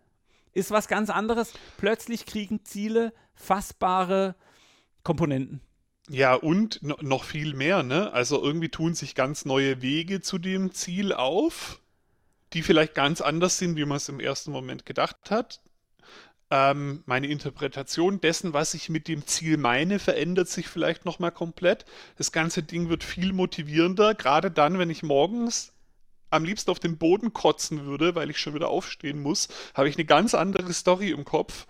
Ist 0.58 0.72
was 0.72 0.88
ganz 0.88 1.08
anderes. 1.08 1.52
Plötzlich 1.76 2.26
kriegen 2.26 2.64
Ziele 2.64 3.12
fassbare 3.36 4.34
Komponenten. 5.04 5.60
Ja, 6.08 6.34
und 6.34 6.82
noch 6.82 7.22
viel 7.22 7.54
mehr, 7.54 7.84
ne? 7.84 8.12
Also 8.12 8.42
irgendwie 8.42 8.68
tun 8.68 8.94
sich 8.94 9.14
ganz 9.14 9.44
neue 9.44 9.82
Wege 9.82 10.20
zu 10.20 10.36
dem 10.36 10.72
Ziel 10.72 11.12
auf, 11.12 11.80
die 12.54 12.62
vielleicht 12.62 12.96
ganz 12.96 13.20
anders 13.20 13.58
sind, 13.58 13.76
wie 13.76 13.84
man 13.84 13.98
es 13.98 14.08
im 14.08 14.18
ersten 14.18 14.50
Moment 14.50 14.84
gedacht 14.84 15.30
hat. 15.30 15.60
Ähm, 16.50 17.04
meine 17.06 17.28
Interpretation 17.28 18.20
dessen, 18.20 18.52
was 18.52 18.74
ich 18.74 18.88
mit 18.88 19.06
dem 19.06 19.28
Ziel 19.28 19.58
meine, 19.58 20.00
verändert 20.00 20.48
sich 20.48 20.66
vielleicht 20.66 21.04
nochmal 21.04 21.30
komplett. 21.30 21.84
Das 22.16 22.32
ganze 22.32 22.64
Ding 22.64 22.88
wird 22.88 23.04
viel 23.04 23.32
motivierender, 23.32 24.16
gerade 24.16 24.50
dann, 24.50 24.80
wenn 24.80 24.90
ich 24.90 25.04
morgens 25.04 25.72
am 26.30 26.44
liebsten 26.44 26.70
auf 26.70 26.78
den 26.78 26.98
Boden 26.98 27.32
kotzen 27.32 27.86
würde, 27.86 28.14
weil 28.14 28.30
ich 28.30 28.38
schon 28.38 28.54
wieder 28.54 28.68
aufstehen 28.68 29.20
muss, 29.20 29.48
habe 29.74 29.88
ich 29.88 29.96
eine 29.96 30.04
ganz 30.04 30.34
andere 30.34 30.72
Story 30.72 31.10
im 31.10 31.24
Kopf. 31.24 31.66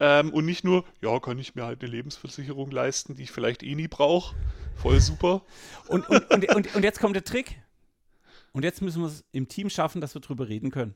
Ähm, 0.00 0.32
und 0.32 0.44
nicht 0.44 0.64
nur, 0.64 0.84
ja, 1.02 1.18
kann 1.18 1.38
ich 1.38 1.54
mir 1.54 1.64
halt 1.64 1.82
eine 1.82 1.90
Lebensversicherung 1.90 2.70
leisten, 2.70 3.16
die 3.16 3.24
ich 3.24 3.32
vielleicht 3.32 3.62
eh 3.62 3.74
nie 3.74 3.88
brauche. 3.88 4.36
Voll 4.76 5.00
super. 5.00 5.42
Und, 5.88 6.08
und, 6.08 6.30
und, 6.30 6.48
und, 6.54 6.74
und 6.76 6.82
jetzt 6.84 7.00
kommt 7.00 7.16
der 7.16 7.24
Trick. 7.24 7.60
Und 8.52 8.62
jetzt 8.62 8.80
müssen 8.80 9.02
wir 9.02 9.08
es 9.08 9.24
im 9.32 9.48
Team 9.48 9.70
schaffen, 9.70 10.00
dass 10.00 10.14
wir 10.14 10.20
drüber 10.20 10.48
reden 10.48 10.70
können. 10.70 10.94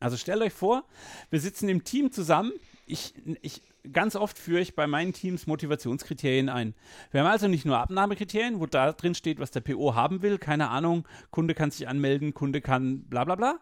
Also 0.00 0.16
stellt 0.16 0.42
euch 0.42 0.52
vor, 0.52 0.84
wir 1.30 1.40
sitzen 1.40 1.68
im 1.68 1.84
Team 1.84 2.10
zusammen. 2.10 2.52
Ich, 2.84 3.14
ich 3.42 3.62
ganz 3.90 4.16
oft 4.16 4.38
führe 4.38 4.60
ich 4.60 4.74
bei 4.74 4.86
meinen 4.86 5.12
Teams 5.12 5.46
Motivationskriterien 5.46 6.48
ein. 6.48 6.74
Wir 7.10 7.20
haben 7.20 7.30
also 7.30 7.48
nicht 7.48 7.64
nur 7.64 7.78
Abnahmekriterien, 7.78 8.60
wo 8.60 8.66
da 8.66 8.92
drin 8.92 9.14
steht, 9.14 9.40
was 9.40 9.50
der 9.50 9.60
PO 9.60 9.94
haben 9.94 10.22
will, 10.22 10.38
keine 10.38 10.68
Ahnung, 10.68 11.06
Kunde 11.30 11.54
kann 11.54 11.70
sich 11.70 11.88
anmelden, 11.88 12.34
Kunde 12.34 12.60
kann 12.60 13.04
bla 13.04 13.24
bla 13.24 13.34
bla, 13.34 13.58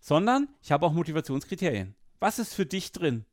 sondern 0.00 0.48
ich 0.62 0.72
habe 0.72 0.86
auch 0.86 0.92
Motivationskriterien. 0.92 1.94
Was 2.20 2.38
ist 2.38 2.54
für 2.54 2.66
dich 2.66 2.92
drin? 2.92 3.24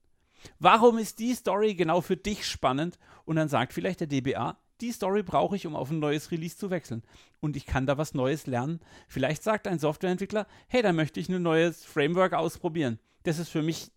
Warum 0.60 0.98
ist 0.98 1.20
die 1.20 1.34
Story 1.34 1.76
genau 1.76 2.02
für 2.02 2.18
dich 2.18 2.46
spannend? 2.46 2.98
Und 3.26 3.36
dann 3.36 3.50
sagt 3.50 3.74
vielleicht 3.74 4.00
der 4.00 4.08
DBA, 4.08 4.58
die 4.82 4.92
Story 4.94 5.24
brauche 5.24 5.56
ich, 5.58 5.68
um 5.68 5.76
auf 5.76 5.92
ein 5.92 6.00
neues 6.00 6.32
Release 6.32 6.58
zu 6.58 6.70
wechseln. 6.70 7.04
Und 7.42 7.58
ich 7.58 7.66
kann 7.66 7.86
da 7.86 7.98
was 7.98 8.14
Neues 8.14 8.48
lernen. 8.48 8.80
Vielleicht 9.08 9.44
sagt 9.44 9.68
ein 9.68 9.80
Softwareentwickler, 9.80 10.48
hey, 10.68 10.82
da 10.82 10.94
möchte 10.94 11.20
ich 11.20 11.28
ein 11.28 11.42
neues 11.42 11.84
Framework 11.84 12.34
ausprobieren. 12.34 13.00
Das 13.24 13.40
ist 13.40 13.50
für 13.50 13.62
mich 13.62 13.92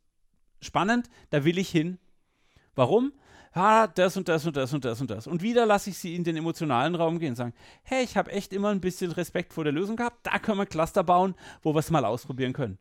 spannend, 0.63 1.11
da 1.31 1.45
will 1.45 1.59
ich 1.59 1.69
hin. 1.69 1.99
Warum? 2.75 3.13
Ah, 3.53 3.87
das 3.87 4.17
und 4.17 4.29
das 4.29 4.47
und 4.47 4.57
das 4.57 4.73
und 4.73 4.85
das 4.85 5.01
und 5.01 5.11
das. 5.11 5.27
Und 5.27 5.43
wieder 5.43 5.67
lasse 5.67 5.91
ich 5.91 5.99
sie 5.99 6.15
in 6.15 6.25
den 6.25 6.37
emotionalen 6.37 6.95
Raum 6.95 7.19
gehen 7.19 7.31
und 7.31 7.37
sagen, 7.37 7.53
hey, 7.83 8.03
ich 8.03 8.17
habe 8.17 8.33
echt 8.33 8.53
immer 8.55 8.71
ein 8.71 8.81
bisschen 8.81 9.13
Respekt 9.13 9.53
vor 9.53 9.65
der 9.65 9.75
Lösung 9.75 9.97
gehabt, 9.97 10.27
da 10.27 10.39
können 10.39 10.59
wir 10.59 10.67
Cluster 10.67 11.05
bauen, 11.05 11.35
wo 11.63 11.75
wir 11.75 11.81
es 11.81 11.91
mal 11.91 12.07
ausprobieren 12.07 12.55
können. 12.55 12.79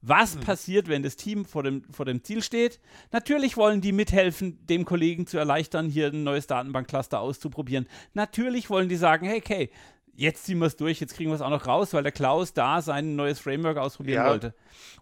Was 0.00 0.36
mhm. 0.36 0.40
passiert, 0.40 0.88
wenn 0.88 1.02
das 1.02 1.16
Team 1.16 1.44
vor 1.44 1.62
dem, 1.62 1.82
vor 1.92 2.04
dem 2.04 2.22
Ziel 2.22 2.42
steht? 2.42 2.80
Natürlich 3.12 3.56
wollen 3.56 3.80
die 3.80 3.92
mithelfen, 3.92 4.64
dem 4.66 4.84
Kollegen 4.84 5.26
zu 5.26 5.38
erleichtern, 5.38 5.88
hier 5.88 6.08
ein 6.08 6.24
neues 6.24 6.46
Datenbankcluster 6.46 7.20
auszuprobieren. 7.20 7.86
Natürlich 8.14 8.70
wollen 8.70 8.88
die 8.88 8.96
sagen, 8.96 9.26
hey, 9.26 9.38
okay, 9.38 9.70
jetzt 10.18 10.44
ziehen 10.44 10.58
wir 10.58 10.66
es 10.66 10.76
durch, 10.76 11.00
jetzt 11.00 11.14
kriegen 11.14 11.30
wir 11.30 11.36
es 11.36 11.40
auch 11.40 11.48
noch 11.48 11.66
raus, 11.66 11.92
weil 11.92 12.02
der 12.02 12.12
Klaus 12.12 12.52
da 12.52 12.82
sein 12.82 13.14
neues 13.14 13.38
Framework 13.38 13.78
ausprobieren 13.78 14.24
ja, 14.24 14.30
wollte. 14.30 14.54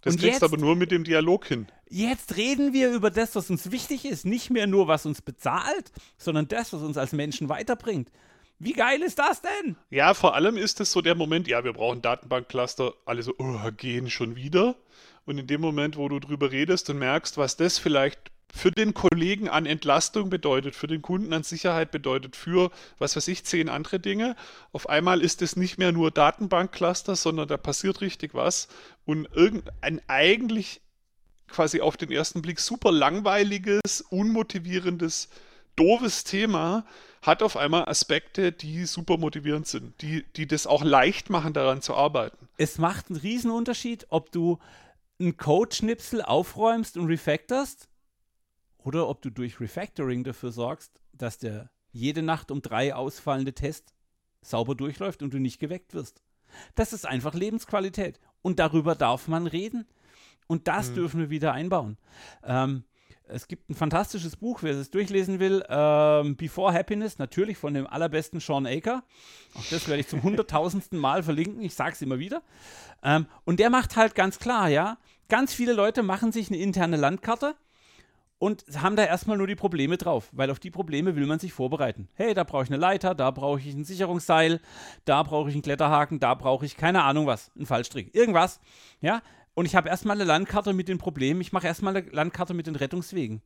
Das 0.02 0.14
und 0.14 0.20
kriegst 0.20 0.40
jetzt, 0.40 0.44
aber 0.44 0.58
nur 0.58 0.76
mit 0.76 0.90
dem 0.90 1.04
Dialog 1.04 1.46
hin. 1.46 1.66
Jetzt 1.88 2.36
reden 2.36 2.74
wir 2.74 2.92
über 2.92 3.10
das, 3.10 3.34
was 3.34 3.48
uns 3.48 3.70
wichtig 3.70 4.04
ist. 4.04 4.26
Nicht 4.26 4.50
mehr 4.50 4.66
nur, 4.66 4.88
was 4.88 5.06
uns 5.06 5.22
bezahlt, 5.22 5.90
sondern 6.18 6.48
das, 6.48 6.72
was 6.72 6.82
uns 6.82 6.98
als 6.98 7.12
Menschen 7.12 7.48
weiterbringt. 7.48 8.10
Wie 8.58 8.72
geil 8.72 9.02
ist 9.02 9.18
das 9.18 9.40
denn? 9.42 9.76
Ja, 9.90 10.12
vor 10.12 10.34
allem 10.34 10.56
ist 10.56 10.80
es 10.80 10.92
so 10.92 11.00
der 11.00 11.14
Moment, 11.14 11.48
ja, 11.48 11.64
wir 11.64 11.72
brauchen 11.72 12.02
Datenbankcluster, 12.02 12.92
alle 13.06 13.22
so, 13.22 13.34
oh, 13.38 13.58
gehen 13.76 14.10
schon 14.10 14.36
wieder. 14.36 14.76
Und 15.24 15.38
in 15.38 15.46
dem 15.46 15.60
Moment, 15.60 15.96
wo 15.96 16.08
du 16.08 16.20
drüber 16.20 16.52
redest 16.52 16.90
und 16.90 16.98
merkst, 16.98 17.38
was 17.38 17.56
das 17.56 17.78
vielleicht 17.78 18.30
für 18.52 18.70
den 18.70 18.94
Kollegen 18.94 19.48
an 19.48 19.66
Entlastung 19.66 20.30
bedeutet, 20.30 20.74
für 20.74 20.86
den 20.86 21.02
Kunden 21.02 21.32
an 21.32 21.42
Sicherheit 21.42 21.90
bedeutet, 21.90 22.36
für, 22.36 22.70
was 22.98 23.16
weiß 23.16 23.28
ich, 23.28 23.44
zehn 23.44 23.68
andere 23.68 24.00
Dinge. 24.00 24.36
Auf 24.72 24.88
einmal 24.88 25.20
ist 25.20 25.42
es 25.42 25.56
nicht 25.56 25.78
mehr 25.78 25.92
nur 25.92 26.10
Datenbankcluster, 26.10 27.16
sondern 27.16 27.48
da 27.48 27.56
passiert 27.56 28.00
richtig 28.00 28.34
was. 28.34 28.68
Und 29.04 29.28
irgendein 29.34 30.00
eigentlich 30.06 30.80
quasi 31.48 31.80
auf 31.80 31.96
den 31.96 32.10
ersten 32.10 32.42
Blick 32.42 32.60
super 32.60 32.92
langweiliges, 32.92 34.00
unmotivierendes, 34.10 35.28
doofes 35.76 36.24
Thema 36.24 36.86
hat 37.22 37.42
auf 37.42 37.56
einmal 37.56 37.86
Aspekte, 37.86 38.52
die 38.52 38.86
super 38.86 39.18
motivierend 39.18 39.66
sind, 39.66 40.00
die, 40.00 40.24
die 40.36 40.46
das 40.46 40.66
auch 40.66 40.84
leicht 40.84 41.28
machen, 41.28 41.52
daran 41.52 41.82
zu 41.82 41.94
arbeiten. 41.94 42.48
Es 42.56 42.78
macht 42.78 43.10
einen 43.10 43.50
Unterschied, 43.50 44.06
ob 44.08 44.32
du 44.32 44.58
einen 45.20 45.36
Code-Schnipsel 45.36 46.22
aufräumst 46.22 46.96
und 46.96 47.06
refactorst 47.06 47.88
oder 48.86 49.08
ob 49.08 49.20
du 49.20 49.30
durch 49.30 49.58
Refactoring 49.58 50.22
dafür 50.22 50.52
sorgst, 50.52 51.00
dass 51.12 51.38
der 51.38 51.70
jede 51.90 52.22
Nacht 52.22 52.52
um 52.52 52.62
drei 52.62 52.94
ausfallende 52.94 53.52
Test 53.52 53.92
sauber 54.42 54.76
durchläuft 54.76 55.22
und 55.22 55.34
du 55.34 55.40
nicht 55.40 55.58
geweckt 55.58 55.92
wirst. 55.92 56.22
Das 56.76 56.92
ist 56.92 57.04
einfach 57.04 57.34
Lebensqualität. 57.34 58.20
Und 58.42 58.60
darüber 58.60 58.94
darf 58.94 59.26
man 59.26 59.48
reden. 59.48 59.88
Und 60.46 60.68
das 60.68 60.90
mhm. 60.90 60.94
dürfen 60.94 61.20
wir 61.20 61.30
wieder 61.30 61.52
einbauen. 61.52 61.98
Ähm, 62.44 62.84
Es 63.28 63.48
gibt 63.48 63.68
ein 63.68 63.74
fantastisches 63.74 64.36
Buch, 64.36 64.62
wer 64.62 64.74
es 64.74 64.92
durchlesen 64.92 65.40
will. 65.40 65.64
Ähm, 65.68 66.36
Before 66.36 66.72
Happiness, 66.72 67.18
natürlich 67.18 67.58
von 67.58 67.74
dem 67.74 67.88
allerbesten 67.88 68.38
Sean 68.38 68.66
Aker. 68.68 69.02
Auch 69.56 69.64
das 69.68 69.88
werde 69.88 70.00
ich 70.00 70.06
zum 70.06 70.22
hunderttausendsten 70.22 70.96
Mal 70.96 71.24
verlinken. 71.24 71.60
Ich 71.60 71.74
sage 71.74 71.94
es 71.94 72.02
immer 72.02 72.20
wieder. 72.20 72.42
Ähm, 73.02 73.26
und 73.44 73.58
der 73.58 73.70
macht 73.70 73.96
halt 73.96 74.14
ganz 74.14 74.38
klar, 74.38 74.68
ja, 74.68 74.98
ganz 75.28 75.52
viele 75.52 75.72
Leute 75.72 76.04
machen 76.04 76.30
sich 76.30 76.50
eine 76.50 76.58
interne 76.58 76.96
Landkarte 76.96 77.56
und 78.38 78.64
haben 78.76 78.96
da 78.96 79.04
erstmal 79.04 79.38
nur 79.38 79.46
die 79.46 79.54
Probleme 79.54 79.96
drauf, 79.96 80.28
weil 80.32 80.50
auf 80.50 80.58
die 80.58 80.70
Probleme 80.70 81.16
will 81.16 81.26
man 81.26 81.38
sich 81.38 81.52
vorbereiten. 81.52 82.08
Hey, 82.14 82.34
da 82.34 82.44
brauche 82.44 82.64
ich 82.64 82.70
eine 82.70 82.78
Leiter, 82.78 83.14
da 83.14 83.30
brauche 83.30 83.60
ich 83.60 83.74
ein 83.74 83.84
Sicherungsseil, 83.84 84.60
da 85.04 85.22
brauche 85.22 85.48
ich 85.48 85.54
einen 85.54 85.62
Kletterhaken, 85.62 86.20
da 86.20 86.34
brauche 86.34 86.66
ich 86.66 86.76
keine 86.76 87.04
Ahnung 87.04 87.26
was, 87.26 87.50
einen 87.56 87.66
Fallstrick, 87.66 88.14
irgendwas. 88.14 88.60
Ja, 89.00 89.22
und 89.54 89.64
ich 89.64 89.74
habe 89.74 89.88
erstmal 89.88 90.16
eine 90.16 90.24
Landkarte 90.24 90.74
mit 90.74 90.88
den 90.88 90.98
Problemen, 90.98 91.40
ich 91.40 91.52
mache 91.52 91.66
erstmal 91.66 91.96
eine 91.96 92.08
Landkarte 92.10 92.52
mit 92.52 92.66
den 92.66 92.76
Rettungswegen. 92.76 93.42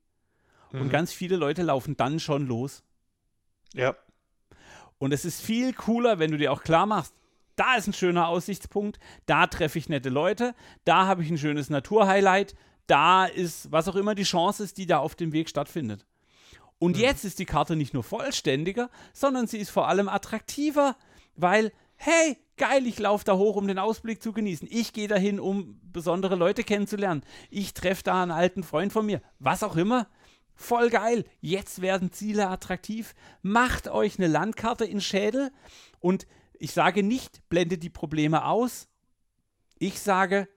Mhm. 0.73 0.81
Und 0.81 0.91
ganz 0.91 1.13
viele 1.13 1.37
Leute 1.37 1.63
laufen 1.63 1.97
dann 1.97 2.19
schon 2.19 2.47
los. 2.47 2.83
Ja. 3.75 3.95
Und 4.99 5.13
es 5.13 5.25
ist 5.25 5.41
viel 5.41 5.73
cooler, 5.73 6.19
wenn 6.19 6.33
du 6.33 6.37
dir 6.37 6.53
auch 6.53 6.63
klar 6.63 6.87
machst, 6.87 7.15
da 7.55 7.77
ist 7.77 7.87
ein 7.87 7.93
schöner 7.93 8.27
Aussichtspunkt, 8.27 8.99
da 9.27 9.47
treffe 9.47 9.79
ich 9.79 9.89
nette 9.89 10.09
Leute, 10.09 10.55
da 10.85 11.07
habe 11.07 11.23
ich 11.23 11.31
ein 11.31 11.39
schönes 11.39 11.71
Naturhighlight, 11.71 12.55
da 12.91 13.27
ist, 13.27 13.71
was 13.71 13.89
auch 13.89 13.97
immer 13.97 14.15
die 14.15 14.25
Chance 14.25 14.65
ist, 14.65 14.79
die 14.79 14.87
da 14.87 14.99
auf 14.99 15.15
dem 15.15 15.33
Weg 15.33 15.49
stattfindet. 15.49 16.07
Und 16.79 16.97
mhm. 16.97 17.03
jetzt 17.03 17.25
ist 17.25 17.39
die 17.39 17.47
Karte 17.47 17.77
nicht 17.77 17.95
nur 17.95 18.03
vollständiger, 18.03 18.91
sondern 19.13 19.47
sie 19.47 19.59
ist 19.59 19.71
vor 19.71 19.89
allem 19.89 20.09
attraktiver, 20.09 20.97
weil 21.37 21.73
hey, 22.03 22.39
geil, 22.57 22.87
ich 22.87 22.99
laufe 22.99 23.27
da 23.27 23.37
hoch, 23.37 23.57
um 23.57 23.69
den 23.69 23.79
Ausblick 23.79 24.23
zu 24.23 24.33
genießen. 24.33 24.67
Ich 24.71 24.95
gehe 24.95 25.07
dahin, 25.07 25.39
um 25.39 25.79
besondere 25.93 26.35
Leute 26.35 26.65
kennenzulernen. 26.65 27.23
Ich 27.51 27.75
treffe 27.75 28.03
da 28.03 28.23
einen 28.23 28.31
alten 28.31 28.63
Freund 28.63 28.91
von 28.91 29.05
mir. 29.05 29.21
Was 29.39 29.63
auch 29.63 29.77
immer. 29.77 30.09
Voll 30.55 30.89
geil. 30.89 31.25
Jetzt 31.41 31.83
werden 31.83 32.11
Ziele 32.11 32.49
attraktiv. 32.49 33.15
Macht 33.43 33.89
euch 33.89 34.19
eine 34.19 34.29
Landkarte 34.29 34.87
in 34.87 35.03
Schädel 35.03 35.53
und 35.99 36.27
ich 36.59 36.73
sage 36.73 37.03
nicht, 37.03 37.47
blendet 37.51 37.83
die 37.83 37.91
Probleme 37.91 38.47
aus. 38.47 38.89
Ich 39.79 40.01
sage, 40.01 40.49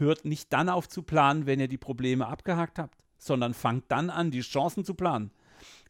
hört 0.00 0.24
nicht 0.24 0.52
dann 0.52 0.68
auf 0.68 0.88
zu 0.88 1.02
planen, 1.02 1.46
wenn 1.46 1.60
ihr 1.60 1.68
die 1.68 1.78
Probleme 1.78 2.26
abgehakt 2.26 2.78
habt, 2.78 3.04
sondern 3.18 3.54
fangt 3.54 3.84
dann 3.88 4.10
an, 4.10 4.30
die 4.30 4.40
Chancen 4.40 4.84
zu 4.84 4.94
planen. 4.94 5.30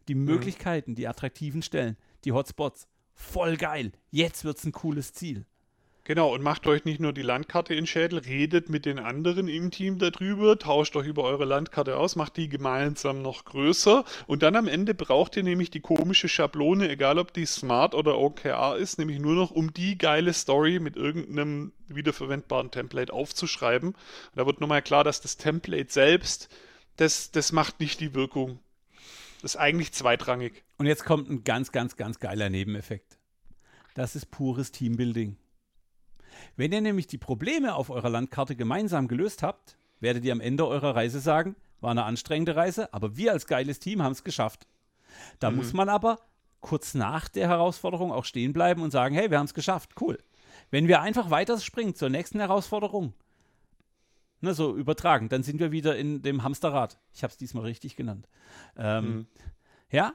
Die 0.08 0.14
mhm. 0.14 0.24
Möglichkeiten, 0.24 0.94
die 0.94 1.08
attraktiven 1.08 1.62
Stellen, 1.62 1.96
die 2.24 2.32
Hotspots 2.32 2.88
voll 3.14 3.56
geil, 3.56 3.92
jetzt 4.10 4.44
wird's 4.44 4.64
ein 4.64 4.72
cooles 4.72 5.12
Ziel. 5.12 5.44
Genau, 6.08 6.32
und 6.34 6.42
macht 6.42 6.66
euch 6.66 6.86
nicht 6.86 7.00
nur 7.00 7.12
die 7.12 7.20
Landkarte 7.20 7.74
in 7.74 7.86
Schädel, 7.86 8.20
redet 8.20 8.70
mit 8.70 8.86
den 8.86 8.98
anderen 8.98 9.46
im 9.46 9.70
Team 9.70 9.98
darüber, 9.98 10.58
tauscht 10.58 10.96
euch 10.96 11.06
über 11.06 11.22
eure 11.24 11.44
Landkarte 11.44 11.98
aus, 11.98 12.16
macht 12.16 12.38
die 12.38 12.48
gemeinsam 12.48 13.20
noch 13.20 13.44
größer 13.44 14.06
und 14.26 14.42
dann 14.42 14.56
am 14.56 14.68
Ende 14.68 14.94
braucht 14.94 15.36
ihr 15.36 15.42
nämlich 15.42 15.70
die 15.70 15.80
komische 15.80 16.30
Schablone, 16.30 16.88
egal 16.88 17.18
ob 17.18 17.34
die 17.34 17.44
Smart 17.44 17.94
oder 17.94 18.16
OKR 18.16 18.78
ist, 18.78 18.98
nämlich 18.98 19.18
nur 19.18 19.34
noch 19.34 19.50
um 19.50 19.74
die 19.74 19.98
geile 19.98 20.32
Story 20.32 20.78
mit 20.78 20.96
irgendeinem 20.96 21.72
wiederverwendbaren 21.88 22.70
Template 22.70 23.12
aufzuschreiben. 23.12 23.90
Und 23.90 23.98
da 24.34 24.46
wird 24.46 24.62
nochmal 24.62 24.80
klar, 24.80 25.04
dass 25.04 25.20
das 25.20 25.36
Template 25.36 25.92
selbst, 25.92 26.48
das, 26.96 27.32
das 27.32 27.52
macht 27.52 27.80
nicht 27.80 28.00
die 28.00 28.14
Wirkung. 28.14 28.60
Das 29.42 29.56
ist 29.56 29.60
eigentlich 29.60 29.92
zweitrangig. 29.92 30.64
Und 30.78 30.86
jetzt 30.86 31.04
kommt 31.04 31.28
ein 31.28 31.44
ganz, 31.44 31.70
ganz, 31.70 31.98
ganz 31.98 32.18
geiler 32.18 32.48
Nebeneffekt. 32.48 33.18
Das 33.92 34.16
ist 34.16 34.30
pures 34.30 34.72
Teambuilding. 34.72 35.36
Wenn 36.56 36.72
ihr 36.72 36.80
nämlich 36.80 37.06
die 37.06 37.18
Probleme 37.18 37.74
auf 37.74 37.90
eurer 37.90 38.10
Landkarte 38.10 38.56
gemeinsam 38.56 39.08
gelöst 39.08 39.42
habt, 39.42 39.76
werdet 40.00 40.24
ihr 40.24 40.32
am 40.32 40.40
Ende 40.40 40.66
eurer 40.66 40.94
Reise 40.94 41.20
sagen, 41.20 41.56
war 41.80 41.90
eine 41.90 42.04
anstrengende 42.04 42.56
Reise, 42.56 42.92
aber 42.92 43.16
wir 43.16 43.32
als 43.32 43.46
geiles 43.46 43.78
Team 43.78 44.02
haben 44.02 44.12
es 44.12 44.24
geschafft. 44.24 44.66
Da 45.38 45.50
mhm. 45.50 45.56
muss 45.56 45.72
man 45.72 45.88
aber 45.88 46.18
kurz 46.60 46.94
nach 46.94 47.28
der 47.28 47.48
Herausforderung 47.48 48.12
auch 48.12 48.24
stehen 48.24 48.52
bleiben 48.52 48.82
und 48.82 48.90
sagen, 48.90 49.14
hey, 49.14 49.30
wir 49.30 49.38
haben 49.38 49.46
es 49.46 49.54
geschafft, 49.54 49.92
cool. 50.00 50.18
Wenn 50.70 50.88
wir 50.88 51.00
einfach 51.00 51.30
weiterspringen 51.30 51.94
zur 51.94 52.10
nächsten 52.10 52.40
Herausforderung, 52.40 53.14
ne, 54.40 54.54
so 54.54 54.76
übertragen, 54.76 55.28
dann 55.28 55.42
sind 55.42 55.60
wir 55.60 55.72
wieder 55.72 55.96
in 55.96 56.22
dem 56.22 56.42
Hamsterrad. 56.42 56.98
Ich 57.14 57.22
habe 57.22 57.30
es 57.30 57.36
diesmal 57.36 57.64
richtig 57.64 57.96
genannt. 57.96 58.28
Ähm, 58.76 59.04
mhm. 59.04 59.26
Ja, 59.90 60.12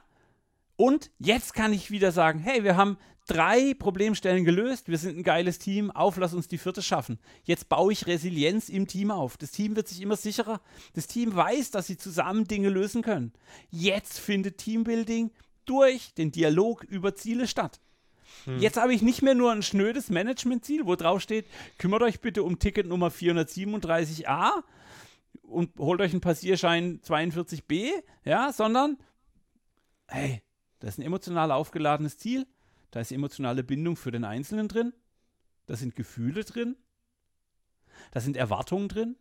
und 0.76 1.10
jetzt 1.18 1.54
kann 1.54 1.72
ich 1.72 1.90
wieder 1.90 2.12
sagen, 2.12 2.38
hey, 2.38 2.64
wir 2.64 2.76
haben 2.76 2.98
drei 3.26 3.74
Problemstellen 3.74 4.44
gelöst, 4.44 4.88
wir 4.88 4.98
sind 4.98 5.18
ein 5.18 5.22
geiles 5.22 5.58
Team, 5.58 5.90
auf, 5.90 6.16
lass 6.16 6.34
uns 6.34 6.48
die 6.48 6.58
vierte 6.58 6.82
schaffen. 6.82 7.18
Jetzt 7.44 7.68
baue 7.68 7.92
ich 7.92 8.06
Resilienz 8.06 8.68
im 8.68 8.86
Team 8.86 9.10
auf. 9.10 9.36
Das 9.36 9.50
Team 9.50 9.76
wird 9.76 9.88
sich 9.88 10.02
immer 10.02 10.16
sicherer. 10.16 10.60
Das 10.94 11.06
Team 11.06 11.34
weiß, 11.34 11.70
dass 11.70 11.86
sie 11.86 11.96
zusammen 11.96 12.44
Dinge 12.46 12.68
lösen 12.68 13.02
können. 13.02 13.32
Jetzt 13.70 14.18
findet 14.18 14.58
Teambuilding 14.58 15.30
durch 15.64 16.12
den 16.14 16.32
Dialog 16.32 16.84
über 16.84 17.14
Ziele 17.14 17.46
statt. 17.46 17.80
Hm. 18.44 18.58
Jetzt 18.58 18.76
habe 18.76 18.92
ich 18.92 19.00
nicht 19.00 19.22
mehr 19.22 19.34
nur 19.34 19.52
ein 19.52 19.62
schnödes 19.62 20.10
Managementziel, 20.10 20.86
wo 20.86 20.96
drauf 20.96 21.20
steht, 21.22 21.46
kümmert 21.78 22.02
euch 22.02 22.20
bitte 22.20 22.42
um 22.42 22.58
Ticket 22.58 22.86
Nummer 22.86 23.08
437a 23.08 24.62
und 25.42 25.70
holt 25.78 26.00
euch 26.00 26.12
einen 26.12 26.20
Passierschein 26.20 27.00
42b, 27.00 27.90
ja, 28.24 28.52
sondern 28.52 28.98
hey, 30.08 30.42
das 30.84 30.94
ist 30.94 30.98
ein 30.98 31.06
emotional 31.06 31.50
aufgeladenes 31.50 32.18
Ziel. 32.18 32.46
Da 32.90 33.00
ist 33.00 33.10
emotionale 33.10 33.64
Bindung 33.64 33.96
für 33.96 34.10
den 34.10 34.22
Einzelnen 34.22 34.68
drin. 34.68 34.92
Da 35.64 35.76
sind 35.76 35.96
Gefühle 35.96 36.44
drin. 36.44 36.76
Da 38.10 38.20
sind 38.20 38.36
Erwartungen 38.36 38.88
drin. 38.88 39.16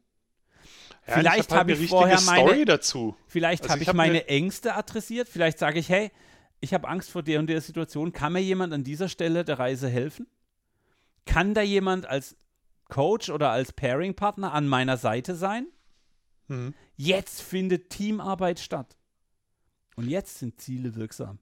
Ja, 1.07 1.13
vielleicht 1.13 1.53
habe 1.53 1.71
ich, 1.71 1.77
hab 1.77 1.83
ich 1.83 1.89
vorher 1.89 2.21
meine, 2.21 2.65
dazu. 2.65 3.15
Vielleicht 3.27 3.63
also 3.63 3.73
habe 3.73 3.81
ich, 3.81 3.87
hab 3.87 3.95
meine 3.95 4.27
Ängste 4.27 4.75
adressiert. 4.75 5.29
Vielleicht 5.29 5.57
sage 5.57 5.79
ich, 5.79 5.87
hey, 5.87 6.11
ich 6.59 6.73
habe 6.73 6.89
Angst 6.89 7.09
vor 7.11 7.23
der 7.23 7.39
und 7.39 7.47
der 7.47 7.61
Situation. 7.61 8.11
Kann 8.11 8.33
mir 8.33 8.41
jemand 8.41 8.73
an 8.73 8.83
dieser 8.83 9.07
Stelle 9.07 9.45
der 9.45 9.57
Reise 9.57 9.87
helfen? 9.87 10.27
Kann 11.25 11.53
da 11.53 11.61
jemand 11.61 12.07
als 12.07 12.35
Coach 12.89 13.29
oder 13.29 13.51
als 13.51 13.71
Pairing-Partner 13.71 14.51
an 14.51 14.67
meiner 14.67 14.97
Seite 14.97 15.35
sein? 15.35 15.67
Mhm. 16.49 16.73
Jetzt 16.97 17.41
findet 17.41 17.89
Teamarbeit 17.89 18.59
statt. 18.59 18.97
Und 19.95 20.09
jetzt 20.09 20.39
sind 20.39 20.59
Ziele 20.59 20.95
wirksam. 20.95 21.39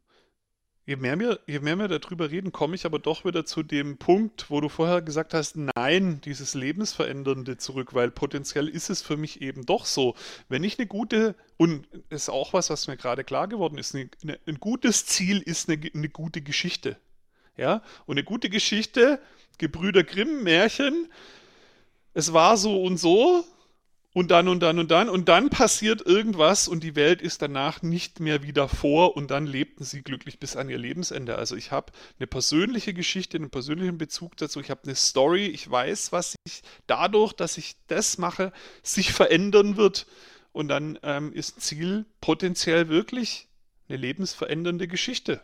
Je 0.86 0.96
mehr, 0.96 1.20
wir, 1.20 1.40
je 1.46 1.60
mehr 1.60 1.78
wir 1.78 1.88
darüber 1.88 2.32
reden, 2.32 2.52
komme 2.52 2.74
ich 2.74 2.86
aber 2.86 2.98
doch 2.98 3.24
wieder 3.24 3.46
zu 3.46 3.62
dem 3.62 3.98
Punkt, 3.98 4.50
wo 4.50 4.62
du 4.62 4.68
vorher 4.68 5.04
gesagt 5.04 5.36
hast, 5.36 5.56
nein, 5.56 6.22
dieses 6.22 6.56
Lebensverändernde 6.56 7.58
zurück, 7.58 7.94
weil 7.94 8.10
potenziell 8.10 8.68
ist 8.68 8.90
es 8.90 9.04
für 9.04 9.16
mich 9.16 9.42
eben 9.42 9.66
doch 9.66 9.86
so. 9.86 10.16
Wenn 10.50 10.64
ich 10.64 10.80
eine 10.80 10.88
gute, 10.88 11.36
und 11.58 11.88
ist 12.10 12.30
auch 12.30 12.54
was, 12.54 12.72
was 12.72 12.88
mir 12.88 12.98
gerade 12.98 13.24
klar 13.24 13.48
geworden 13.48 13.78
ist, 13.78 13.94
eine, 13.94 14.10
eine, 14.24 14.40
ein 14.48 14.60
gutes 14.60 15.06
Ziel 15.06 15.40
ist 15.40 15.70
eine, 15.70 15.80
eine 15.94 16.10
gute 16.10 16.42
Geschichte. 16.42 16.98
Ja, 17.58 17.84
und 18.08 18.18
eine 18.18 18.24
gute 18.24 18.50
Geschichte, 18.50 19.20
Gebrüder 19.60 20.04
Grimm, 20.04 20.44
Märchen, 20.44 21.10
es 22.16 22.34
war 22.34 22.58
so 22.58 22.82
und 22.82 22.98
so, 22.98 23.46
und 24.14 24.30
dann 24.30 24.48
und 24.50 24.60
dann 24.60 24.78
und 24.78 24.92
dann 24.92 25.08
und 25.08 25.30
dann 25.30 25.50
passiert 25.50 26.06
irgendwas 26.06 26.68
und 26.68 26.84
die 26.84 26.96
Welt 26.96 27.22
ist 27.22 27.42
danach 27.42 27.82
nicht 27.82 28.20
mehr 28.20 28.44
wieder 28.44 28.68
vor 28.68 29.16
und 29.16 29.32
dann 29.32 29.46
lebten 29.46 29.86
sie 29.86 30.02
glücklich 30.02 30.40
bis 30.40 30.58
an 30.58 30.70
ihr 30.70 30.78
Lebensende. 30.78 31.38
Also 31.38 31.56
ich 31.56 31.72
habe 31.72 31.94
eine 32.20 32.28
persönliche 32.28 32.94
Geschichte, 32.94 33.38
einen 33.38 33.50
persönlichen 33.50 33.98
Bezug 33.98 34.36
dazu, 34.38 34.60
ich 34.60 34.70
habe 34.70 34.84
eine 34.84 34.96
Story, 34.96 35.48
ich 35.48 35.70
weiß, 35.70 36.12
was 36.12 36.36
sich 36.46 36.62
dadurch, 36.88 37.34
dass 37.34 37.58
ich 37.58 37.78
das 37.88 38.18
mache, 38.18 38.52
sich 38.84 39.14
verändern 39.14 39.78
wird 39.78 40.08
und 40.52 40.68
dann 40.68 41.00
ähm, 41.04 41.32
ist 41.32 41.62
Ziel 41.62 42.06
potenziell 42.20 42.90
wirklich 42.90 43.48
eine 43.88 43.98
lebensverändernde 43.98 44.88
Geschichte. 44.88 45.42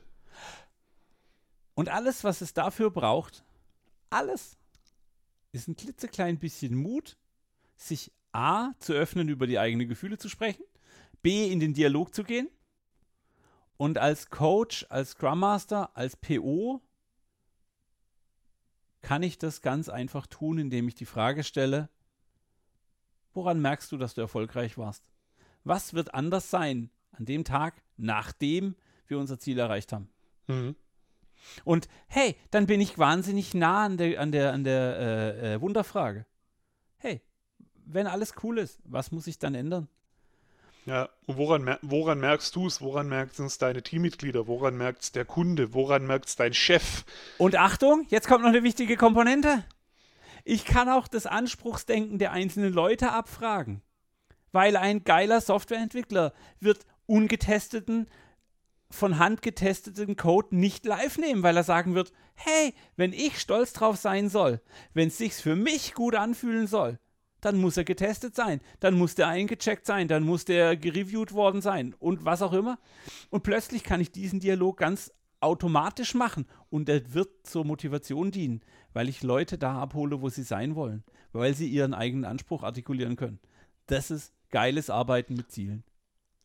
Und 1.74 1.90
alles, 1.90 2.24
was 2.24 2.42
es 2.42 2.54
dafür 2.54 2.90
braucht, 2.90 3.44
alles 4.10 4.58
ist 5.54 5.68
ein 5.68 5.76
klitzeklein 5.76 6.40
bisschen 6.40 6.76
Mut, 6.76 7.16
sich 7.78 8.12
A, 8.32 8.72
zu 8.80 8.94
öffnen, 8.94 9.30
über 9.30 9.48
die 9.48 9.60
eigenen 9.60 9.88
Gefühle 9.88 10.18
zu 10.18 10.30
sprechen, 10.30 10.64
B, 11.22 11.52
in 11.52 11.60
den 11.60 11.74
Dialog 11.74 12.14
zu 12.14 12.24
gehen 12.24 12.50
und 13.78 13.98
als 13.98 14.30
Coach, 14.30 14.86
als 14.90 15.12
Scrum 15.12 15.40
Master, 15.40 15.96
als 15.96 16.18
PO 16.18 16.82
kann 19.02 19.24
ich 19.24 19.38
das 19.38 19.62
ganz 19.62 19.88
einfach 19.88 20.28
tun, 20.28 20.58
indem 20.58 20.88
ich 20.88 20.96
die 20.96 21.06
Frage 21.06 21.44
stelle, 21.44 21.90
woran 23.34 23.62
merkst 23.62 23.92
du, 23.92 23.98
dass 23.98 24.16
du 24.16 24.22
erfolgreich 24.22 24.78
warst? 24.78 25.04
Was 25.64 25.94
wird 25.94 26.14
anders 26.14 26.50
sein 26.50 26.90
an 27.12 27.26
dem 27.26 27.44
Tag, 27.44 27.82
nachdem 27.96 28.76
wir 29.06 29.20
unser 29.20 29.40
Ziel 29.40 29.60
erreicht 29.60 29.94
haben? 29.94 30.10
Mhm. 30.48 30.76
Und 31.64 31.88
hey, 32.08 32.36
dann 32.50 32.66
bin 32.66 32.82
ich 32.82 32.98
wahnsinnig 32.98 33.54
nah 33.54 33.86
an 33.86 33.98
der, 33.98 34.20
an 34.20 34.32
der, 34.32 34.54
an 34.54 34.64
der 34.64 34.98
äh, 35.00 35.54
äh, 35.54 35.62
Wunderfrage. 35.62 36.26
Wenn 37.90 38.06
alles 38.08 38.34
cool 38.44 38.58
ist, 38.60 38.80
was 38.84 39.12
muss 39.12 39.28
ich 39.28 39.40
dann 39.40 39.56
ändern? 39.56 39.88
Ja, 40.86 41.10
und 41.26 41.38
woran, 41.38 41.78
woran 41.82 42.20
merkst 42.20 42.56
du 42.56 42.68
es? 42.68 42.82
Woran 42.82 43.10
merken 43.10 43.46
es 43.46 43.58
deine 43.58 43.82
Teammitglieder? 43.84 44.48
Woran 44.48 44.78
merkt 44.78 45.04
es 45.04 45.12
der 45.12 45.26
Kunde? 45.26 45.74
Woran 45.74 46.06
merkt 46.06 46.28
es 46.28 46.36
dein 46.36 46.54
Chef? 46.54 47.04
Und 47.38 47.56
Achtung, 47.58 48.06
jetzt 48.10 48.28
kommt 48.28 48.42
noch 48.44 48.50
eine 48.50 48.64
wichtige 48.64 48.96
Komponente. 48.96 49.66
Ich 50.46 50.64
kann 50.66 50.88
auch 50.88 51.08
das 51.10 51.26
Anspruchsdenken 51.26 52.20
der 52.20 52.32
einzelnen 52.32 52.74
Leute 52.74 53.12
abfragen. 53.12 53.82
weil 54.52 54.76
ein 54.78 55.04
geiler 55.04 55.42
Softwareentwickler 55.42 56.34
wird 56.60 56.86
ungetesteten, 57.06 58.08
von 58.90 59.20
Hand 59.20 59.42
getesteten 59.42 60.16
Code 60.16 60.56
nicht 60.56 60.86
live 60.86 61.18
nehmen, 61.18 61.44
weil 61.44 61.58
er 61.58 61.64
sagen 61.64 61.94
wird, 61.94 62.14
hey, 62.36 62.74
wenn 62.96 63.12
ich 63.12 63.40
stolz 63.40 63.74
drauf 63.74 63.98
sein 63.98 64.30
soll, 64.30 64.62
wenn 64.94 65.10
es 65.10 65.18
sich 65.18 65.34
für 65.34 65.56
mich 65.56 65.94
gut 65.94 66.16
anfühlen 66.16 66.68
soll, 66.68 66.98
dann 67.42 67.58
muss 67.58 67.78
er 67.78 67.84
getestet 67.84 68.36
sein, 68.36 68.62
dann 68.80 68.96
muss 68.96 69.16
der 69.16 69.28
eingecheckt 69.28 69.86
sein, 69.86 70.08
dann 70.08 70.24
muss 70.24 70.46
der 70.46 70.76
gereviewt 70.76 71.34
worden 71.34 71.62
sein 71.62 71.96
und 72.00 72.26
was 72.26 72.42
auch 72.42 72.54
immer. 72.54 72.80
Und 73.30 73.44
plötzlich 73.44 73.84
kann 73.84 74.02
ich 74.02 74.12
diesen 74.12 74.40
Dialog 74.40 74.78
ganz 74.78 75.12
automatisch 75.40 76.16
machen 76.16 76.46
und 76.70 76.90
er 76.90 77.14
wird 77.14 77.30
zur 77.44 77.64
Motivation 77.64 78.32
dienen, 78.32 78.62
weil 78.94 79.08
ich 79.08 79.24
Leute 79.24 79.58
da 79.58 79.80
abhole, 79.80 80.22
wo 80.22 80.30
sie 80.30 80.44
sein 80.44 80.76
wollen, 80.76 81.04
weil 81.32 81.54
sie 81.54 81.68
ihren 81.68 81.94
eigenen 81.94 82.26
Anspruch 82.26 82.64
artikulieren 82.64 83.16
können. 83.16 83.40
Das 83.86 84.12
ist 84.12 84.34
geiles 84.50 84.90
Arbeiten 84.90 85.36
mit 85.36 85.52
Zielen. 85.52 85.84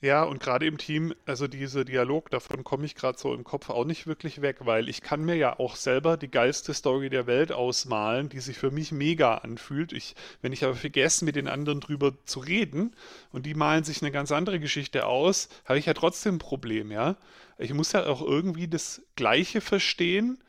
Ja, 0.03 0.24
und 0.24 0.40
gerade 0.40 0.66
im 0.66 0.78
Team, 0.78 1.14
also 1.26 1.46
dieser 1.46 1.84
Dialog, 1.84 2.28
davon 2.28 2.64
komme 2.64 2.84
ich 2.84 2.96
gerade 2.96 3.16
so 3.16 3.32
im 3.34 3.44
Kopf 3.44 3.70
auch 3.70 3.84
nicht 3.84 4.09
wirklich 4.09 4.42
weg, 4.42 4.57
weil 4.62 4.88
ich 4.88 5.00
kann 5.00 5.24
mir 5.24 5.36
ja 5.36 5.61
auch 5.61 5.76
selber 5.76 6.16
die 6.16 6.30
geilste 6.30 6.74
Story 6.74 7.09
der 7.09 7.28
Welt 7.28 7.53
ausmalen, 7.53 8.28
die 8.28 8.40
sich 8.40 8.59
für 8.59 8.72
mich 8.72 8.90
mega 8.90 9.36
anfühlt. 9.36 9.92
Ich, 9.92 10.16
wenn 10.40 10.53
ich 10.53 10.64
aber 10.64 10.74
vergesse, 10.74 11.24
mit 11.24 11.36
den 11.36 11.46
anderen 11.46 11.78
drüber 11.78 12.14
zu 12.24 12.40
reden 12.40 12.96
und 13.30 13.46
die 13.46 13.55
malen 13.55 13.84
sich 13.84 14.03
eine 14.03 14.11
ganz 14.11 14.32
andere 14.32 14.59
Geschichte 14.59 15.07
aus, 15.07 15.48
habe 15.66 15.78
ich 15.78 15.86
ja 15.86 15.94
trotzdem 15.94 16.34
ein 16.34 16.38
Problem, 16.40 16.90
ja. 16.90 17.16
Ich 17.57 17.72
muss 17.72 17.92
ja 17.92 18.05
auch 18.07 18.22
irgendwie 18.22 18.66
das 18.66 19.03
Gleiche 19.14 19.61
verstehen 19.61 20.42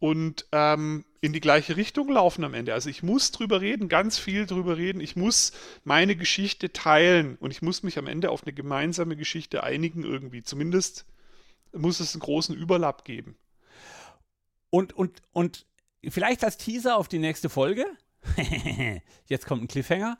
und 0.00 0.44
ähm, 0.52 1.06
in 1.20 1.32
die 1.32 1.40
gleiche 1.40 1.76
Richtung 1.76 2.08
laufen 2.10 2.44
am 2.44 2.54
Ende. 2.54 2.74
Also 2.74 2.88
ich 2.88 3.02
muss 3.02 3.32
drüber 3.32 3.60
reden, 3.60 3.88
ganz 3.88 4.18
viel 4.18 4.46
drüber 4.46 4.76
reden. 4.76 5.00
Ich 5.00 5.16
muss 5.16 5.52
meine 5.84 6.14
Geschichte 6.14 6.72
teilen 6.72 7.36
und 7.36 7.50
ich 7.50 7.60
muss 7.60 7.82
mich 7.82 7.98
am 7.98 8.06
Ende 8.06 8.30
auf 8.30 8.44
eine 8.44 8.52
gemeinsame 8.52 9.16
Geschichte 9.16 9.64
einigen 9.64 10.04
irgendwie. 10.04 10.42
Zumindest 10.42 11.06
muss 11.72 12.00
es 12.00 12.14
einen 12.14 12.20
großen 12.20 12.56
Überlapp 12.56 13.04
geben. 13.04 13.36
Und, 14.70 14.92
und, 14.92 15.22
und 15.32 15.66
vielleicht 16.08 16.44
als 16.44 16.56
Teaser 16.56 16.96
auf 16.96 17.08
die 17.08 17.18
nächste 17.18 17.48
Folge. 17.48 17.84
Jetzt 19.26 19.46
kommt 19.46 19.62
ein 19.62 19.68
Cliffhanger. 19.68 20.18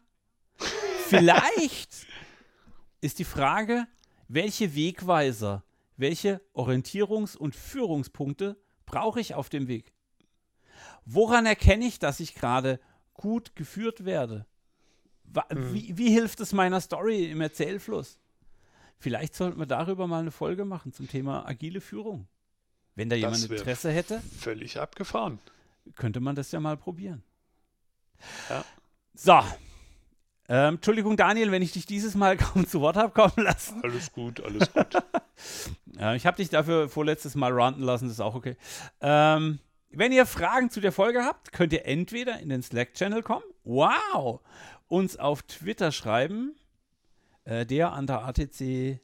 Vielleicht 1.07 2.07
ist 3.01 3.19
die 3.21 3.25
Frage, 3.25 3.87
welche 4.27 4.75
Wegweiser, 4.75 5.65
welche 5.97 6.41
Orientierungs- 6.55 7.37
und 7.37 7.55
Führungspunkte 7.55 8.61
brauche 8.85 9.21
ich 9.21 9.35
auf 9.35 9.49
dem 9.49 9.69
Weg? 9.69 9.93
Woran 11.05 11.47
erkenne 11.47 11.87
ich, 11.87 11.99
dass 11.99 12.21
ich 12.21 12.35
gerade 12.35 12.81
gut 13.15 13.57
geführt 13.57 14.05
werde? 14.05 14.47
Hm. 15.51 15.75
Wie, 15.75 15.97
wie, 15.99 16.11
hilft 16.11 16.41
es 16.41 16.53
meiner 16.53 16.81
Story 16.81 17.31
im 17.31 17.41
Erzählfluss? 17.41 18.19
Vielleicht 18.99 19.35
sollten 19.35 19.59
wir 19.59 19.67
darüber 19.67 20.07
mal 20.07 20.21
eine 20.21 20.31
Folge 20.31 20.65
machen 20.65 20.93
zum 20.93 21.09
Thema 21.09 21.47
agile 21.47 21.81
Führung. 21.81 22.27
Wenn 22.95 23.09
da 23.09 23.17
jemand 23.17 23.49
Interesse 23.49 23.93
hätte. 23.93 24.21
Völlig 24.41 24.81
abgefahren. 24.81 25.39
Könnte 25.95 26.21
man 26.21 26.35
das 26.35 26.51
ja 26.51 26.59
mal 26.59 26.77
probieren. 26.77 27.23
Ja. 28.49 28.65
So. 29.15 29.41
Ähm, 30.49 30.75
Entschuldigung, 30.77 31.17
Daniel, 31.17 31.53
wenn 31.53 31.63
ich 31.63 31.73
dich 31.73 31.87
dieses 31.87 32.15
Mal 32.15 32.37
kaum 32.39 32.67
zu 32.67 32.81
Wort 32.81 32.97
habe 32.97 33.13
kommen 33.13 33.45
lassen. 33.45 33.83
Alles 33.83 34.13
gut, 34.13 34.43
alles 34.43 34.73
gut. 34.73 34.95
ja, 35.99 36.15
ich 36.15 36.27
habe 36.27 36.39
dich 36.39 36.49
dafür 36.49 36.89
vorletztes 36.89 37.35
Mal 37.35 37.53
ranten 37.53 37.83
lassen, 37.83 38.07
das 38.07 38.15
ist 38.15 38.21
auch 38.21 38.35
okay. 38.35 38.57
Ähm, 39.01 39.59
wenn 39.91 40.13
ihr 40.13 40.27
Fragen 40.27 40.71
zu 40.71 40.81
der 40.81 40.93
Folge 40.93 41.25
habt, 41.25 41.53
könnt 41.53 41.73
ihr 41.73 41.87
entweder 41.87 42.41
in 42.41 42.49
den 42.49 42.63
Slack-Channel 42.63 43.23
kommen, 43.23 43.45
wow, 43.65 44.41
uns 44.89 45.17
auf 45.17 45.43
Twitter 45.43 45.93
schreiben, 45.93 46.57
äh, 47.45 47.65
der 47.65 47.93
an 47.93 48.07
der 48.07 48.25
ATC, 48.25 49.01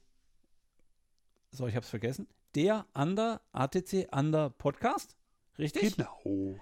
so, 1.51 1.67
ich 1.67 1.77
hab's 1.77 1.91
vergessen, 1.91 2.29
der 2.55 2.87
an 2.93 3.17
der 3.17 3.41
ATC 3.53 4.09
an 4.11 4.33
der 4.33 4.51
Podcast, 4.51 5.17
richtig? 5.59 5.97
Genau. 5.97 6.59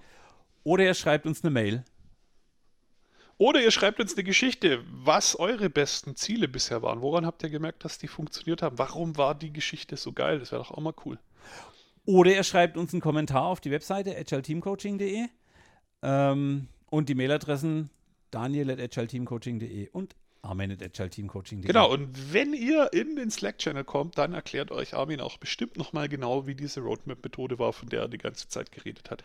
Oder 0.65 0.85
ihr 0.85 0.95
schreibt 0.95 1.27
uns 1.27 1.43
eine 1.43 1.51
Mail. 1.51 1.85
Oder 3.39 3.61
ihr 3.61 3.73
schreibt 3.73 3.99
uns 3.99 4.15
eine 4.15 4.23
Geschichte, 4.23 4.85
was 4.87 5.37
eure 5.37 5.69
besten 5.69 6.15
Ziele 6.15 6.47
bisher 6.47 6.83
waren. 6.83 7.01
Woran 7.01 7.27
habt 7.27 7.43
ihr 7.43 7.51
gemerkt, 7.51 7.85
dass 7.85 7.99
die 7.99 8.07
funktioniert 8.07 8.63
haben? 8.63 8.79
Warum 8.79 9.17
war 9.17 9.35
die 9.35 9.53
Geschichte 9.53 9.97
so 9.97 10.13
geil? 10.13 10.39
Das 10.39 10.53
wäre 10.53 10.63
doch 10.63 10.71
auch 10.71 10.81
mal 10.81 10.95
cool. 11.05 11.19
Oder 12.05 12.35
ihr 12.35 12.45
schreibt 12.45 12.77
uns 12.77 12.93
einen 12.93 13.01
Kommentar 13.01 13.45
auf 13.45 13.61
die 13.61 13.71
Webseite 13.71 14.17
agileteamcoaching.de 14.17 15.27
ähm, 16.03 16.69
und 16.91 17.09
die 17.09 17.15
Mailadressen 17.15 17.91
daniel.agileteamcoaching.de 18.31 19.91
und 19.91 20.17
armin.agileteamcoaching.de. 20.43 21.67
Genau, 21.67 21.93
und 21.93 22.33
wenn 22.33 22.53
ihr 22.53 22.93
in 22.93 23.15
den 23.15 23.31
Slack-Channel 23.31 23.85
kommt, 23.85 24.19
dann 24.19 24.33
erklärt 24.33 24.73
euch 24.73 24.95
Armin 24.95 25.21
auch 25.21 25.39
bestimmt 25.39 25.77
nochmal 25.77 26.09
genau, 26.09 26.47
wie 26.47 26.57
diese 26.57 26.81
Roadmap-Methode 26.81 27.59
war, 27.61 27.73
von 27.73 27.89
der 27.89 28.03
er 28.03 28.09
die 28.09 28.19
ganze 28.19 28.49
Zeit 28.49 28.73
geredet 28.73 29.11
hat. 29.11 29.23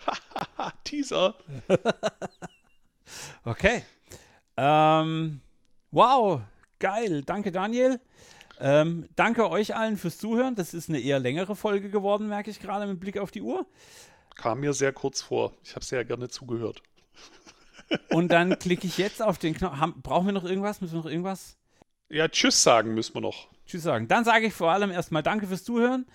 Teaser! 0.83 1.35
okay. 3.45 3.81
Ähm, 4.55 5.41
wow, 5.89 6.41
geil. 6.79 7.23
Danke, 7.23 7.51
Daniel. 7.51 7.99
Ähm, 8.59 9.07
danke 9.15 9.49
euch 9.49 9.75
allen 9.75 9.97
fürs 9.97 10.17
Zuhören. 10.17 10.55
Das 10.55 10.73
ist 10.73 10.89
eine 10.89 10.99
eher 10.99 11.19
längere 11.19 11.55
Folge 11.55 11.89
geworden, 11.89 12.27
merke 12.27 12.49
ich 12.49 12.59
gerade 12.59 12.87
mit 12.87 12.99
Blick 12.99 13.17
auf 13.17 13.31
die 13.31 13.41
Uhr. 13.41 13.65
Kam 14.35 14.59
mir 14.59 14.73
sehr 14.73 14.93
kurz 14.93 15.21
vor. 15.21 15.53
Ich 15.63 15.75
habe 15.75 15.85
sehr 15.85 16.05
gerne 16.05 16.29
zugehört. 16.29 16.81
Und 18.09 18.31
dann 18.31 18.57
klicke 18.59 18.87
ich 18.87 18.97
jetzt 18.97 19.21
auf 19.21 19.37
den 19.37 19.53
Knopf. 19.55 19.77
Brauchen 20.01 20.25
wir 20.25 20.33
noch 20.33 20.43
irgendwas? 20.43 20.81
Müssen 20.81 20.93
wir 20.93 20.99
noch 20.99 21.09
irgendwas? 21.09 21.57
Ja, 22.09 22.27
Tschüss 22.27 22.63
sagen 22.63 22.93
müssen 22.93 23.15
wir 23.15 23.21
noch. 23.21 23.47
Tschüss 23.65 23.83
sagen. 23.83 24.07
Dann 24.07 24.23
sage 24.23 24.47
ich 24.47 24.53
vor 24.53 24.71
allem 24.71 24.91
erstmal 24.91 25.23
Danke 25.23 25.47
fürs 25.47 25.63
Zuhören. 25.63 26.05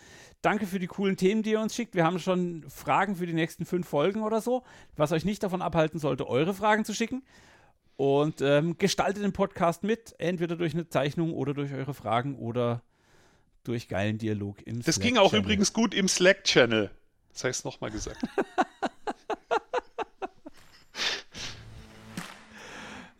Danke 0.40 0.66
für 0.66 0.80
die 0.80 0.88
coolen 0.88 1.16
Themen, 1.16 1.42
die 1.42 1.52
ihr 1.52 1.60
uns 1.60 1.74
schickt. 1.74 1.94
Wir 1.94 2.04
haben 2.04 2.18
schon 2.18 2.64
Fragen 2.68 3.14
für 3.16 3.26
die 3.26 3.32
nächsten 3.32 3.64
fünf 3.64 3.88
Folgen 3.88 4.22
oder 4.22 4.40
so, 4.40 4.64
was 4.96 5.12
euch 5.12 5.24
nicht 5.24 5.42
davon 5.42 5.62
abhalten 5.62 6.00
sollte, 6.00 6.28
eure 6.28 6.52
Fragen 6.52 6.84
zu 6.84 6.94
schicken. 6.94 7.22
Und 7.96 8.40
ähm, 8.40 8.78
gestaltet 8.78 9.22
den 9.22 9.32
Podcast 9.32 9.84
mit, 9.84 10.14
entweder 10.18 10.56
durch 10.56 10.74
eine 10.74 10.88
Zeichnung 10.88 11.34
oder 11.34 11.54
durch 11.54 11.72
eure 11.72 11.94
Fragen 11.94 12.36
oder 12.36 12.82
durch 13.64 13.88
geilen 13.88 14.18
Dialog 14.18 14.66
im 14.66 14.82
Das 14.82 14.98
ging 14.98 15.18
auch 15.18 15.32
übrigens 15.32 15.72
gut 15.72 15.94
im 15.94 16.08
Slack-Channel. 16.08 16.90
Das 17.32 17.44
heißt 17.44 17.64
nochmal 17.64 17.90
gesagt. 17.90 18.20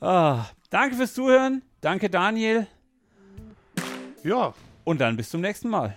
ah, 0.00 0.46
danke 0.70 0.96
fürs 0.96 1.14
Zuhören. 1.14 1.62
Danke, 1.80 2.10
Daniel. 2.10 2.66
Ja. 4.22 4.54
Und 4.84 5.00
dann 5.00 5.16
bis 5.16 5.30
zum 5.30 5.40
nächsten 5.40 5.68
Mal. 5.68 5.96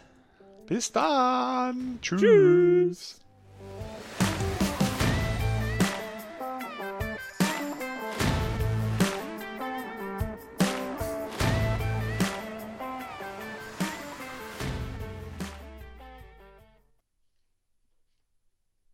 Bis 0.68 0.92
dann. 0.92 2.00
Tschüss. 2.02 2.22
Tschüss. 2.22 3.25